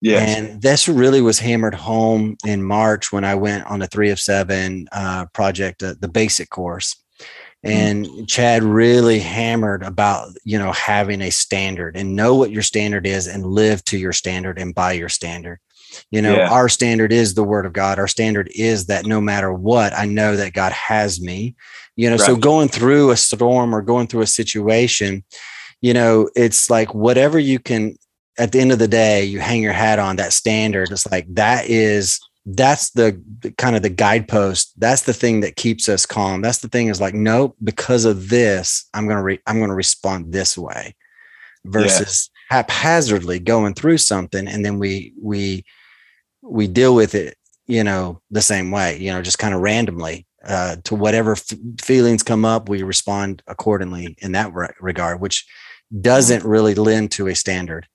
Yes. 0.00 0.36
And 0.36 0.60
this 0.60 0.88
really 0.88 1.22
was 1.22 1.38
hammered 1.38 1.74
home 1.74 2.36
in 2.44 2.62
March 2.62 3.12
when 3.12 3.24
I 3.24 3.34
went 3.34 3.66
on 3.66 3.78
the 3.78 3.86
three 3.86 4.10
of 4.10 4.20
seven 4.20 4.88
uh, 4.92 5.26
project, 5.32 5.82
uh, 5.82 5.94
the 5.98 6.08
basic 6.08 6.50
course. 6.50 7.02
Mm-hmm. 7.64 7.76
And 7.76 8.06
mm-hmm. 8.06 8.24
Chadd 8.26 8.62
really 8.62 9.18
hammered 9.18 9.82
about, 9.82 10.28
you 10.44 10.58
know, 10.58 10.72
having 10.72 11.22
a 11.22 11.30
standard 11.30 11.96
and 11.96 12.14
know 12.14 12.34
what 12.34 12.50
your 12.50 12.62
standard 12.62 13.06
is 13.06 13.26
and 13.26 13.46
live 13.46 13.82
to 13.84 13.98
your 13.98 14.12
standard 14.12 14.58
and 14.58 14.74
by 14.74 14.92
your 14.92 15.08
standard. 15.08 15.60
You 16.10 16.20
know, 16.20 16.36
yeah. 16.36 16.50
our 16.50 16.68
standard 16.68 17.12
is 17.12 17.34
the 17.34 17.44
word 17.44 17.64
of 17.64 17.72
God. 17.72 17.98
Our 17.98 18.08
standard 18.08 18.50
is 18.54 18.86
that 18.86 19.06
no 19.06 19.20
matter 19.20 19.52
what, 19.52 19.94
I 19.94 20.04
know 20.04 20.36
that 20.36 20.52
God 20.52 20.72
has 20.72 21.20
me. 21.20 21.54
You 21.94 22.10
know, 22.10 22.16
right. 22.16 22.26
so 22.26 22.36
going 22.36 22.68
through 22.68 23.10
a 23.10 23.16
storm 23.16 23.74
or 23.74 23.80
going 23.80 24.06
through 24.06 24.22
a 24.22 24.26
situation, 24.26 25.24
you 25.80 25.94
know, 25.94 26.28
it's 26.36 26.68
like 26.68 26.94
whatever 26.94 27.38
you 27.38 27.58
can 27.58 27.96
at 28.38 28.52
the 28.52 28.60
end 28.60 28.72
of 28.72 28.78
the 28.78 28.88
day, 28.88 29.24
you 29.24 29.40
hang 29.40 29.62
your 29.62 29.72
hat 29.72 29.98
on 29.98 30.16
that 30.16 30.32
standard. 30.32 30.90
It's 30.90 31.10
like 31.10 31.26
that 31.34 31.68
is 31.68 32.20
that's 32.44 32.90
the, 32.90 33.20
the, 33.40 33.50
kind 33.52 33.74
of 33.74 33.82
the 33.82 33.90
guidepost. 33.90 34.72
That's 34.78 35.02
the 35.02 35.12
thing 35.12 35.40
that 35.40 35.56
keeps 35.56 35.88
us 35.88 36.06
calm. 36.06 36.42
That's 36.42 36.58
the 36.58 36.68
thing 36.68 36.88
is 36.88 37.00
like, 37.00 37.14
nope, 37.14 37.56
because 37.64 38.04
of 38.04 38.28
this, 38.28 38.88
I'm 38.94 39.08
gonna 39.08 39.22
re- 39.22 39.42
I'm 39.46 39.58
gonna 39.58 39.74
respond 39.74 40.32
this 40.32 40.56
way, 40.56 40.94
versus 41.64 42.30
yeah. 42.50 42.58
haphazardly 42.58 43.38
going 43.40 43.74
through 43.74 43.98
something 43.98 44.46
and 44.46 44.64
then 44.64 44.78
we 44.78 45.12
we 45.20 45.64
we 46.42 46.68
deal 46.68 46.94
with 46.94 47.14
it, 47.14 47.36
you 47.66 47.82
know, 47.82 48.20
the 48.30 48.42
same 48.42 48.70
way, 48.70 48.98
you 48.98 49.12
know, 49.12 49.22
just 49.22 49.38
kind 49.38 49.54
of 49.54 49.60
randomly 49.60 50.26
uh, 50.46 50.76
to 50.84 50.94
whatever 50.94 51.32
f- 51.32 51.44
feelings 51.80 52.22
come 52.22 52.44
up, 52.44 52.68
we 52.68 52.82
respond 52.82 53.42
accordingly 53.46 54.16
in 54.20 54.32
that 54.32 54.52
re- 54.54 54.68
regard, 54.80 55.20
which 55.20 55.46
doesn't 56.00 56.44
really 56.44 56.74
lend 56.74 57.10
to 57.12 57.26
a 57.26 57.34
standard. 57.34 57.86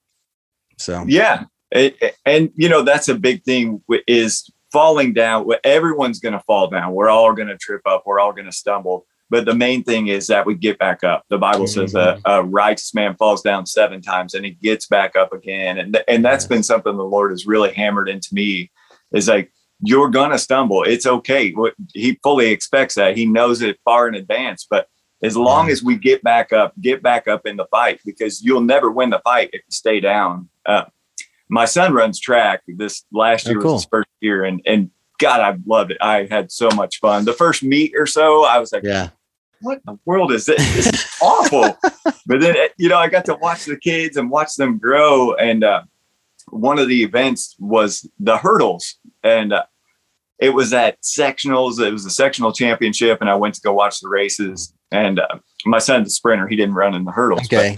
So 0.82 1.05
yeah, 1.07 1.45
it, 1.71 2.17
and 2.25 2.51
you 2.55 2.69
know 2.69 2.82
that's 2.82 3.09
a 3.09 3.15
big 3.15 3.43
thing 3.43 3.82
is 4.07 4.49
falling 4.71 5.13
down. 5.13 5.47
Everyone's 5.63 6.19
going 6.19 6.34
to 6.34 6.39
fall 6.41 6.69
down. 6.69 6.93
We're 6.93 7.09
all 7.09 7.34
going 7.34 7.49
to 7.49 7.57
trip 7.57 7.82
up. 7.86 8.03
We're 8.05 8.19
all 8.19 8.34
going 8.34 8.45
to 8.45 8.51
stumble. 8.51 9.05
But 9.29 9.45
the 9.45 9.55
main 9.55 9.84
thing 9.84 10.07
is 10.07 10.27
that 10.27 10.45
we 10.45 10.55
get 10.55 10.77
back 10.77 11.05
up. 11.05 11.23
The 11.29 11.38
Bible 11.38 11.65
mm-hmm. 11.65 11.88
says 11.88 11.95
a, 11.95 12.19
a, 12.25 12.43
righteous 12.43 12.93
man 12.93 13.15
falls 13.15 13.41
down 13.41 13.65
seven 13.65 14.01
times 14.01 14.34
and 14.34 14.43
he 14.43 14.51
gets 14.51 14.88
back 14.88 15.15
up 15.15 15.32
again. 15.32 15.77
And 15.77 16.03
and 16.09 16.23
that's 16.23 16.45
been 16.45 16.63
something 16.63 16.97
the 16.97 17.03
Lord 17.03 17.32
has 17.32 17.45
really 17.45 17.73
hammered 17.73 18.09
into 18.09 18.34
me. 18.34 18.71
Is 19.13 19.29
like 19.29 19.53
you're 19.82 20.09
gonna 20.09 20.38
stumble. 20.38 20.84
It's 20.84 21.05
okay. 21.05 21.55
He 21.93 22.19
fully 22.21 22.51
expects 22.51 22.95
that. 22.95 23.15
He 23.15 23.25
knows 23.25 23.61
it 23.61 23.79
far 23.86 24.09
in 24.09 24.15
advance. 24.15 24.67
But 24.69 24.88
as 25.24 25.38
long 25.38 25.69
as 25.69 25.84
we 25.84 25.95
get 25.95 26.24
back 26.24 26.51
up, 26.51 26.74
get 26.82 27.03
back 27.03 27.28
up 27.28 27.45
in 27.45 27.57
the 27.57 27.65
fight, 27.65 27.99
because 28.05 28.41
you'll 28.41 28.61
never 28.61 28.89
win 28.89 29.09
the 29.09 29.19
fight 29.19 29.49
if 29.53 29.61
you 29.61 29.72
stay 29.72 29.99
down. 29.99 30.49
Uh, 30.65 30.86
my 31.49 31.65
son 31.65 31.93
runs 31.93 32.19
track. 32.19 32.61
This 32.67 33.03
last 33.11 33.45
year 33.47 33.59
oh, 33.59 33.61
cool. 33.61 33.74
was 33.74 33.84
his 33.84 33.89
first 33.89 34.09
year, 34.22 34.43
and 34.43 34.61
and 34.65 34.89
God, 35.22 35.39
I 35.39 35.55
loved 35.67 35.91
it. 35.91 35.97
I 36.01 36.28
had 36.32 36.51
so 36.51 36.67
much 36.72 36.99
fun. 36.99 37.26
The 37.26 37.34
first 37.34 37.61
meet 37.61 37.93
or 37.95 38.07
so, 38.07 38.43
I 38.43 38.57
was 38.57 38.72
like, 38.72 38.84
yeah. 38.84 39.09
What 39.61 39.76
in 39.76 39.93
the 39.93 39.99
world 40.05 40.32
is 40.32 40.45
this? 40.45 40.57
This 40.74 40.88
is 40.88 41.05
awful. 41.22 41.78
But 42.26 42.41
then, 42.41 42.55
you 42.78 42.89
know, 42.89 42.97
I 42.97 43.07
got 43.07 43.26
to 43.26 43.36
watch 43.36 43.65
the 43.65 43.78
kids 43.78 44.17
and 44.17 44.32
watch 44.32 44.55
them 44.55 44.80
grow. 44.80 45.36
And 45.36 45.63
uh, 45.63 45.84
one 46.49 46.80
of 46.80 46.88
the 46.88 47.03
events 47.03 47.55
was 47.59 48.09
the 48.19 48.38
hurdles. 48.38 48.95
And 49.24 49.53
uh, 49.53 49.65
it 50.39 50.49
was 50.49 50.74
at 50.74 50.99
sectionals. 51.03 51.80
It 51.80 51.91
was 51.91 52.07
a 52.07 52.09
sectional 52.09 52.51
championship. 52.51 53.22
And 53.22 53.30
I 53.30 53.36
went 53.36 53.53
to 53.53 53.61
go 53.61 53.72
watch 53.72 53.99
the 53.99 54.09
races. 54.09 54.74
And 54.91 55.19
uh, 55.19 55.39
my 55.65 55.79
son's 55.79 56.07
a 56.07 56.11
sprinter. 56.11 56.47
He 56.47 56.55
didn't 56.55 56.75
run 56.75 56.93
in 56.93 57.05
the 57.05 57.11
hurdles. 57.11 57.45
Okay. 57.45 57.77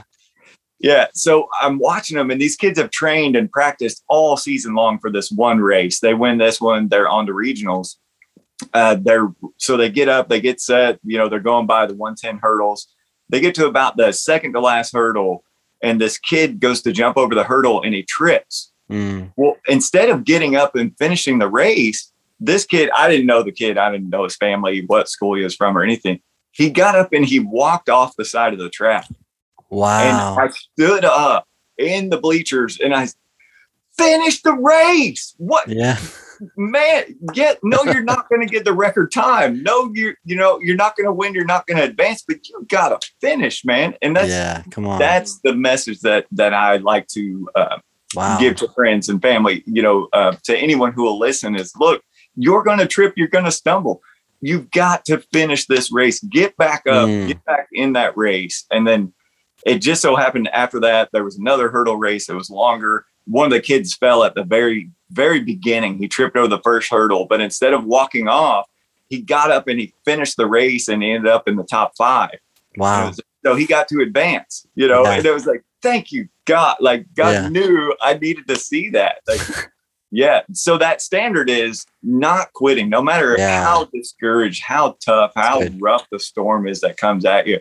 Yeah. 0.79 1.07
So 1.13 1.47
I'm 1.61 1.79
watching 1.79 2.17
them, 2.17 2.29
and 2.29 2.41
these 2.41 2.55
kids 2.55 2.77
have 2.79 2.91
trained 2.91 3.35
and 3.35 3.51
practiced 3.51 4.03
all 4.07 4.35
season 4.35 4.75
long 4.75 4.99
for 4.99 5.09
this 5.09 5.31
one 5.31 5.59
race. 5.59 5.99
They 5.99 6.13
win 6.13 6.37
this 6.37 6.59
one, 6.59 6.89
they're 6.89 7.07
on 7.07 7.25
to 7.27 7.33
regionals. 7.33 7.95
Uh, 8.73 8.95
they're 8.99 9.29
so 9.57 9.77
they 9.77 9.89
get 9.89 10.09
up, 10.09 10.29
they 10.29 10.41
get 10.41 10.61
set, 10.61 10.99
you 11.03 11.17
know, 11.17 11.29
they're 11.29 11.39
going 11.39 11.67
by 11.67 11.85
the 11.85 11.95
110 11.95 12.39
hurdles. 12.39 12.87
They 13.29 13.39
get 13.39 13.55
to 13.55 13.65
about 13.65 13.97
the 13.97 14.11
second 14.11 14.53
to 14.53 14.59
last 14.59 14.93
hurdle, 14.93 15.43
and 15.81 15.99
this 15.99 16.17
kid 16.17 16.59
goes 16.59 16.81
to 16.81 16.91
jump 16.91 17.17
over 17.17 17.33
the 17.33 17.43
hurdle 17.43 17.81
and 17.81 17.93
he 17.93 18.03
trips. 18.03 18.71
Mm. 18.89 19.31
Well, 19.35 19.57
instead 19.67 20.09
of 20.09 20.23
getting 20.23 20.55
up 20.55 20.75
and 20.75 20.95
finishing 20.97 21.39
the 21.39 21.49
race, 21.49 22.11
this 22.39 22.65
kid, 22.65 22.89
I 22.95 23.09
didn't 23.09 23.25
know 23.25 23.41
the 23.41 23.51
kid, 23.51 23.77
I 23.77 23.91
didn't 23.91 24.09
know 24.09 24.25
his 24.25 24.35
family, 24.35 24.83
what 24.85 25.09
school 25.09 25.35
he 25.35 25.43
was 25.43 25.55
from, 25.55 25.77
or 25.77 25.83
anything. 25.83 26.21
He 26.53 26.69
got 26.69 26.95
up 26.95 27.11
and 27.11 27.25
he 27.25 27.39
walked 27.39 27.89
off 27.89 28.15
the 28.15 28.25
side 28.25 28.53
of 28.53 28.59
the 28.59 28.69
track. 28.69 29.07
Wow. 29.69 30.35
And 30.37 30.39
I 30.39 30.49
stood 30.49 31.03
up 31.03 31.47
in 31.77 32.09
the 32.09 32.17
bleachers 32.17 32.79
and 32.79 32.93
I 32.93 33.07
finished 33.97 34.43
the 34.43 34.53
race. 34.53 35.33
What? 35.37 35.67
Yeah. 35.67 35.97
man, 36.55 37.03
get 37.33 37.59
no, 37.63 37.83
you're 37.85 38.03
not 38.03 38.29
going 38.29 38.41
to 38.41 38.47
get 38.47 38.65
the 38.65 38.73
record 38.73 39.11
time. 39.11 39.63
No, 39.63 39.91
you 39.93 40.13
you 40.25 40.35
know 40.35 40.59
you're 40.61 40.75
not 40.75 40.95
going 40.95 41.07
to 41.07 41.13
win. 41.13 41.33
You're 41.33 41.45
not 41.45 41.65
going 41.65 41.77
to 41.77 41.83
advance, 41.83 42.23
but 42.27 42.47
you 42.47 42.65
got 42.69 43.01
to 43.01 43.11
finish, 43.19 43.65
man. 43.65 43.95
And 44.01 44.15
that's 44.15 44.29
yeah, 44.29 44.63
come 44.69 44.87
on. 44.87 44.99
That's 44.99 45.39
the 45.39 45.55
message 45.55 46.01
that 46.01 46.27
that 46.31 46.53
I 46.53 46.77
like 46.77 47.07
to 47.09 47.49
uh, 47.55 47.79
wow. 48.15 48.37
give 48.39 48.55
to 48.57 48.67
friends 48.69 49.09
and 49.09 49.21
family. 49.21 49.63
You 49.65 49.81
know, 49.81 50.07
uh, 50.13 50.35
to 50.43 50.57
anyone 50.57 50.93
who 50.93 51.03
will 51.03 51.19
listen 51.19 51.55
is 51.55 51.73
look, 51.77 52.03
you're 52.35 52.63
going 52.63 52.79
to 52.79 52.87
trip, 52.87 53.13
you're 53.15 53.27
going 53.27 53.45
to 53.45 53.51
stumble. 53.51 54.01
You've 54.43 54.69
got 54.71 55.05
to 55.05 55.19
finish 55.31 55.67
this 55.67 55.91
race. 55.91 56.19
Get 56.19 56.57
back 56.57 56.83
up, 56.85 57.07
mm. 57.07 57.27
get 57.29 57.45
back 57.45 57.67
in 57.71 57.93
that 57.93 58.17
race, 58.17 58.65
and 58.71 58.85
then 58.85 59.13
it 59.65 59.79
just 59.79 60.01
so 60.01 60.17
happened 60.17 60.49
after 60.49 60.81
that 60.81 61.09
there 61.13 61.23
was 61.23 61.37
another 61.37 61.69
hurdle 61.69 61.95
race 61.95 62.27
that 62.27 62.35
was 62.35 62.49
longer. 62.49 63.05
One 63.25 63.45
of 63.45 63.51
the 63.51 63.61
kids 63.61 63.93
fell 63.93 64.23
at 64.25 64.35
the 64.35 64.43
very 64.43 64.89
very 65.11 65.39
beginning. 65.39 65.97
He 65.97 66.07
tripped 66.07 66.35
over 66.35 66.47
the 66.47 66.59
first 66.59 66.89
hurdle, 66.91 67.25
but 67.29 67.39
instead 67.39 67.73
of 67.73 67.85
walking 67.85 68.27
off, 68.27 68.67
he 69.07 69.21
got 69.21 69.51
up 69.51 69.67
and 69.67 69.79
he 69.79 69.93
finished 70.03 70.37
the 70.37 70.47
race 70.47 70.87
and 70.87 71.01
he 71.01 71.11
ended 71.11 71.31
up 71.31 71.47
in 71.47 71.55
the 71.55 71.63
top 71.63 71.95
five. 71.95 72.37
Wow. 72.75 73.07
Was, 73.07 73.19
so 73.45 73.55
he 73.55 73.65
got 73.65 73.87
to 73.89 74.01
advance, 74.01 74.65
you 74.75 74.87
know, 74.87 75.03
yeah. 75.03 75.13
and 75.13 75.25
it 75.25 75.33
was 75.33 75.45
like, 75.45 75.63
thank 75.81 76.11
you, 76.11 76.27
God. 76.45 76.77
Like 76.79 77.05
God 77.13 77.31
yeah. 77.31 77.49
knew 77.49 77.95
I 78.01 78.15
needed 78.15 78.47
to 78.47 78.55
see 78.55 78.89
that. 78.89 79.19
Like, 79.27 79.71
yeah. 80.13 80.41
So 80.53 80.77
that 80.77 81.01
standard 81.01 81.49
is 81.49 81.87
not 82.03 82.53
quitting, 82.53 82.87
no 82.87 83.01
matter 83.01 83.35
yeah. 83.35 83.63
how 83.63 83.85
discouraged, 83.85 84.61
how 84.61 84.95
tough, 85.03 85.31
how 85.35 85.63
rough 85.79 86.07
the 86.11 86.19
storm 86.19 86.67
is 86.67 86.81
that 86.81 86.97
comes 86.97 87.25
at 87.25 87.47
you. 87.47 87.59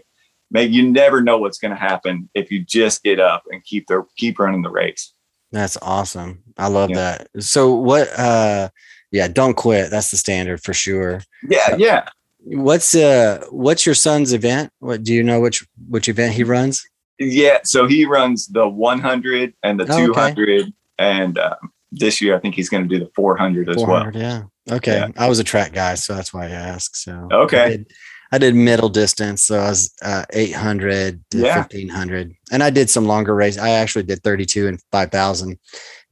Man, 0.50 0.70
you 0.70 0.86
never 0.88 1.22
know 1.22 1.38
what's 1.38 1.56
going 1.56 1.70
to 1.70 1.80
happen 1.80 2.28
if 2.34 2.50
you 2.50 2.62
just 2.62 3.02
get 3.02 3.18
up 3.18 3.44
and 3.50 3.64
keep 3.64 3.86
the 3.86 4.04
keep 4.18 4.38
running 4.38 4.60
the 4.60 4.70
race. 4.70 5.14
That's 5.50 5.78
awesome. 5.80 6.42
I 6.58 6.68
love 6.68 6.90
yeah. 6.90 7.18
that. 7.32 7.42
So 7.42 7.72
what 7.72 8.08
uh 8.18 8.68
yeah, 9.10 9.28
don't 9.28 9.54
quit. 9.54 9.90
That's 9.90 10.10
the 10.10 10.18
standard 10.18 10.62
for 10.62 10.74
sure. 10.74 11.22
Yeah, 11.48 11.76
yeah. 11.76 12.08
What's 12.44 12.94
uh 12.94 13.46
what's 13.50 13.86
your 13.86 13.94
son's 13.94 14.34
event? 14.34 14.70
What 14.80 15.04
do 15.04 15.14
you 15.14 15.22
know 15.22 15.40
which 15.40 15.66
which 15.88 16.10
event 16.10 16.34
he 16.34 16.44
runs? 16.44 16.84
Yeah, 17.18 17.60
so 17.64 17.86
he 17.86 18.04
runs 18.04 18.46
the 18.48 18.68
100 18.68 19.54
and 19.62 19.80
the 19.80 19.86
oh, 19.90 20.06
200 20.06 20.60
okay. 20.60 20.72
and 20.98 21.38
um, 21.38 21.72
this 21.92 22.20
year 22.20 22.34
I 22.34 22.40
think 22.40 22.54
he's 22.54 22.68
going 22.68 22.88
to 22.88 22.88
do 22.88 23.04
the 23.04 23.10
400 23.14 23.68
as 23.68 23.76
400, 23.76 24.14
well. 24.14 24.22
Yeah. 24.22 24.42
Okay. 24.70 24.98
Yeah. 24.98 25.08
I 25.16 25.28
was 25.28 25.38
a 25.38 25.44
track 25.44 25.72
guy, 25.72 25.94
so 25.94 26.14
that's 26.14 26.32
why 26.32 26.46
I 26.46 26.50
asked. 26.50 26.96
So 26.96 27.28
Okay. 27.32 27.62
I 27.62 27.68
did, 27.68 27.92
I 28.34 28.38
did 28.38 28.54
middle 28.54 28.88
distance, 28.88 29.42
so 29.42 29.58
I 29.58 29.68
was 29.68 29.92
uh, 30.02 30.24
800 30.32 31.22
to 31.32 31.38
yeah. 31.38 31.58
1500, 31.58 32.32
and 32.50 32.62
I 32.62 32.70
did 32.70 32.88
some 32.88 33.04
longer 33.04 33.34
races. 33.34 33.58
I 33.60 33.70
actually 33.70 34.04
did 34.04 34.22
32 34.22 34.68
and 34.68 34.80
5000 34.90 35.58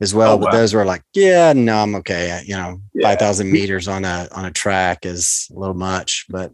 as 0.03 0.15
well, 0.15 0.35
oh, 0.35 0.39
but 0.39 0.53
wow. 0.53 0.59
those 0.59 0.75
were 0.75 0.85
like, 0.85 1.03
yeah, 1.15 1.55
no, 1.55 1.79
I'm 1.79 1.95
okay. 1.97 2.43
You 2.45 2.57
know, 2.57 2.81
yeah. 2.93 3.09
5000 3.09 3.51
meters 3.51 3.89
on 3.89 4.05
a 4.05 4.29
on 4.33 4.45
a 4.45 4.51
track 4.51 5.07
is 5.07 5.49
a 5.55 5.59
little 5.59 5.75
much, 5.75 6.27
but 6.29 6.53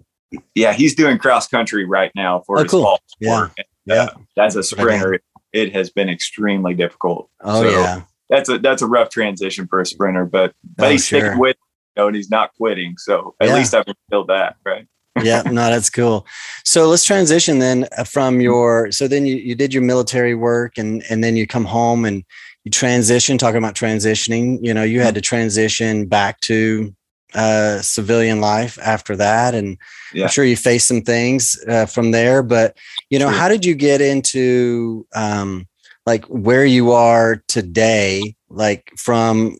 yeah, 0.54 0.72
he's 0.72 0.94
doing 0.94 1.18
cross 1.18 1.48
country 1.48 1.84
right 1.84 2.12
now 2.14 2.42
for 2.46 2.58
oh, 2.58 2.62
his 2.62 2.70
cool. 2.70 2.82
fall 2.82 3.00
Yeah, 3.18 3.48
and, 3.86 3.98
uh, 3.98 4.08
yeah. 4.36 4.44
As 4.44 4.54
a 4.54 4.62
sprinter, 4.62 5.14
it, 5.14 5.22
it 5.52 5.72
has 5.72 5.90
been 5.90 6.08
extremely 6.08 6.74
difficult. 6.74 7.28
Oh 7.40 7.62
so 7.62 7.70
yeah, 7.70 8.02
that's 8.28 8.48
a 8.48 8.58
that's 8.58 8.82
a 8.82 8.86
rough 8.86 9.10
transition 9.10 9.66
for 9.68 9.80
a 9.80 9.86
sprinter, 9.86 10.24
but 10.24 10.54
but 10.76 10.88
oh, 10.88 10.90
he's 10.90 11.06
sure. 11.06 11.20
sticking 11.20 11.38
with. 11.38 11.56
You 11.96 12.02
know, 12.02 12.06
and 12.08 12.16
he's 12.16 12.28
not 12.28 12.50
quitting. 12.58 12.98
So 12.98 13.34
at 13.40 13.48
yeah. 13.48 13.54
least 13.54 13.74
I've 13.74 13.86
built 14.10 14.26
that, 14.28 14.56
right? 14.66 14.86
yeah, 15.22 15.42
no, 15.46 15.70
that's 15.70 15.90
cool. 15.90 16.26
So 16.64 16.88
let's 16.88 17.04
transition 17.04 17.58
then 17.58 17.88
uh, 17.96 18.04
from 18.04 18.40
your. 18.40 18.90
So 18.92 19.08
then 19.08 19.26
you, 19.26 19.36
you 19.36 19.54
did 19.54 19.72
your 19.72 19.82
military 19.82 20.34
work, 20.34 20.78
and 20.78 21.02
and 21.10 21.22
then 21.22 21.36
you 21.36 21.46
come 21.46 21.64
home 21.64 22.04
and 22.04 22.24
you 22.64 22.70
transition. 22.70 23.38
Talking 23.38 23.58
about 23.58 23.74
transitioning, 23.74 24.58
you 24.62 24.74
know, 24.74 24.82
you 24.82 25.00
had 25.00 25.14
to 25.14 25.20
transition 25.20 26.06
back 26.06 26.40
to 26.40 26.94
uh, 27.34 27.80
civilian 27.82 28.40
life 28.40 28.78
after 28.82 29.16
that, 29.16 29.54
and 29.54 29.78
yeah. 30.12 30.24
I'm 30.24 30.30
sure 30.30 30.44
you 30.44 30.56
faced 30.56 30.88
some 30.88 31.02
things 31.02 31.58
uh, 31.68 31.86
from 31.86 32.10
there. 32.10 32.42
But 32.42 32.76
you 33.10 33.18
know, 33.18 33.30
sure. 33.30 33.38
how 33.38 33.48
did 33.48 33.64
you 33.64 33.74
get 33.74 34.00
into 34.00 35.06
um, 35.14 35.66
like 36.06 36.24
where 36.26 36.64
you 36.64 36.92
are 36.92 37.42
today? 37.48 38.36
Like 38.48 38.92
from 38.96 39.56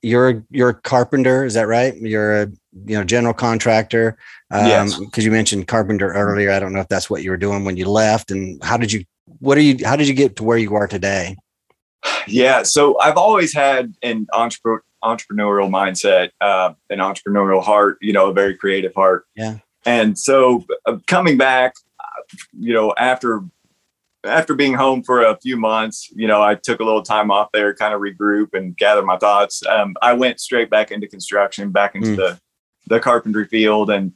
you're 0.00 0.44
you're 0.50 0.70
a 0.70 0.74
carpenter, 0.74 1.44
is 1.44 1.54
that 1.54 1.66
right? 1.66 1.96
You're 1.96 2.42
a 2.42 2.46
you 2.86 2.96
know 2.96 3.04
general 3.04 3.34
contractor 3.34 4.16
um, 4.50 4.66
yes. 4.66 4.98
Because 4.98 5.24
you 5.24 5.30
mentioned 5.30 5.66
carpenter 5.66 6.12
earlier. 6.12 6.50
I 6.50 6.60
don't 6.60 6.72
know 6.72 6.80
if 6.80 6.88
that's 6.88 7.10
what 7.10 7.22
you 7.22 7.30
were 7.30 7.36
doing 7.36 7.64
when 7.64 7.76
you 7.76 7.88
left, 7.88 8.30
and 8.30 8.62
how 8.62 8.76
did 8.76 8.92
you? 8.92 9.04
What 9.40 9.58
are 9.58 9.62
you? 9.62 9.84
How 9.84 9.96
did 9.96 10.08
you 10.08 10.14
get 10.14 10.36
to 10.36 10.44
where 10.44 10.58
you 10.58 10.74
are 10.74 10.86
today? 10.86 11.36
Yeah, 12.28 12.62
so 12.62 12.98
I've 13.00 13.16
always 13.16 13.52
had 13.52 13.94
an 14.02 14.26
entrepreneur, 14.32 14.82
entrepreneurial 15.02 15.68
mindset, 15.68 16.30
uh, 16.40 16.74
an 16.90 16.98
entrepreneurial 16.98 17.62
heart. 17.62 17.98
You 18.00 18.12
know, 18.12 18.30
a 18.30 18.32
very 18.32 18.56
creative 18.56 18.94
heart. 18.94 19.24
Yeah. 19.34 19.58
And 19.84 20.18
so 20.18 20.64
uh, 20.86 20.98
coming 21.06 21.36
back, 21.36 21.74
you 22.58 22.72
know, 22.72 22.94
after 22.96 23.42
after 24.26 24.54
being 24.54 24.74
home 24.74 25.02
for 25.02 25.22
a 25.22 25.38
few 25.38 25.56
months, 25.56 26.10
you 26.14 26.26
know, 26.26 26.42
I 26.42 26.54
took 26.54 26.80
a 26.80 26.84
little 26.84 27.02
time 27.02 27.30
off 27.30 27.48
there, 27.52 27.74
kind 27.74 27.94
of 27.94 28.00
regroup 28.00 28.54
and 28.54 28.76
gather 28.76 29.02
my 29.02 29.16
thoughts. 29.16 29.64
Um, 29.66 29.94
I 30.02 30.12
went 30.12 30.40
straight 30.40 30.70
back 30.70 30.90
into 30.90 31.06
construction, 31.08 31.70
back 31.70 31.94
into 31.94 32.10
mm. 32.10 32.16
the 32.16 32.40
the 32.88 33.00
carpentry 33.00 33.46
field, 33.46 33.90
and 33.90 34.12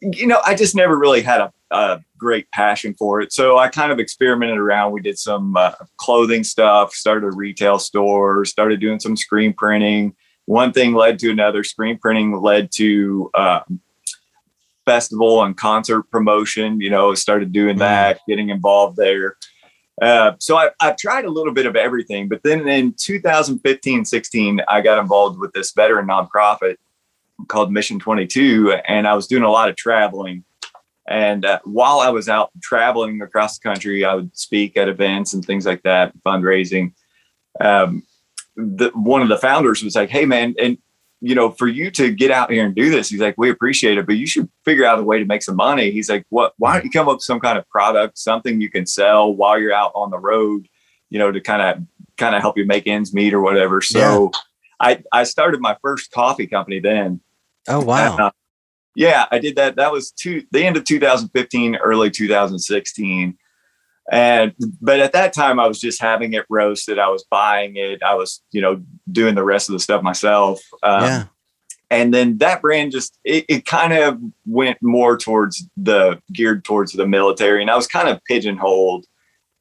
you 0.00 0.26
know, 0.26 0.40
I 0.44 0.54
just 0.54 0.74
never 0.74 0.98
really 0.98 1.22
had 1.22 1.40
a, 1.40 1.52
a, 1.70 2.00
great 2.18 2.50
passion 2.52 2.94
for 2.96 3.20
it. 3.20 3.32
So 3.32 3.58
I 3.58 3.68
kind 3.68 3.90
of 3.90 3.98
experimented 3.98 4.56
around. 4.56 4.92
We 4.92 5.00
did 5.00 5.18
some 5.18 5.56
uh, 5.56 5.72
clothing 5.96 6.44
stuff, 6.44 6.92
started 6.92 7.26
a 7.26 7.32
retail 7.32 7.80
store, 7.80 8.44
started 8.44 8.80
doing 8.80 9.00
some 9.00 9.16
screen 9.16 9.52
printing. 9.52 10.14
One 10.46 10.72
thing 10.72 10.94
led 10.94 11.18
to 11.20 11.30
another. 11.30 11.64
Screen 11.64 11.98
printing 11.98 12.40
led 12.40 12.70
to 12.76 13.30
uh, 13.34 13.60
festival 14.84 15.42
and 15.42 15.56
concert 15.56 16.04
promotion. 16.10 16.80
You 16.80 16.90
know, 16.90 17.14
started 17.14 17.52
doing 17.52 17.76
mm. 17.76 17.80
that, 17.80 18.20
getting 18.28 18.50
involved 18.50 18.96
there. 18.96 19.36
Uh, 20.00 20.32
so 20.38 20.56
I, 20.56 20.70
I've 20.80 20.96
tried 20.96 21.24
a 21.24 21.30
little 21.30 21.52
bit 21.52 21.66
of 21.66 21.76
everything, 21.76 22.28
but 22.28 22.42
then 22.42 22.66
in 22.66 22.94
2015, 22.94 24.04
16, 24.04 24.60
I 24.66 24.80
got 24.80 24.98
involved 24.98 25.38
with 25.38 25.52
this 25.52 25.72
veteran 25.72 26.06
nonprofit 26.06 26.76
called 27.48 27.72
Mission 27.72 27.98
22, 27.98 28.72
and 28.86 29.06
I 29.06 29.14
was 29.14 29.26
doing 29.26 29.42
a 29.42 29.50
lot 29.50 29.68
of 29.68 29.76
traveling. 29.76 30.44
And 31.08 31.44
uh, 31.44 31.58
while 31.64 32.00
I 32.00 32.08
was 32.10 32.28
out 32.28 32.50
traveling 32.62 33.20
across 33.20 33.58
the 33.58 33.68
country, 33.68 34.04
I 34.04 34.14
would 34.14 34.36
speak 34.36 34.76
at 34.76 34.88
events 34.88 35.34
and 35.34 35.44
things 35.44 35.66
like 35.66 35.82
that, 35.82 36.12
fundraising. 36.24 36.92
Um, 37.60 38.04
the, 38.56 38.90
one 38.94 39.20
of 39.20 39.28
the 39.28 39.38
founders 39.38 39.82
was 39.82 39.96
like, 39.96 40.10
"Hey, 40.10 40.24
man, 40.24 40.54
and 40.60 40.78
you 41.22 41.34
know, 41.34 41.50
for 41.52 41.68
you 41.68 41.90
to 41.92 42.10
get 42.10 42.30
out 42.30 42.50
here 42.50 42.66
and 42.66 42.74
do 42.74 42.90
this, 42.90 43.08
he's 43.08 43.20
like, 43.20 43.36
we 43.38 43.48
appreciate 43.48 43.96
it, 43.96 44.06
but 44.06 44.16
you 44.16 44.26
should 44.26 44.48
figure 44.64 44.84
out 44.84 44.98
a 44.98 45.02
way 45.02 45.18
to 45.18 45.24
make 45.24 45.42
some 45.42 45.56
money. 45.56 45.90
He's 45.90 46.10
like, 46.10 46.26
what? 46.28 46.52
Why 46.58 46.74
don't 46.74 46.84
you 46.84 46.90
come 46.90 47.08
up 47.08 47.16
with 47.16 47.22
some 47.22 47.40
kind 47.40 47.56
of 47.56 47.68
product, 47.68 48.18
something 48.18 48.60
you 48.60 48.68
can 48.68 48.86
sell 48.86 49.32
while 49.32 49.58
you're 49.58 49.72
out 49.72 49.92
on 49.94 50.10
the 50.10 50.18
road, 50.18 50.68
you 51.08 51.18
know, 51.18 51.32
to 51.32 51.40
kind 51.40 51.62
of 51.62 51.82
kind 52.18 52.34
of 52.34 52.42
help 52.42 52.58
you 52.58 52.66
make 52.66 52.86
ends 52.86 53.14
meet 53.14 53.32
or 53.32 53.40
whatever. 53.40 53.80
So, 53.80 54.32
yeah. 54.32 54.40
I 54.80 55.02
I 55.12 55.22
started 55.24 55.60
my 55.60 55.76
first 55.80 56.10
coffee 56.10 56.46
company 56.46 56.80
then 56.80 57.20
Oh 57.68 57.80
wow. 57.80 58.16
Uh, 58.16 58.30
yeah, 58.94 59.26
I 59.30 59.38
did 59.38 59.56
that. 59.56 59.76
That 59.76 59.92
was 59.92 60.10
two 60.10 60.44
the 60.50 60.64
end 60.64 60.76
of 60.76 60.84
2015, 60.84 61.76
early 61.76 62.10
2016. 62.10 63.38
And 64.10 64.52
but 64.80 65.00
at 65.00 65.12
that 65.12 65.32
time 65.32 65.60
I 65.60 65.66
was 65.66 65.80
just 65.80 66.00
having 66.00 66.32
it 66.32 66.44
roasted. 66.50 66.98
I 66.98 67.08
was 67.08 67.24
buying 67.30 67.76
it. 67.76 68.02
I 68.02 68.14
was, 68.14 68.42
you 68.50 68.60
know, 68.60 68.82
doing 69.10 69.34
the 69.34 69.44
rest 69.44 69.68
of 69.68 69.74
the 69.74 69.78
stuff 69.78 70.02
myself. 70.02 70.60
Um, 70.82 71.02
yeah. 71.02 71.24
And 71.90 72.12
then 72.12 72.38
that 72.38 72.62
brand 72.62 72.90
just 72.90 73.18
it, 73.22 73.44
it 73.48 73.66
kind 73.66 73.92
of 73.92 74.18
went 74.46 74.78
more 74.80 75.16
towards 75.16 75.68
the 75.76 76.20
geared 76.32 76.64
towards 76.64 76.92
the 76.92 77.06
military, 77.06 77.60
and 77.60 77.70
I 77.70 77.76
was 77.76 77.86
kind 77.86 78.08
of 78.08 78.18
pigeonholed 78.24 79.04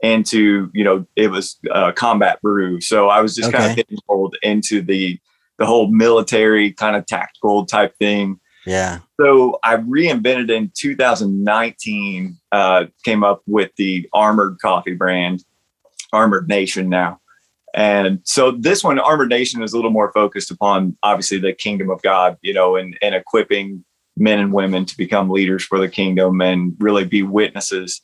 into 0.01 0.71
you 0.73 0.83
know 0.85 1.05
it 1.17 1.27
was 1.27 1.59
uh, 1.71 1.91
combat 1.91 2.41
brew, 2.41 2.79
so 2.79 3.09
I 3.09 3.19
was 3.19 3.35
just 3.35 3.49
okay. 3.49 3.57
kind 3.57 3.71
of 3.71 3.75
pigeonholed 3.85 4.37
into 4.43 4.81
the 4.81 5.19
the 5.59 5.65
whole 5.65 5.91
military 5.91 6.71
kind 6.71 6.95
of 6.95 7.05
tactical 7.05 7.65
type 7.65 7.95
thing. 7.97 8.39
Yeah. 8.65 8.99
So 9.19 9.59
I 9.63 9.77
reinvented 9.77 10.51
in 10.51 10.71
2019, 10.77 12.37
uh, 12.51 12.85
came 13.03 13.23
up 13.23 13.41
with 13.47 13.71
the 13.77 14.07
Armored 14.13 14.57
Coffee 14.61 14.93
brand, 14.93 15.43
Armored 16.13 16.47
Nation 16.47 16.89
now. 16.89 17.19
And 17.73 18.19
so 18.23 18.51
this 18.51 18.83
one, 18.83 18.99
Armored 18.99 19.29
Nation, 19.29 19.63
is 19.63 19.73
a 19.73 19.77
little 19.77 19.91
more 19.91 20.11
focused 20.11 20.51
upon 20.51 20.97
obviously 21.03 21.39
the 21.39 21.53
kingdom 21.53 21.89
of 21.89 22.01
God, 22.01 22.37
you 22.41 22.53
know, 22.53 22.75
and, 22.75 22.97
and 23.01 23.15
equipping 23.15 23.83
men 24.17 24.39
and 24.39 24.51
women 24.51 24.85
to 24.85 24.97
become 24.97 25.29
leaders 25.29 25.63
for 25.63 25.79
the 25.79 25.87
kingdom 25.87 26.41
and 26.41 26.75
really 26.79 27.05
be 27.05 27.23
witnesses 27.23 28.01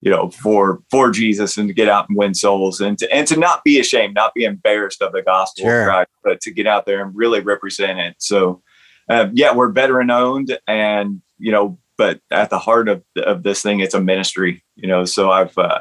you 0.00 0.10
know, 0.10 0.30
for 0.30 0.82
for 0.90 1.10
Jesus 1.10 1.58
and 1.58 1.68
to 1.68 1.74
get 1.74 1.88
out 1.88 2.08
and 2.08 2.16
win 2.16 2.34
souls 2.34 2.80
and 2.80 2.98
to 2.98 3.12
and 3.12 3.26
to 3.28 3.38
not 3.38 3.62
be 3.64 3.78
ashamed, 3.78 4.14
not 4.14 4.34
be 4.34 4.44
embarrassed 4.44 5.02
of 5.02 5.12
the 5.12 5.22
gospel 5.22 5.64
sure. 5.64 5.82
of 5.82 5.88
Christ, 5.88 6.10
but 6.24 6.40
to 6.40 6.50
get 6.50 6.66
out 6.66 6.86
there 6.86 7.04
and 7.04 7.14
really 7.14 7.40
represent 7.40 7.98
it. 7.98 8.16
So, 8.18 8.62
uh, 9.10 9.28
yeah, 9.32 9.52
we're 9.52 9.72
veteran 9.72 10.10
owned, 10.10 10.56
and 10.68 11.20
you 11.38 11.50
know, 11.50 11.78
but 11.98 12.20
at 12.30 12.48
the 12.48 12.58
heart 12.58 12.88
of 12.88 13.02
of 13.16 13.42
this 13.42 13.60
thing, 13.60 13.80
it's 13.80 13.94
a 13.94 14.00
ministry. 14.00 14.62
You 14.76 14.88
know, 14.88 15.04
so 15.04 15.32
I've 15.32 15.56
uh, 15.58 15.80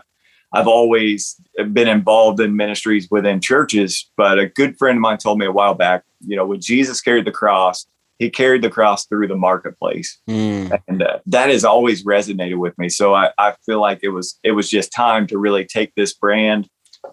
I've 0.51 0.67
always 0.67 1.39
been 1.71 1.87
involved 1.87 2.39
in 2.39 2.55
ministries 2.55 3.07
within 3.11 3.39
churches. 3.39 4.09
But 4.17 4.39
a 4.39 4.47
good 4.47 4.77
friend 4.77 4.97
of 4.97 5.01
mine 5.01 5.19
told 5.19 5.37
me 5.37 5.45
a 5.45 5.51
while 5.51 5.75
back, 5.75 6.03
you 6.25 6.35
know, 6.35 6.45
when 6.45 6.59
Jesus 6.59 7.01
carried 7.01 7.25
the 7.25 7.31
cross, 7.31 7.85
he 8.17 8.31
carried 8.31 8.63
the 8.63 8.69
cross 8.69 9.05
through 9.05 9.27
the 9.27 9.35
marketplace, 9.35 10.19
mm. 10.27 10.81
and 10.87 11.03
uh, 11.03 11.19
that 11.27 11.49
has 11.49 11.63
always 11.63 12.03
resonated 12.03 12.57
with 12.57 12.77
me. 12.79 12.89
So 12.89 13.13
I, 13.13 13.29
I 13.37 13.53
feel 13.63 13.79
like 13.79 13.99
it 14.01 14.09
was 14.09 14.39
it 14.43 14.53
was 14.53 14.71
just 14.71 14.91
time 14.91 15.27
to 15.27 15.37
really 15.37 15.65
take 15.65 15.93
this 15.93 16.13
brand, 16.13 16.67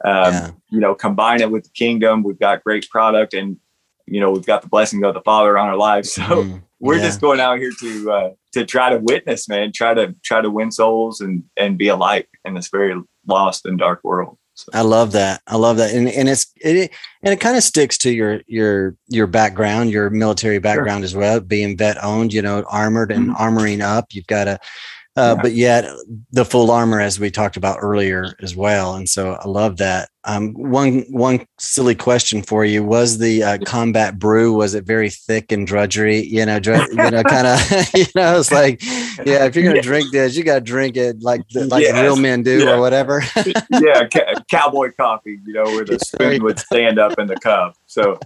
um, 0.05 0.33
yeah. 0.33 0.51
you 0.71 0.81
know, 0.81 0.95
combine 0.95 1.43
it 1.43 1.51
with 1.51 1.65
the 1.65 1.71
kingdom. 1.75 2.23
We've 2.23 2.39
got 2.39 2.65
great 2.65 2.89
product, 2.89 3.35
and 3.35 3.59
you 4.07 4.21
know, 4.21 4.31
we've 4.31 4.47
got 4.47 4.63
the 4.63 4.69
blessing 4.69 5.05
of 5.05 5.15
the 5.15 5.23
Father 5.23 5.59
on 5.59 5.69
our 5.69 5.77
lives. 5.77 6.13
So. 6.17 6.23
Mm 6.23 6.63
we're 6.79 6.97
yeah. 6.97 7.05
just 7.05 7.21
going 7.21 7.41
out 7.41 7.59
here 7.59 7.73
to 7.81 8.11
uh, 8.11 8.31
to 8.53 8.65
try 8.65 8.91
to 8.91 8.99
witness, 8.99 9.49
man. 9.49 9.73
Try 9.73 9.95
to 9.95 10.15
try 10.25 10.41
to 10.41 10.51
win 10.51 10.71
souls 10.71 11.21
and 11.21 11.45
and 11.57 11.79
be 11.79 11.89
a 11.89 11.97
light 11.97 12.29
in 12.45 12.55
this 12.55 12.69
very 12.69 13.01
lost 13.27 13.67
and 13.67 13.79
dark 13.79 14.05
world. 14.05 14.39
So. 14.55 14.71
I 14.73 14.81
love 14.83 15.13
that. 15.13 15.43
I 15.47 15.57
love 15.57 15.77
that, 15.79 15.95
and 15.95 16.09
and 16.09 16.29
it's 16.29 16.47
it 16.57 16.91
and 17.23 17.33
it 17.33 17.41
kind 17.41 17.57
of 17.57 17.63
sticks 17.63 17.99
to 17.99 18.11
your 18.11 18.41
your 18.47 18.97
your 19.09 19.27
background, 19.27 19.91
your 19.91 20.11
military 20.11 20.59
background 20.59 21.01
sure. 21.01 21.05
as 21.05 21.17
well, 21.17 21.41
being 21.41 21.77
vet 21.77 22.03
owned. 22.03 22.33
You 22.33 22.43
know, 22.43 22.65
armored 22.69 23.13
and 23.13 23.29
mm-hmm. 23.29 23.43
armoring 23.43 23.83
up. 23.83 24.07
You've 24.13 24.27
got 24.27 24.49
a 24.49 24.59
uh, 25.17 25.35
yeah. 25.37 25.43
but 25.43 25.53
yet 25.53 25.85
the 26.31 26.45
full 26.45 26.71
armor 26.71 27.01
as 27.01 27.19
we 27.19 27.31
talked 27.31 27.57
about 27.57 27.79
earlier 27.81 28.35
as 28.43 28.55
well 28.55 28.95
and 28.95 29.09
so 29.09 29.33
i 29.33 29.49
love 29.49 29.79
that 29.79 30.09
um, 30.25 30.55
one 30.55 31.05
one 31.11 31.47
silly 31.59 31.95
question 31.95 32.43
for 32.43 32.65
you 32.65 32.83
was 32.83 33.19
the 33.19 33.43
uh, 33.45 33.59
combat 33.65 34.19
brew 34.19 34.53
was 34.53 34.75
it 34.75 34.85
very 34.85 35.09
thick 35.09 35.53
and 35.53 35.67
drudgery 35.67 36.21
you 36.21 36.45
know 36.45 36.59
dr- 36.59 36.89
you 36.91 37.11
know 37.11 37.23
kind 37.29 37.47
of 37.47 37.61
you 37.95 38.07
know 38.15 38.39
it's 38.39 38.51
like 38.53 38.83
yeah 39.25 39.45
if 39.45 39.55
you're 39.55 39.65
gonna 39.65 39.81
drink 39.81 40.11
this 40.13 40.37
you 40.37 40.43
gotta 40.43 40.61
drink 40.61 40.97
it 40.97 41.23
like 41.23 41.43
like 41.55 41.83
yes. 41.83 42.01
real 42.03 42.17
men 42.17 42.43
do 42.43 42.65
yeah. 42.65 42.75
or 42.75 42.81
whatever 42.81 43.23
yeah 43.71 44.07
ca- 44.09 44.35
cowboy 44.51 44.91
coffee 44.97 45.39
you 45.47 45.53
know 45.53 45.65
where 45.65 45.85
the 45.85 45.99
spoon 46.01 46.43
would 46.43 46.59
stand 46.59 46.99
up 46.99 47.19
in 47.19 47.29
the 47.29 47.37
cup 47.37 47.77
so 47.87 48.19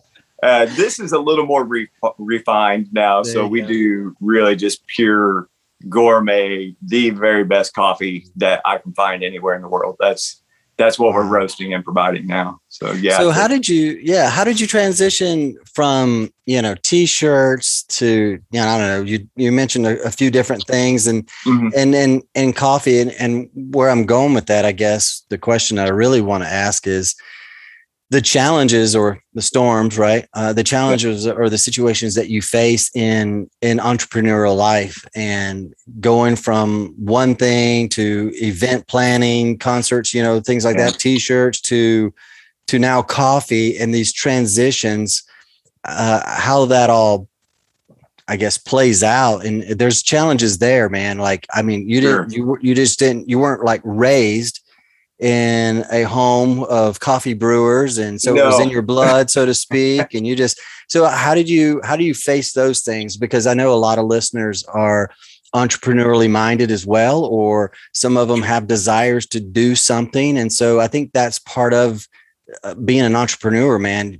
uh, 0.42 0.64
this 0.74 0.98
is 0.98 1.12
a 1.12 1.18
little 1.18 1.44
more 1.44 1.64
re- 1.64 1.90
refined 2.16 2.90
now 2.92 3.22
there 3.22 3.34
so 3.34 3.46
we 3.46 3.60
go. 3.60 3.66
do 3.66 4.16
really 4.20 4.56
just 4.56 4.86
pure 4.86 5.49
gourmet, 5.88 6.74
the 6.82 7.10
very 7.10 7.44
best 7.44 7.74
coffee 7.74 8.26
that 8.36 8.60
I 8.64 8.78
can 8.78 8.92
find 8.92 9.22
anywhere 9.22 9.54
in 9.54 9.62
the 9.62 9.68
world. 9.68 9.96
That's 9.98 10.42
that's 10.76 10.98
what 10.98 11.12
we're 11.12 11.26
roasting 11.26 11.74
and 11.74 11.84
providing 11.84 12.26
now. 12.26 12.58
So 12.68 12.92
yeah. 12.92 13.18
So 13.18 13.30
how 13.30 13.46
did 13.46 13.68
you 13.68 14.00
yeah, 14.02 14.30
how 14.30 14.44
did 14.44 14.58
you 14.58 14.66
transition 14.66 15.56
from, 15.74 16.32
you 16.46 16.62
know, 16.62 16.74
t-shirts 16.82 17.82
to, 17.84 18.40
you 18.50 18.60
know, 18.60 18.66
I 18.66 18.78
don't 18.78 18.86
know, 18.88 19.02
you 19.02 19.28
you 19.36 19.52
mentioned 19.52 19.86
a, 19.86 20.02
a 20.04 20.10
few 20.10 20.30
different 20.30 20.66
things 20.66 21.06
and 21.06 21.26
mm-hmm. 21.46 21.68
and 21.76 21.94
and 21.94 22.22
and 22.34 22.56
coffee 22.56 22.98
and, 22.98 23.12
and 23.12 23.50
where 23.54 23.90
I'm 23.90 24.06
going 24.06 24.32
with 24.32 24.46
that, 24.46 24.64
I 24.64 24.72
guess 24.72 25.22
the 25.28 25.36
question 25.36 25.78
I 25.78 25.88
really 25.88 26.22
want 26.22 26.44
to 26.44 26.48
ask 26.48 26.86
is 26.86 27.14
the 28.10 28.20
challenges 28.20 28.96
or 28.96 29.22
the 29.34 29.42
storms, 29.42 29.96
right? 29.96 30.26
Uh, 30.34 30.52
the 30.52 30.64
challenges 30.64 31.28
or 31.28 31.48
the 31.48 31.56
situations 31.56 32.14
that 32.16 32.28
you 32.28 32.42
face 32.42 32.90
in 32.94 33.48
in 33.62 33.78
entrepreneurial 33.78 34.56
life, 34.56 35.06
and 35.14 35.72
going 36.00 36.36
from 36.36 36.94
one 36.98 37.36
thing 37.36 37.88
to 37.90 38.32
event 38.34 38.86
planning, 38.88 39.56
concerts, 39.56 40.12
you 40.12 40.22
know, 40.22 40.40
things 40.40 40.64
like 40.64 40.76
that, 40.76 40.98
T-shirts 40.98 41.60
to 41.62 42.12
to 42.66 42.78
now 42.78 43.00
coffee, 43.02 43.78
and 43.78 43.94
these 43.94 44.12
transitions, 44.12 45.22
uh, 45.84 46.20
how 46.24 46.64
that 46.66 46.90
all, 46.90 47.28
I 48.28 48.36
guess, 48.36 48.58
plays 48.58 49.02
out. 49.02 49.44
And 49.44 49.62
there's 49.62 50.02
challenges 50.02 50.58
there, 50.58 50.88
man. 50.88 51.18
Like, 51.18 51.46
I 51.52 51.62
mean, 51.62 51.88
you 51.88 52.00
didn't, 52.00 52.32
you 52.32 52.58
you 52.60 52.74
just 52.74 52.98
didn't, 52.98 53.28
you 53.28 53.38
weren't 53.38 53.64
like 53.64 53.82
raised 53.84 54.59
in 55.20 55.84
a 55.92 56.02
home 56.04 56.64
of 56.64 56.98
coffee 56.98 57.34
brewers 57.34 57.98
and 57.98 58.20
so 58.20 58.32
no. 58.32 58.42
it 58.42 58.46
was 58.46 58.60
in 58.60 58.70
your 58.70 58.80
blood 58.80 59.28
so 59.28 59.44
to 59.44 59.52
speak 59.52 60.14
and 60.14 60.26
you 60.26 60.34
just 60.34 60.58
so 60.88 61.04
how 61.04 61.34
did 61.34 61.46
you 61.48 61.78
how 61.84 61.94
do 61.94 62.04
you 62.04 62.14
face 62.14 62.54
those 62.54 62.80
things 62.80 63.18
because 63.18 63.46
i 63.46 63.52
know 63.52 63.70
a 63.72 63.76
lot 63.76 63.98
of 63.98 64.06
listeners 64.06 64.64
are 64.64 65.10
entrepreneurially 65.54 66.30
minded 66.30 66.70
as 66.70 66.86
well 66.86 67.24
or 67.26 67.70
some 67.92 68.16
of 68.16 68.28
them 68.28 68.40
have 68.40 68.66
desires 68.66 69.26
to 69.26 69.40
do 69.40 69.74
something 69.74 70.38
and 70.38 70.50
so 70.50 70.80
i 70.80 70.86
think 70.86 71.10
that's 71.12 71.38
part 71.40 71.74
of 71.74 72.06
uh, 72.64 72.74
being 72.74 73.02
an 73.02 73.14
entrepreneur 73.14 73.78
man 73.78 74.18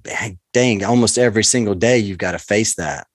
dang 0.53 0.85
almost 0.85 1.17
every 1.17 1.45
single 1.45 1.75
day 1.75 1.97
you've 1.97 2.19
got 2.19 2.33
to 2.33 2.39
face 2.39 2.75
that 2.75 3.07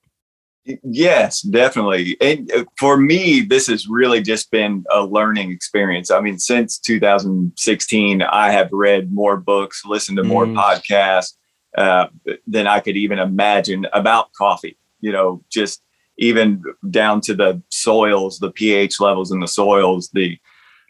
Yes, 0.82 1.42
definitely. 1.42 2.16
And 2.20 2.50
uh, 2.52 2.64
for 2.78 2.96
me, 2.96 3.40
this 3.40 3.68
has 3.68 3.86
really 3.86 4.20
just 4.20 4.50
been 4.50 4.84
a 4.90 5.02
learning 5.02 5.50
experience. 5.52 6.10
I 6.10 6.20
mean, 6.20 6.38
since 6.38 6.78
2016, 6.78 8.22
I 8.22 8.50
have 8.50 8.68
read 8.72 9.12
more 9.12 9.36
books, 9.36 9.84
listened 9.84 10.16
to 10.16 10.24
more 10.24 10.46
mm. 10.46 10.56
podcasts 10.56 11.34
uh, 11.76 12.08
than 12.46 12.66
I 12.66 12.80
could 12.80 12.96
even 12.96 13.18
imagine 13.18 13.86
about 13.92 14.32
coffee. 14.32 14.76
You 15.00 15.12
know, 15.12 15.44
just 15.50 15.82
even 16.18 16.62
down 16.90 17.20
to 17.22 17.34
the 17.34 17.62
soils, 17.68 18.38
the 18.38 18.50
pH 18.50 19.00
levels 19.00 19.30
in 19.30 19.40
the 19.40 19.48
soils, 19.48 20.10
the 20.14 20.38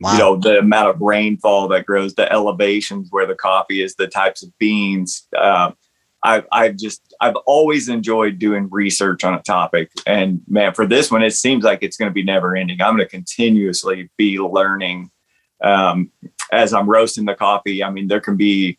wow. 0.01 0.13
you 0.13 0.19
know 0.19 0.37
the 0.37 0.59
amount 0.59 0.91
of 0.91 1.01
rainfall 1.01 1.69
that 1.69 1.87
grows, 1.87 2.15
the 2.15 2.33
elevations 2.33 3.09
where 3.11 3.27
the 3.27 3.35
coffee 3.35 3.83
is, 3.83 3.95
the 3.97 4.07
types 4.07 4.43
of 4.43 4.57
beans. 4.59 5.27
Uh, 5.37 5.73
I, 6.27 6.43
I've 6.51 6.77
just 6.77 7.15
I've 7.21 7.37
always 7.47 7.89
enjoyed 7.89 8.39
doing 8.41 8.69
research 8.71 9.23
on 9.23 9.35
a 9.35 9.43
topic, 9.43 9.93
and 10.07 10.41
man, 10.49 10.75
for 10.75 10.85
this 10.87 11.11
one, 11.11 11.23
it 11.23 11.35
seems 11.35 11.63
like 11.63 11.83
it's 11.83 11.97
going 11.97 12.11
to 12.11 12.15
be 12.15 12.25
never 12.25 12.57
ending. 12.57 12.83
I'm 12.83 12.97
going 12.97 13.07
to 13.07 13.11
continuously 13.11 14.11
be 14.17 14.39
learning 14.39 15.11
um, 15.63 16.11
as 16.53 16.73
I'm 16.73 16.91
roasting 16.91 17.27
the 17.27 17.35
coffee. 17.35 17.85
I 17.85 17.91
mean, 17.91 18.09
there 18.09 18.21
can 18.21 18.37
be 18.37 18.79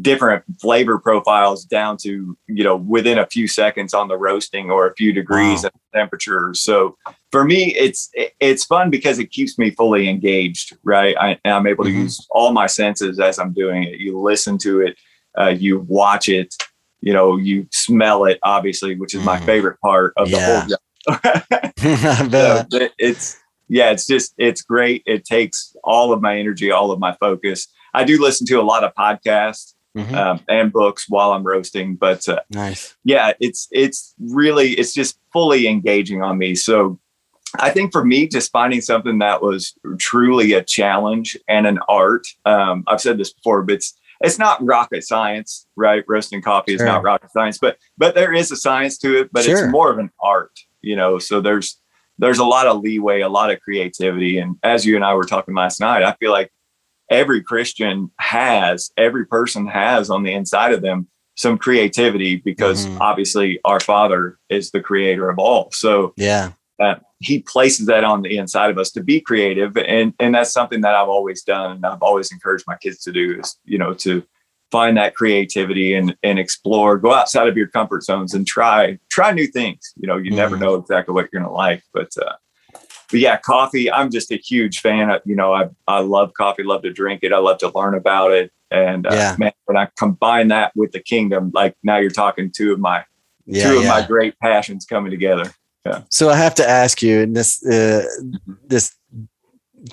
different 0.00 0.44
flavor 0.60 0.98
profiles 0.98 1.64
down 1.64 1.96
to 1.98 2.36
you 2.46 2.64
know 2.64 2.76
within 2.76 3.18
a 3.18 3.26
few 3.26 3.48
seconds 3.48 3.92
on 3.92 4.08
the 4.08 4.16
roasting 4.16 4.70
or 4.70 4.86
a 4.86 4.94
few 4.94 5.12
degrees 5.12 5.62
wow. 5.62 5.68
of 5.68 5.72
temperature 5.92 6.52
so 6.54 6.96
for 7.32 7.44
me 7.44 7.74
it's 7.74 8.10
it's 8.38 8.64
fun 8.64 8.90
because 8.90 9.18
it 9.18 9.30
keeps 9.32 9.58
me 9.58 9.70
fully 9.70 10.08
engaged 10.08 10.76
right 10.84 11.16
I, 11.18 11.38
am 11.44 11.66
able 11.66 11.84
to 11.84 11.90
mm-hmm. 11.90 12.02
use 12.02 12.24
all 12.30 12.52
my 12.52 12.66
senses 12.66 13.18
as 13.18 13.40
i'm 13.40 13.52
doing 13.52 13.82
it 13.84 13.98
you 13.98 14.20
listen 14.20 14.56
to 14.58 14.82
it 14.82 14.96
uh, 15.36 15.48
you 15.48 15.80
watch 15.88 16.28
it 16.28 16.54
you 17.00 17.12
know, 17.12 17.36
you 17.36 17.66
smell 17.70 18.24
it, 18.24 18.38
obviously, 18.42 18.96
which 18.96 19.14
is 19.14 19.22
mm. 19.22 19.26
my 19.26 19.40
favorite 19.40 19.80
part 19.80 20.12
of 20.16 20.28
yeah. 20.28 20.38
the 20.38 20.44
whole 20.54 20.68
job. 20.68 20.80
so 22.70 22.88
it's 22.98 23.38
yeah, 23.68 23.90
it's 23.90 24.06
just 24.06 24.34
it's 24.38 24.62
great. 24.62 25.02
It 25.06 25.24
takes 25.24 25.76
all 25.84 26.12
of 26.12 26.20
my 26.20 26.38
energy, 26.38 26.70
all 26.70 26.90
of 26.90 26.98
my 26.98 27.16
focus. 27.20 27.68
I 27.94 28.04
do 28.04 28.20
listen 28.20 28.46
to 28.48 28.60
a 28.60 28.62
lot 28.62 28.84
of 28.84 28.94
podcasts 28.94 29.74
mm-hmm. 29.96 30.14
um, 30.14 30.40
and 30.48 30.72
books 30.72 31.06
while 31.08 31.32
I'm 31.32 31.44
roasting, 31.44 31.96
but 31.96 32.28
uh, 32.28 32.40
nice. 32.50 32.96
Yeah, 33.04 33.32
it's 33.40 33.68
it's 33.70 34.14
really 34.18 34.72
it's 34.72 34.92
just 34.92 35.18
fully 35.32 35.68
engaging 35.68 36.22
on 36.22 36.38
me. 36.38 36.54
So 36.54 36.98
I 37.58 37.70
think 37.70 37.92
for 37.92 38.04
me, 38.04 38.28
just 38.28 38.52
finding 38.52 38.80
something 38.80 39.18
that 39.18 39.42
was 39.42 39.74
truly 39.98 40.52
a 40.52 40.62
challenge 40.62 41.36
and 41.48 41.66
an 41.66 41.78
art. 41.88 42.26
Um, 42.44 42.84
I've 42.86 43.00
said 43.00 43.18
this 43.18 43.32
before, 43.32 43.62
but 43.62 43.76
it's 43.76 43.94
it's 44.20 44.38
not 44.38 44.64
rocket 44.64 45.04
science, 45.04 45.66
right? 45.76 46.04
Roasting 46.08 46.42
coffee 46.42 46.74
is 46.74 46.82
not 46.82 47.02
rocket 47.02 47.30
science, 47.30 47.58
but 47.58 47.78
but 47.96 48.14
there 48.14 48.32
is 48.32 48.50
a 48.50 48.56
science 48.56 48.98
to 48.98 49.18
it, 49.18 49.30
but 49.32 49.44
sure. 49.44 49.64
it's 49.64 49.68
more 49.70 49.90
of 49.90 49.98
an 49.98 50.10
art, 50.20 50.52
you 50.80 50.96
know. 50.96 51.18
So 51.18 51.40
there's 51.40 51.80
there's 52.18 52.38
a 52.38 52.44
lot 52.44 52.66
of 52.66 52.80
leeway, 52.80 53.20
a 53.20 53.28
lot 53.28 53.50
of 53.50 53.60
creativity. 53.60 54.38
And 54.38 54.56
as 54.62 54.84
you 54.84 54.96
and 54.96 55.04
I 55.04 55.14
were 55.14 55.24
talking 55.24 55.54
last 55.54 55.80
night, 55.80 56.02
I 56.02 56.14
feel 56.14 56.32
like 56.32 56.50
every 57.10 57.42
Christian 57.42 58.10
has, 58.18 58.90
every 58.96 59.24
person 59.24 59.66
has 59.66 60.10
on 60.10 60.24
the 60.24 60.32
inside 60.32 60.72
of 60.72 60.82
them 60.82 61.08
some 61.36 61.56
creativity 61.56 62.36
because 62.36 62.86
mm-hmm. 62.86 63.00
obviously 63.00 63.60
our 63.64 63.78
father 63.78 64.38
is 64.48 64.72
the 64.72 64.80
creator 64.80 65.30
of 65.30 65.38
all. 65.38 65.70
So 65.72 66.12
yeah, 66.16 66.52
uh, 66.80 66.96
he 67.20 67.40
places 67.42 67.86
that 67.86 68.04
on 68.04 68.22
the 68.22 68.36
inside 68.36 68.70
of 68.70 68.78
us 68.78 68.90
to 68.92 69.02
be 69.02 69.20
creative 69.20 69.76
and 69.76 70.14
and 70.18 70.34
that's 70.34 70.52
something 70.52 70.80
that 70.80 70.94
i've 70.94 71.08
always 71.08 71.42
done 71.42 71.72
and 71.72 71.86
i've 71.86 72.02
always 72.02 72.30
encouraged 72.30 72.64
my 72.66 72.76
kids 72.76 73.02
to 73.02 73.12
do 73.12 73.38
is 73.38 73.56
you 73.64 73.78
know 73.78 73.92
to 73.94 74.22
find 74.70 74.96
that 74.96 75.14
creativity 75.14 75.94
and 75.94 76.16
and 76.22 76.38
explore 76.38 76.96
go 76.98 77.12
outside 77.12 77.48
of 77.48 77.56
your 77.56 77.68
comfort 77.68 78.02
zones 78.02 78.34
and 78.34 78.46
try 78.46 78.98
try 79.10 79.32
new 79.32 79.46
things 79.46 79.92
you 79.96 80.06
know 80.06 80.16
you 80.16 80.30
mm. 80.30 80.36
never 80.36 80.56
know 80.56 80.74
exactly 80.74 81.12
what 81.12 81.28
you're 81.32 81.40
going 81.40 81.50
to 81.50 81.54
like 81.56 81.82
but 81.92 82.10
uh 82.18 82.34
but 83.10 83.20
yeah 83.20 83.36
coffee 83.38 83.90
i'm 83.90 84.10
just 84.10 84.30
a 84.30 84.36
huge 84.36 84.80
fan 84.80 85.10
of, 85.10 85.20
you 85.24 85.34
know 85.34 85.52
i 85.52 85.68
i 85.86 86.00
love 86.00 86.32
coffee 86.34 86.62
love 86.62 86.82
to 86.82 86.92
drink 86.92 87.20
it 87.22 87.32
i 87.32 87.38
love 87.38 87.58
to 87.58 87.70
learn 87.74 87.94
about 87.94 88.30
it 88.30 88.52
and 88.70 89.06
uh, 89.06 89.10
yeah. 89.12 89.36
man 89.38 89.52
when 89.64 89.76
i 89.76 89.88
combine 89.98 90.48
that 90.48 90.70
with 90.76 90.92
the 90.92 91.00
kingdom 91.00 91.50
like 91.54 91.74
now 91.82 91.96
you're 91.96 92.10
talking 92.10 92.50
two 92.54 92.72
of 92.72 92.78
my 92.78 93.02
yeah, 93.46 93.70
two 93.70 93.78
of 93.78 93.84
yeah. 93.84 93.88
my 93.88 94.06
great 94.06 94.38
passions 94.38 94.84
coming 94.84 95.10
together 95.10 95.50
yeah. 95.88 96.02
So 96.10 96.28
I 96.30 96.36
have 96.36 96.54
to 96.56 96.68
ask 96.68 97.02
you, 97.02 97.20
and 97.20 97.36
this 97.36 97.64
uh, 97.66 98.04
this 98.66 98.94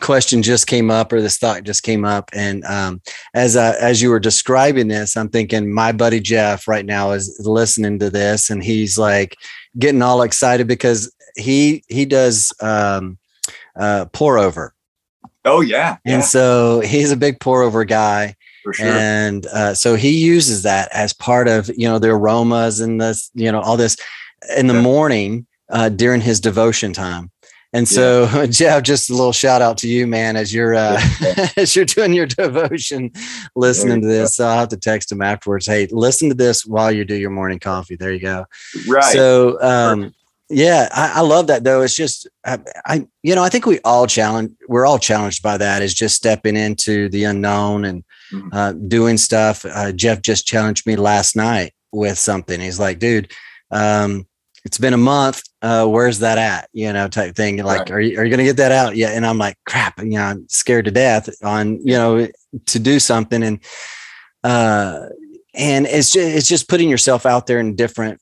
question 0.02 0.44
just 0.44 0.68
came 0.68 0.92
up, 0.92 1.14
or 1.14 1.22
this 1.22 1.38
thought 1.38 1.64
just 1.64 1.84
came 1.84 2.06
up, 2.06 2.30
and 2.34 2.64
um, 2.66 3.02
as 3.34 3.56
uh, 3.56 3.76
as 3.80 4.02
you 4.02 4.10
were 4.10 4.20
describing 4.20 4.88
this, 4.88 5.16
I'm 5.16 5.30
thinking 5.30 5.72
my 5.72 5.92
buddy 5.92 6.20
Jeff 6.20 6.68
right 6.68 6.86
now 6.86 7.12
is 7.12 7.40
listening 7.46 8.00
to 8.00 8.10
this, 8.10 8.50
and 8.50 8.64
he's 8.64 8.98
like 8.98 9.38
getting 9.78 10.02
all 10.02 10.22
excited 10.22 10.68
because 10.68 11.14
he 11.36 11.84
he 11.88 12.06
does 12.06 12.54
um, 12.62 13.18
uh, 13.76 14.06
pour 14.14 14.38
over 14.38 14.76
Oh 15.46 15.62
yeah. 15.62 15.98
And 16.06 16.24
so 16.24 16.80
he's 16.80 17.12
a 17.12 17.18
big 17.18 17.40
pour 17.40 17.62
over 17.62 17.86
guy. 17.86 18.36
Sure. 18.74 18.88
And 18.88 19.46
uh, 19.48 19.76
so 19.76 19.94
he 19.94 20.10
uses 20.10 20.64
that 20.64 20.90
as 20.92 21.14
part 21.14 21.48
of, 21.48 21.70
you 21.78 21.88
know, 21.88 22.00
the 22.00 22.10
aromas 22.10 22.80
and 22.80 23.00
this, 23.00 23.30
you 23.36 23.52
know, 23.52 23.62
all 23.62 23.78
this 23.78 23.96
in 24.58 24.66
the 24.66 24.74
yeah. 24.74 24.82
morning 24.82 25.46
uh, 25.70 25.90
during 25.90 26.22
his 26.22 26.40
devotion 26.40 26.94
time. 26.94 27.32
And 27.76 27.86
so, 27.86 28.30
yeah. 28.34 28.46
Jeff, 28.50 28.84
just 28.84 29.10
a 29.10 29.14
little 29.14 29.34
shout 29.34 29.62
out 29.62 29.78
to 29.80 29.90
you, 29.90 30.08
man, 30.08 30.38
as 30.38 30.54
you're 30.54 30.76
uh, 30.76 31.02
as 31.58 31.76
you're 31.76 31.84
doing 31.84 32.14
your 32.14 32.26
devotion, 32.26 33.12
listening 33.56 34.02
to 34.02 34.08
this. 34.08 34.36
So 34.36 34.48
I'll 34.48 34.60
have 34.60 34.70
to 34.70 34.78
text 34.78 35.12
him 35.12 35.22
afterwards. 35.22 35.66
Hey, 35.66 35.88
listen 35.92 36.30
to 36.30 36.36
this 36.36 36.66
while 36.66 36.90
you 36.90 37.04
do 37.04 37.16
your 37.16 37.32
morning 37.32 37.60
coffee. 37.60 37.98
There 37.98 38.14
you 38.14 38.22
go. 38.22 38.46
Right. 38.88 39.04
So, 39.04 39.62
um, 39.62 40.14
yeah, 40.48 40.88
I, 40.94 41.14
I, 41.16 41.22
love 41.22 41.48
that 41.48 41.64
though. 41.64 41.82
It's 41.82 41.96
just 41.96 42.30
I, 42.46 42.60
I, 42.86 43.08
you 43.24 43.36
know, 43.36 43.44
I 43.44 43.50
think 43.50 43.66
we 43.66 43.80
all 43.84 44.08
challenge. 44.08 44.52
We're 44.70 44.86
all 44.86 45.00
challenged 45.00 45.44
by 45.44 45.58
that. 45.58 45.82
Is 45.82 45.94
just 45.94 46.16
stepping 46.16 46.56
into 46.56 47.10
the 47.10 47.26
unknown 47.26 47.84
and 47.84 48.06
mm-hmm. 48.32 48.50
uh, 48.54 48.72
doing 48.74 49.18
stuff. 49.18 49.66
Uh, 49.66 49.92
Jeff 49.92 50.22
just 50.22 50.48
challenged 50.48 50.88
me 50.88 50.96
last 50.96 51.36
night 51.36 51.74
with 51.92 52.18
something. 52.18 52.62
He's 52.62 52.80
like, 52.80 53.00
dude. 53.00 53.34
Um, 53.72 54.28
it's 54.66 54.80
been 54.80 54.94
a 54.94 54.98
month. 54.98 55.44
Uh, 55.66 55.88
where's 55.88 56.20
that 56.20 56.38
at? 56.38 56.70
You 56.74 56.94
know, 56.94 57.08
type 57.08 57.36
thing. 57.36 57.58
Like, 57.58 57.80
right. 57.80 57.92
are 57.92 58.00
you, 58.00 58.20
are 58.20 58.24
you 58.24 58.30
going 58.30 58.46
to 58.46 58.52
get 58.52 58.58
that 58.58 58.72
out? 58.72 58.96
Yeah. 58.96 59.10
And 59.10 59.26
I'm 59.26 59.40
like, 59.40 59.58
crap, 59.66 59.98
you 60.00 60.12
know, 60.12 60.22
I'm 60.22 60.48
scared 60.48 60.86
to 60.86 60.92
death 60.92 61.28
on, 61.44 61.80
you 61.84 61.96
know, 61.98 62.28
to 62.68 62.80
do 62.80 63.00
something. 63.00 63.42
And, 63.42 63.60
uh, 64.44 65.08
and 65.56 65.88
it's 65.88 66.12
just, 66.12 66.38
it's 66.38 66.48
just 66.48 66.70
putting 66.70 66.88
yourself 66.88 67.26
out 67.26 67.48
there 67.48 67.60
in 67.60 67.76
different, 67.76 68.22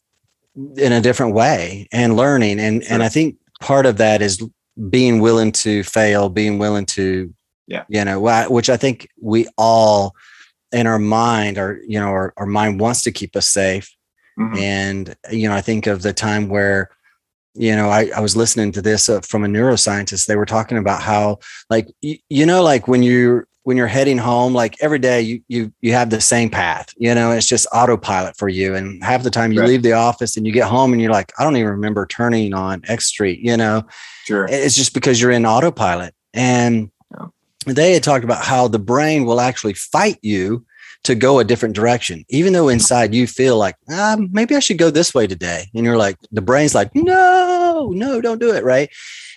in 0.77 0.93
a 0.93 1.01
different 1.01 1.33
way 1.33 1.87
and 1.91 2.15
learning. 2.15 2.59
And, 2.59 2.81
sure. 2.81 2.93
and 2.93 3.03
I 3.03 3.09
think 3.09 3.35
part 3.59 3.85
of 3.85 3.97
that 3.97 4.21
is 4.21 4.41
being 4.89 5.19
willing 5.19 5.51
to 5.51 5.83
fail, 5.83 6.29
being 6.29 6.59
willing 6.59 6.85
to, 6.95 7.33
yeah, 7.67 7.83
you 7.89 8.05
know, 8.05 8.21
which 8.49 8.69
I 8.69 8.77
think 8.77 9.09
we 9.21 9.47
all 9.57 10.15
in 10.71 10.87
our 10.87 10.99
mind 10.99 11.57
or, 11.57 11.81
you 11.85 11.99
know, 11.99 12.07
our, 12.07 12.33
our 12.37 12.45
mind 12.45 12.79
wants 12.79 13.03
to 13.03 13.11
keep 13.11 13.35
us 13.35 13.49
safe 13.49 13.93
Mm-hmm. 14.39 14.57
And, 14.57 15.15
you 15.31 15.47
know, 15.47 15.55
I 15.55 15.61
think 15.61 15.87
of 15.87 16.01
the 16.01 16.13
time 16.13 16.49
where, 16.49 16.89
you 17.53 17.75
know, 17.75 17.89
I, 17.89 18.09
I 18.15 18.19
was 18.19 18.35
listening 18.35 18.71
to 18.73 18.81
this 18.81 19.09
uh, 19.09 19.21
from 19.21 19.43
a 19.43 19.47
neuroscientist. 19.47 20.25
They 20.25 20.35
were 20.35 20.45
talking 20.45 20.77
about 20.77 21.01
how, 21.01 21.39
like, 21.69 21.87
you, 22.01 22.17
you 22.29 22.45
know, 22.45 22.63
like 22.63 22.87
when 22.87 23.03
you're, 23.03 23.47
when 23.63 23.77
you're 23.77 23.87
heading 23.87 24.17
home, 24.17 24.53
like 24.53 24.75
every 24.81 24.99
day 24.99 25.21
you, 25.21 25.41
you, 25.47 25.71
you 25.79 25.93
have 25.93 26.09
the 26.09 26.19
same 26.19 26.49
path, 26.49 26.93
you 26.97 27.15
know, 27.15 27.31
it's 27.31 27.47
just 27.47 27.67
autopilot 27.71 28.35
for 28.35 28.49
you. 28.49 28.75
And 28.75 29.01
half 29.03 29.23
the 29.23 29.29
time 29.29 29.53
you 29.53 29.61
right. 29.61 29.69
leave 29.69 29.83
the 29.83 29.93
office 29.93 30.35
and 30.35 30.45
you 30.45 30.51
get 30.51 30.67
home 30.67 30.91
and 30.91 31.01
you're 31.01 31.11
like, 31.11 31.31
I 31.39 31.43
don't 31.43 31.55
even 31.55 31.71
remember 31.71 32.05
turning 32.05 32.53
on 32.53 32.81
X 32.87 33.05
street, 33.05 33.39
you 33.39 33.55
know, 33.55 33.83
sure. 34.25 34.47
It's 34.49 34.75
just 34.75 34.93
because 34.93 35.21
you're 35.21 35.31
in 35.31 35.45
autopilot. 35.45 36.13
And 36.33 36.91
yeah. 37.17 37.27
they 37.67 37.93
had 37.93 38.03
talked 38.03 38.25
about 38.25 38.43
how 38.43 38.67
the 38.67 38.79
brain 38.79 39.23
will 39.23 39.39
actually 39.39 39.75
fight 39.75 40.17
you 40.21 40.65
to 41.03 41.15
go 41.15 41.39
a 41.39 41.43
different 41.43 41.75
direction, 41.75 42.23
even 42.29 42.53
though 42.53 42.69
inside 42.69 43.13
you 43.13 43.27
feel 43.27 43.57
like, 43.57 43.75
ah, 43.89 44.17
maybe 44.31 44.55
I 44.55 44.59
should 44.59 44.77
go 44.77 44.89
this 44.89 45.13
way 45.13 45.27
today. 45.27 45.69
And 45.73 45.85
you're 45.85 45.97
like, 45.97 46.17
the 46.31 46.41
brain's 46.41 46.73
like, 46.73 46.95
no, 46.95 47.91
no, 47.93 48.21
don't 48.21 48.39
do 48.39 48.53
it. 48.53 48.63
Right. 48.63 48.89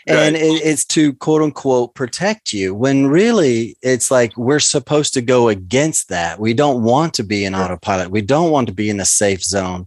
And 0.09 0.37
it, 0.37 0.63
it's 0.65 0.85
to 0.87 1.15
quote 1.15 1.43
unquote 1.43 1.95
protect 1.97 2.53
you 2.53 2.75
when 2.75 3.09
really 3.09 3.77
it's 3.83 4.09
like 4.11 4.37
we're 4.37 4.61
supposed 4.61 5.15
to 5.15 5.21
go 5.21 5.49
against 5.49 6.09
that. 6.11 6.39
We 6.39 6.55
don't 6.55 6.85
want 6.85 7.15
to 7.15 7.25
be 7.25 7.45
in 7.45 7.57
autopilot. 7.57 8.13
We 8.13 8.23
don't 8.23 8.53
want 8.53 8.69
to 8.69 8.75
be 8.75 8.89
in 8.89 8.99
the 8.99 9.05
safe 9.05 9.43
zone. 9.43 9.87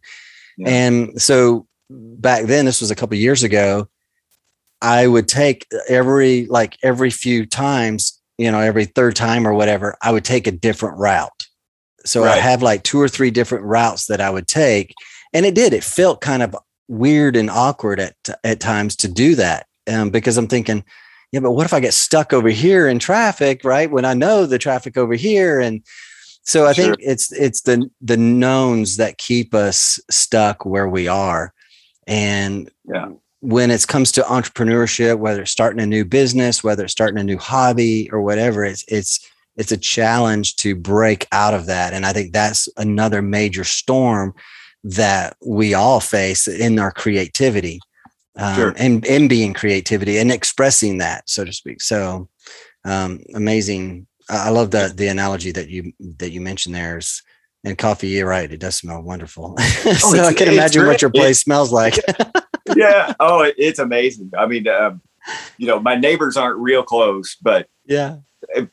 Yeah. 0.57 0.69
And 0.69 1.21
so 1.21 1.67
back 1.89 2.45
then, 2.45 2.65
this 2.65 2.81
was 2.81 2.91
a 2.91 2.95
couple 2.95 3.15
years 3.15 3.43
ago, 3.43 3.87
I 4.81 5.07
would 5.07 5.29
take 5.29 5.65
every 5.87 6.47
like 6.47 6.77
every 6.83 7.11
few 7.11 7.45
times, 7.45 8.19
you 8.37 8.51
know, 8.51 8.59
every 8.59 8.85
third 8.85 9.15
time 9.15 9.47
or 9.47 9.53
whatever, 9.53 9.95
I 10.01 10.11
would 10.11 10.25
take 10.25 10.47
a 10.47 10.51
different 10.51 10.97
route. 10.97 11.47
So 12.05 12.23
right. 12.23 12.37
I 12.37 12.41
have 12.41 12.61
like 12.61 12.83
two 12.83 12.99
or 12.99 13.07
three 13.07 13.31
different 13.31 13.65
routes 13.65 14.07
that 14.07 14.21
I 14.21 14.29
would 14.29 14.47
take. 14.47 14.93
And 15.33 15.45
it 15.45 15.55
did, 15.55 15.73
it 15.73 15.83
felt 15.83 16.21
kind 16.21 16.41
of 16.41 16.55
weird 16.87 17.35
and 17.35 17.49
awkward 17.49 17.99
at, 17.99 18.15
at 18.43 18.59
times 18.59 18.95
to 18.97 19.07
do 19.07 19.35
that. 19.35 19.67
Um, 19.87 20.09
because 20.09 20.37
I'm 20.37 20.47
thinking, 20.47 20.83
yeah, 21.31 21.39
but 21.39 21.51
what 21.51 21.65
if 21.65 21.73
I 21.73 21.79
get 21.79 21.93
stuck 21.93 22.33
over 22.33 22.49
here 22.49 22.87
in 22.87 22.99
traffic, 22.99 23.63
right? 23.63 23.89
When 23.89 24.05
I 24.05 24.13
know 24.13 24.45
the 24.45 24.57
traffic 24.57 24.97
over 24.97 25.13
here. 25.13 25.59
And 25.59 25.83
so 26.43 26.65
I 26.65 26.73
sure. 26.73 26.85
think 26.85 26.97
it's, 27.01 27.31
it's 27.31 27.61
the, 27.61 27.89
the 28.01 28.17
knowns 28.17 28.97
that 28.97 29.17
keep 29.17 29.53
us 29.53 29.99
stuck 30.09 30.65
where 30.65 30.87
we 30.87 31.07
are. 31.07 31.53
And 32.07 32.71
yeah. 32.85 33.09
when 33.41 33.69
it 33.69 33.87
comes 33.87 34.11
to 34.13 34.21
entrepreneurship, 34.21 35.19
whether 35.19 35.43
it's 35.43 35.51
starting 35.51 35.81
a 35.81 35.85
new 35.85 36.05
business, 36.05 36.63
whether 36.63 36.83
it's 36.83 36.93
starting 36.93 37.19
a 37.19 37.23
new 37.23 37.37
hobby 37.37 38.09
or 38.11 38.21
whatever, 38.21 38.63
it's, 38.63 38.83
it's, 38.87 39.19
it's 39.59 39.73
a 39.73 39.77
challenge 39.77 40.55
to 40.55 40.73
break 40.73 41.27
out 41.33 41.53
of 41.53 41.65
that. 41.65 41.93
And 41.93 42.05
I 42.05 42.13
think 42.13 42.31
that's 42.31 42.69
another 42.77 43.21
major 43.21 43.65
storm 43.65 44.33
that 44.85 45.35
we 45.45 45.73
all 45.73 45.99
face 45.99 46.47
in 46.47 46.79
our 46.79 46.91
creativity 46.91 47.81
um, 48.37 48.55
sure. 48.55 48.73
and, 48.77 49.05
and 49.05 49.27
being 49.27 49.53
creativity 49.53 50.17
and 50.17 50.31
expressing 50.31 50.99
that, 50.99 51.29
so 51.29 51.43
to 51.43 51.51
speak. 51.51 51.81
So 51.81 52.29
um, 52.85 53.19
amazing. 53.35 54.07
I 54.29 54.49
love 54.49 54.71
the, 54.71 54.93
the 54.95 55.07
analogy 55.07 55.51
that 55.51 55.67
you, 55.67 55.91
that 56.19 56.31
you 56.31 56.39
mentioned 56.39 56.73
there 56.73 56.97
is, 56.97 57.21
and 57.65 57.77
coffee, 57.77 58.07
you're 58.07 58.29
right. 58.29 58.49
It 58.49 58.61
does 58.61 58.75
smell 58.75 59.01
wonderful. 59.01 59.57
so 59.57 60.17
oh, 60.17 60.25
I 60.25 60.33
can 60.33 60.47
imagine 60.47 60.85
what 60.87 61.01
your 61.01 61.11
place 61.11 61.41
smells 61.41 61.73
like. 61.73 61.95
yeah. 62.77 63.13
Oh, 63.19 63.51
it's 63.57 63.79
amazing. 63.79 64.31
I 64.37 64.45
mean, 64.45 64.69
um, 64.69 65.01
you 65.57 65.67
know, 65.67 65.81
my 65.81 65.95
neighbors 65.95 66.37
aren't 66.37 66.59
real 66.59 66.83
close, 66.83 67.35
but 67.41 67.67
yeah, 67.85 68.19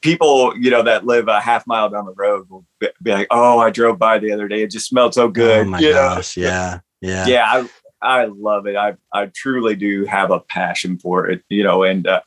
people, 0.01 0.57
you 0.57 0.71
know, 0.71 0.83
that 0.83 1.07
live 1.07 1.29
a 1.29 1.41
half 1.41 1.67
mile 1.67 1.89
down 1.89 2.07
the 2.07 2.15
road 2.15 2.49
will 2.49 2.65
be, 2.81 3.13
like, 3.13 3.27
"Oh, 3.31 3.59
I 3.59 3.71
drove 3.71 3.99
by 3.99 4.19
the 4.19 4.33
other 4.33 4.49
day. 4.49 4.63
It 4.63 4.71
just 4.71 4.89
smelled 4.89 5.15
so 5.15 5.29
good." 5.29 5.67
Oh 5.67 5.71
my 5.71 5.81
gosh! 5.81 6.37
Know? 6.37 6.45
Yeah, 6.45 6.81
yeah, 7.01 7.27
yeah. 7.27 7.45
I 7.47 7.69
I 8.03 8.25
love 8.27 8.67
it. 8.67 8.77
I 8.77 8.95
I 9.13 9.31
truly 9.35 9.77
do 9.77 10.05
have 10.07 10.31
a 10.31 10.41
passion 10.41 10.99
for 10.99 11.29
it. 11.29 11.43
You 11.49 11.65
know, 11.65 11.83
and 11.83 12.07
uh, 12.07 12.23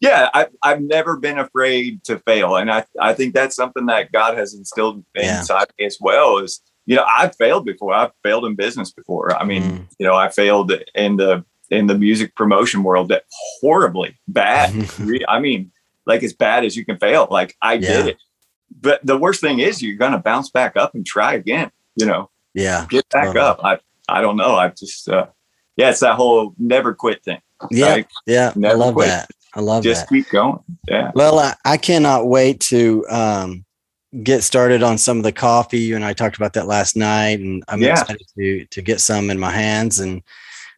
yeah, 0.00 0.30
I 0.34 0.46
I've 0.62 0.82
never 0.82 1.16
been 1.16 1.38
afraid 1.38 2.04
to 2.04 2.18
fail, 2.20 2.56
and 2.56 2.70
I 2.70 2.84
I 3.00 3.14
think 3.14 3.34
that's 3.34 3.56
something 3.56 3.86
that 3.86 4.12
God 4.12 4.36
has 4.36 4.54
instilled 4.54 5.04
yeah. 5.14 5.40
inside 5.40 5.66
me 5.78 5.86
as 5.86 5.98
well. 6.00 6.38
Is 6.38 6.60
you 6.86 6.96
know, 6.96 7.04
I've 7.04 7.36
failed 7.36 7.64
before. 7.64 7.94
I've 7.94 8.12
failed 8.22 8.44
in 8.44 8.54
business 8.54 8.92
before. 8.92 9.36
I 9.36 9.44
mean, 9.44 9.62
mm. 9.62 9.86
you 9.98 10.06
know, 10.06 10.14
I 10.14 10.28
failed 10.28 10.72
in 10.94 11.16
the 11.16 11.44
in 11.70 11.86
the 11.86 11.96
music 11.96 12.36
promotion 12.36 12.82
world 12.82 13.08
that 13.08 13.24
horribly 13.60 14.18
bad. 14.28 14.88
I 15.28 15.40
mean, 15.40 15.71
like 16.06 16.22
as 16.22 16.32
bad 16.32 16.64
as 16.64 16.76
you 16.76 16.84
can 16.84 16.98
fail. 16.98 17.28
Like 17.30 17.56
I 17.60 17.74
yeah. 17.74 17.96
did 17.96 18.06
it. 18.08 18.16
But 18.80 19.04
the 19.04 19.16
worst 19.16 19.40
thing 19.40 19.58
is 19.58 19.82
you're 19.82 19.96
gonna 19.96 20.18
bounce 20.18 20.50
back 20.50 20.76
up 20.76 20.94
and 20.94 21.04
try 21.04 21.34
again, 21.34 21.70
you 21.96 22.06
know. 22.06 22.30
Yeah. 22.54 22.86
Get 22.88 23.08
back 23.10 23.36
up. 23.36 23.60
I 23.64 23.78
I 24.08 24.20
don't 24.20 24.36
know. 24.36 24.56
I 24.56 24.68
just 24.68 25.08
uh 25.08 25.26
yeah, 25.76 25.90
it's 25.90 26.00
that 26.00 26.16
whole 26.16 26.54
never 26.58 26.94
quit 26.94 27.24
thing. 27.24 27.40
Yeah. 27.70 27.86
Like, 27.86 28.08
yeah. 28.26 28.52
I 28.56 28.72
love 28.72 28.94
quit. 28.94 29.08
that. 29.08 29.30
I 29.54 29.60
love 29.60 29.82
that. 29.82 29.88
just 29.88 30.08
that. 30.08 30.14
keep 30.14 30.28
going. 30.30 30.58
Yeah. 30.88 31.12
Well, 31.14 31.38
I, 31.38 31.54
I 31.64 31.76
cannot 31.76 32.26
wait 32.26 32.60
to 32.60 33.06
um 33.08 33.64
get 34.22 34.42
started 34.42 34.82
on 34.82 34.98
some 34.98 35.16
of 35.18 35.22
the 35.22 35.32
coffee. 35.32 35.80
You 35.80 35.96
and 35.96 36.04
I 36.04 36.12
talked 36.12 36.36
about 36.36 36.52
that 36.54 36.66
last 36.66 36.96
night, 36.96 37.40
and 37.40 37.62
I'm 37.68 37.80
yeah. 37.80 37.92
excited 37.92 38.26
to 38.36 38.64
to 38.66 38.82
get 38.82 39.00
some 39.00 39.30
in 39.30 39.38
my 39.38 39.50
hands. 39.50 40.00
And 40.00 40.22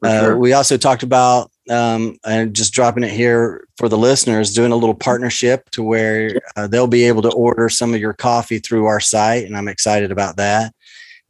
uh, 0.03 0.21
sure. 0.21 0.39
we 0.39 0.53
also 0.53 0.77
talked 0.77 1.03
about 1.03 1.51
um, 1.71 2.17
and 2.25 2.55
just 2.55 2.73
dropping 2.73 3.05
it 3.05 3.11
here 3.11 3.67
for 3.77 3.89
the 3.89 3.99
listeners, 3.99 4.53
doing 4.53 4.73
a 4.73 4.77
little 4.77 4.95
partnership 4.95 5.71
to 5.71 5.83
where 5.83 6.41
uh, 6.57 6.67
they'll 6.67 6.87
be 6.87 7.05
able 7.05 7.23
to 7.23 7.33
order 7.33 7.69
some 7.69 7.95
of 7.95 8.01
your 8.01 8.13
coffee 8.13 8.59
through 8.59 8.87
our 8.87 9.01
site, 9.01 9.45
and 9.45 9.57
I'm 9.57 9.69
excited 9.69 10.13
about 10.13 10.37
that. 10.37 10.75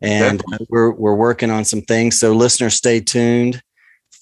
And 0.01 0.43
we're 0.69 0.91
we're 0.91 1.15
working 1.15 1.51
on 1.51 1.65
some 1.65 1.83
things, 1.83 2.19
so 2.19 2.33
listeners, 2.33 2.75
stay 2.75 3.01
tuned 3.01 3.63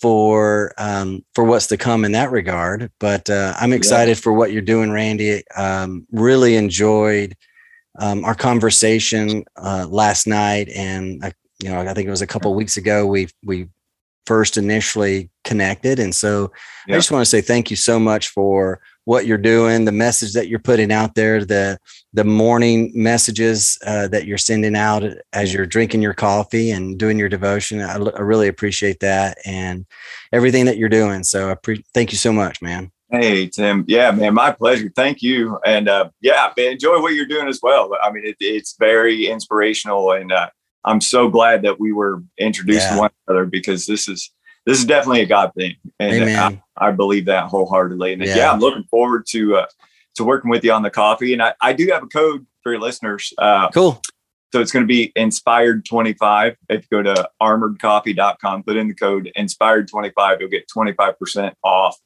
for 0.03 0.75
um, 0.79 1.25
for 1.35 1.45
what's 1.45 1.69
to 1.69 1.77
come 1.77 2.05
in 2.05 2.13
that 2.13 2.31
regard. 2.31 2.91
But 3.01 3.31
uh, 3.31 3.55
I'm 3.59 3.73
excited 3.73 4.17
yeah. 4.19 4.23
for 4.23 4.33
what 4.33 4.53
you're 4.53 4.63
doing, 4.63 4.91
Randy. 4.91 5.43
Um, 5.57 6.07
really 6.13 6.57
enjoyed 6.57 7.35
um, 7.99 8.25
our 8.25 8.35
conversation 8.35 9.45
uh, 9.57 9.87
last 9.89 10.27
night, 10.27 10.69
and 10.69 11.25
I, 11.25 11.33
you 11.63 11.71
know, 11.71 11.81
I 11.81 11.95
think 11.95 12.07
it 12.07 12.11
was 12.11 12.23
a 12.23 12.27
couple 12.27 12.55
weeks 12.55 12.77
ago. 12.77 13.07
We 13.07 13.29
we 13.45 13.69
first 14.27 14.57
initially 14.57 15.31
connected. 15.45 15.99
And 15.99 16.15
so 16.15 16.53
I 16.89 16.93
just 16.93 17.11
want 17.11 17.23
to 17.23 17.29
say 17.31 17.41
thank 17.41 17.71
you 17.71 17.77
so 17.77 17.99
much 17.99 18.29
for 18.29 18.81
what 19.05 19.27
you're 19.27 19.39
doing, 19.39 19.85
the 19.85 19.93
message 19.93 20.33
that 20.35 20.49
you're 20.49 20.61
putting 20.61 20.93
out 20.93 21.15
there, 21.15 21.45
the 21.45 21.79
the 22.13 22.25
morning 22.25 22.93
messages 22.95 23.79
uh, 23.87 24.07
that 24.09 24.27
you're 24.27 24.39
sending 24.39 24.77
out 24.77 25.03
as 25.33 25.53
you're 25.53 25.67
drinking 25.67 26.03
your 26.03 26.15
coffee 26.15 26.71
and 26.71 26.99
doing 26.99 27.19
your 27.19 27.29
devotion. 27.29 27.81
I, 27.81 27.95
I 27.95 28.21
really 28.21 28.49
appreciate 28.49 29.01
that 29.01 29.39
and 29.45 29.87
everything 30.33 30.67
that 30.67 30.77
you're 30.77 30.89
doing. 30.89 31.25
So 31.25 31.51
I 31.51 31.55
pre- 31.55 31.85
thank 31.95 32.13
you 32.13 32.19
so 32.19 32.33
much, 32.33 32.63
man. 32.63 32.93
Hey 33.11 33.49
Tim, 33.49 33.85
yeah, 33.89 34.11
man, 34.11 34.35
my 34.35 34.53
pleasure. 34.53 34.91
Thank 34.95 35.21
you, 35.21 35.59
and 35.67 35.89
uh, 35.89 36.11
yeah, 36.23 36.51
man, 36.57 36.73
enjoy 36.73 37.01
what 37.01 37.15
you're 37.15 37.27
doing 37.27 37.49
as 37.49 37.61
well. 37.63 37.91
I 38.03 38.11
mean, 38.11 38.25
it, 38.25 38.37
it's 38.41 38.77
very 38.79 39.27
inspirational, 39.27 40.13
and 40.13 40.33
uh, 40.33 40.49
I'm 40.85 41.01
so 41.01 41.29
glad 41.29 41.63
that 41.63 41.79
we 41.79 41.93
were 41.93 42.23
introduced 42.39 42.87
yeah. 42.89 42.95
to 42.95 43.01
one 43.01 43.11
another 43.27 43.47
because 43.47 43.87
this 43.87 44.09
is 44.09 44.33
this 44.67 44.79
is 44.79 44.85
definitely 44.85 45.23
a 45.23 45.27
God 45.27 45.53
thing, 45.57 45.75
and 45.99 46.25
I, 46.25 46.63
I, 46.77 46.93
believe 46.93 47.27
that 47.27 47.47
wholeheartedly. 47.47 48.13
And 48.13 48.23
yeah. 48.23 48.37
yeah. 48.37 48.53
I'm 48.53 48.61
looking 48.61 48.85
forward 48.85 49.27
to 49.31 49.57
uh, 49.57 49.67
to 50.17 50.25
working 50.25 50.51
with 50.51 50.65
you 50.65 50.73
on 50.73 50.83
the 50.83 50.91
coffee. 50.91 51.33
And 51.33 51.43
I, 51.43 51.55
I 51.61 51.73
do 51.73 51.89
have 51.89 52.03
a 52.03 52.07
code 52.07 52.47
for 52.63 52.73
your 52.73 52.81
listeners. 52.81 53.33
Uh, 53.39 53.69
cool. 53.71 54.01
So 54.53 54.61
it's 54.61 54.71
going 54.71 54.83
to 54.83 54.89
be 54.89 55.13
inspired 55.17 55.87
25. 55.87 56.57
If 56.69 56.87
you 56.91 57.03
go 57.03 57.15
to 57.15 57.29
armoredcoffee.com, 57.41 58.65
put 58.65 58.77
in 58.77 58.89
the 58.89 58.95
code 58.95 59.33
inspired 59.35 59.89
25, 59.89 60.41
you'll 60.41 60.51
get 60.51 60.69
25% 60.69 61.55
off 61.65 61.97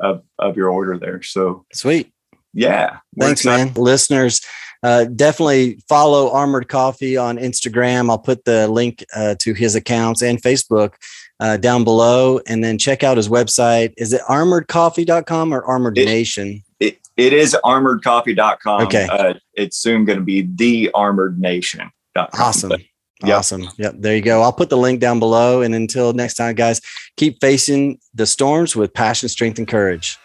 of, 0.00 0.22
of 0.38 0.56
your 0.56 0.68
order 0.68 0.98
there. 0.98 1.22
So 1.22 1.64
sweet. 1.72 2.12
Yeah. 2.52 2.98
Thanks, 3.18 3.44
man. 3.44 3.72
Listeners, 3.74 4.42
uh, 4.84 5.04
definitely 5.04 5.78
follow 5.88 6.30
Armored 6.30 6.68
Coffee 6.68 7.16
on 7.16 7.38
Instagram. 7.38 8.10
I'll 8.10 8.18
put 8.18 8.44
the 8.44 8.68
link 8.68 9.02
uh, 9.16 9.34
to 9.38 9.54
his 9.54 9.74
accounts 9.74 10.22
and 10.22 10.40
Facebook 10.40 10.92
uh, 11.40 11.56
down 11.56 11.84
below. 11.84 12.38
And 12.46 12.62
then 12.62 12.76
check 12.76 13.02
out 13.02 13.16
his 13.16 13.30
website. 13.30 13.94
Is 13.96 14.12
it 14.12 14.20
armoredcoffee.com 14.28 15.54
or 15.54 15.64
Armored 15.64 15.96
it, 15.96 16.04
Nation? 16.04 16.62
It, 16.80 16.98
it 17.16 17.32
is 17.32 17.56
armoredcoffee.com. 17.64 18.82
Okay. 18.82 19.08
Uh, 19.10 19.34
it's 19.54 19.78
soon 19.78 20.04
going 20.04 20.18
to 20.18 20.24
be 20.24 20.42
the 20.54 20.90
Armored 20.92 21.40
Nation. 21.40 21.90
Awesome. 22.14 22.68
But, 22.68 22.80
yep. 23.24 23.38
Awesome. 23.38 23.66
Yep. 23.78 23.94
There 24.00 24.14
you 24.14 24.22
go. 24.22 24.42
I'll 24.42 24.52
put 24.52 24.68
the 24.68 24.76
link 24.76 25.00
down 25.00 25.18
below. 25.18 25.62
And 25.62 25.74
until 25.74 26.12
next 26.12 26.34
time, 26.34 26.54
guys, 26.54 26.82
keep 27.16 27.40
facing 27.40 28.00
the 28.12 28.26
storms 28.26 28.76
with 28.76 28.92
passion, 28.92 29.30
strength, 29.30 29.58
and 29.58 29.66
courage. 29.66 30.18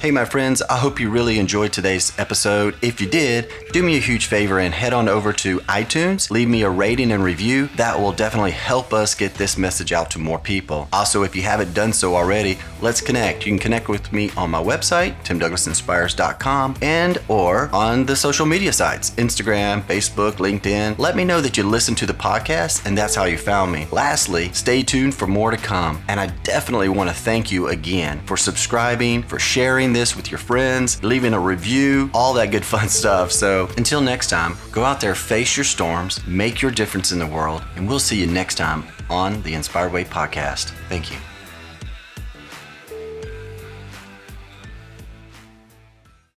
Hey, 0.00 0.12
my 0.12 0.24
friends, 0.24 0.62
I 0.62 0.76
hope 0.76 1.00
you 1.00 1.10
really 1.10 1.40
enjoyed 1.40 1.72
today's 1.72 2.16
episode. 2.20 2.76
If 2.82 3.00
you 3.00 3.08
did, 3.08 3.50
do 3.72 3.82
me 3.82 3.96
a 3.96 4.00
huge 4.00 4.26
favor 4.26 4.60
and 4.60 4.72
head 4.72 4.92
on 4.92 5.08
over 5.08 5.32
to 5.32 5.58
iTunes, 5.62 6.30
leave 6.30 6.48
me 6.48 6.62
a 6.62 6.70
rating 6.70 7.10
and 7.10 7.24
review. 7.24 7.66
That 7.74 7.98
will 7.98 8.12
definitely 8.12 8.52
help 8.52 8.92
us 8.92 9.16
get 9.16 9.34
this 9.34 9.58
message 9.58 9.92
out 9.92 10.08
to 10.12 10.20
more 10.20 10.38
people. 10.38 10.86
Also, 10.92 11.24
if 11.24 11.34
you 11.34 11.42
haven't 11.42 11.74
done 11.74 11.92
so 11.92 12.14
already, 12.14 12.58
let's 12.80 13.00
connect. 13.00 13.44
You 13.44 13.50
can 13.50 13.58
connect 13.58 13.88
with 13.88 14.12
me 14.12 14.30
on 14.36 14.52
my 14.52 14.62
website, 14.62 15.20
timdouglasinspires.com, 15.24 16.76
and 16.80 17.18
or 17.26 17.68
on 17.72 18.06
the 18.06 18.14
social 18.14 18.46
media 18.46 18.72
sites, 18.72 19.10
Instagram, 19.16 19.82
Facebook, 19.82 20.34
LinkedIn. 20.34 20.96
Let 21.00 21.16
me 21.16 21.24
know 21.24 21.40
that 21.40 21.56
you 21.56 21.64
listened 21.64 21.98
to 21.98 22.06
the 22.06 22.12
podcast 22.14 22.86
and 22.86 22.96
that's 22.96 23.16
how 23.16 23.24
you 23.24 23.36
found 23.36 23.72
me. 23.72 23.88
Lastly, 23.90 24.52
stay 24.52 24.84
tuned 24.84 25.16
for 25.16 25.26
more 25.26 25.50
to 25.50 25.56
come. 25.56 26.00
And 26.06 26.20
I 26.20 26.28
definitely 26.44 26.88
want 26.88 27.10
to 27.10 27.16
thank 27.16 27.50
you 27.50 27.66
again 27.66 28.20
for 28.26 28.36
subscribing, 28.36 29.24
for 29.24 29.40
sharing 29.40 29.87
sharing 29.88 30.00
this 30.00 30.16
with 30.16 30.30
your 30.30 30.38
friends, 30.38 31.02
leaving 31.02 31.34
a 31.34 31.40
review, 31.40 32.10
all 32.12 32.34
that 32.34 32.50
good 32.50 32.64
fun 32.64 32.88
stuff. 33.00 33.32
So 33.32 33.68
until 33.76 34.00
next 34.00 34.28
time, 34.30 34.56
go 34.72 34.84
out 34.84 35.00
there, 35.00 35.14
face 35.14 35.56
your 35.56 35.64
storms, 35.64 36.20
make 36.26 36.62
your 36.62 36.70
difference 36.70 37.12
in 37.12 37.18
the 37.18 37.26
world, 37.26 37.62
and 37.76 37.88
we'll 37.88 38.00
see 38.00 38.20
you 38.20 38.26
next 38.26 38.56
time 38.56 38.84
on 39.10 39.42
the 39.42 39.54
Inspired 39.54 39.92
Way 39.92 40.04
podcast. 40.04 40.72
Thank 40.88 41.10
you. 41.10 41.18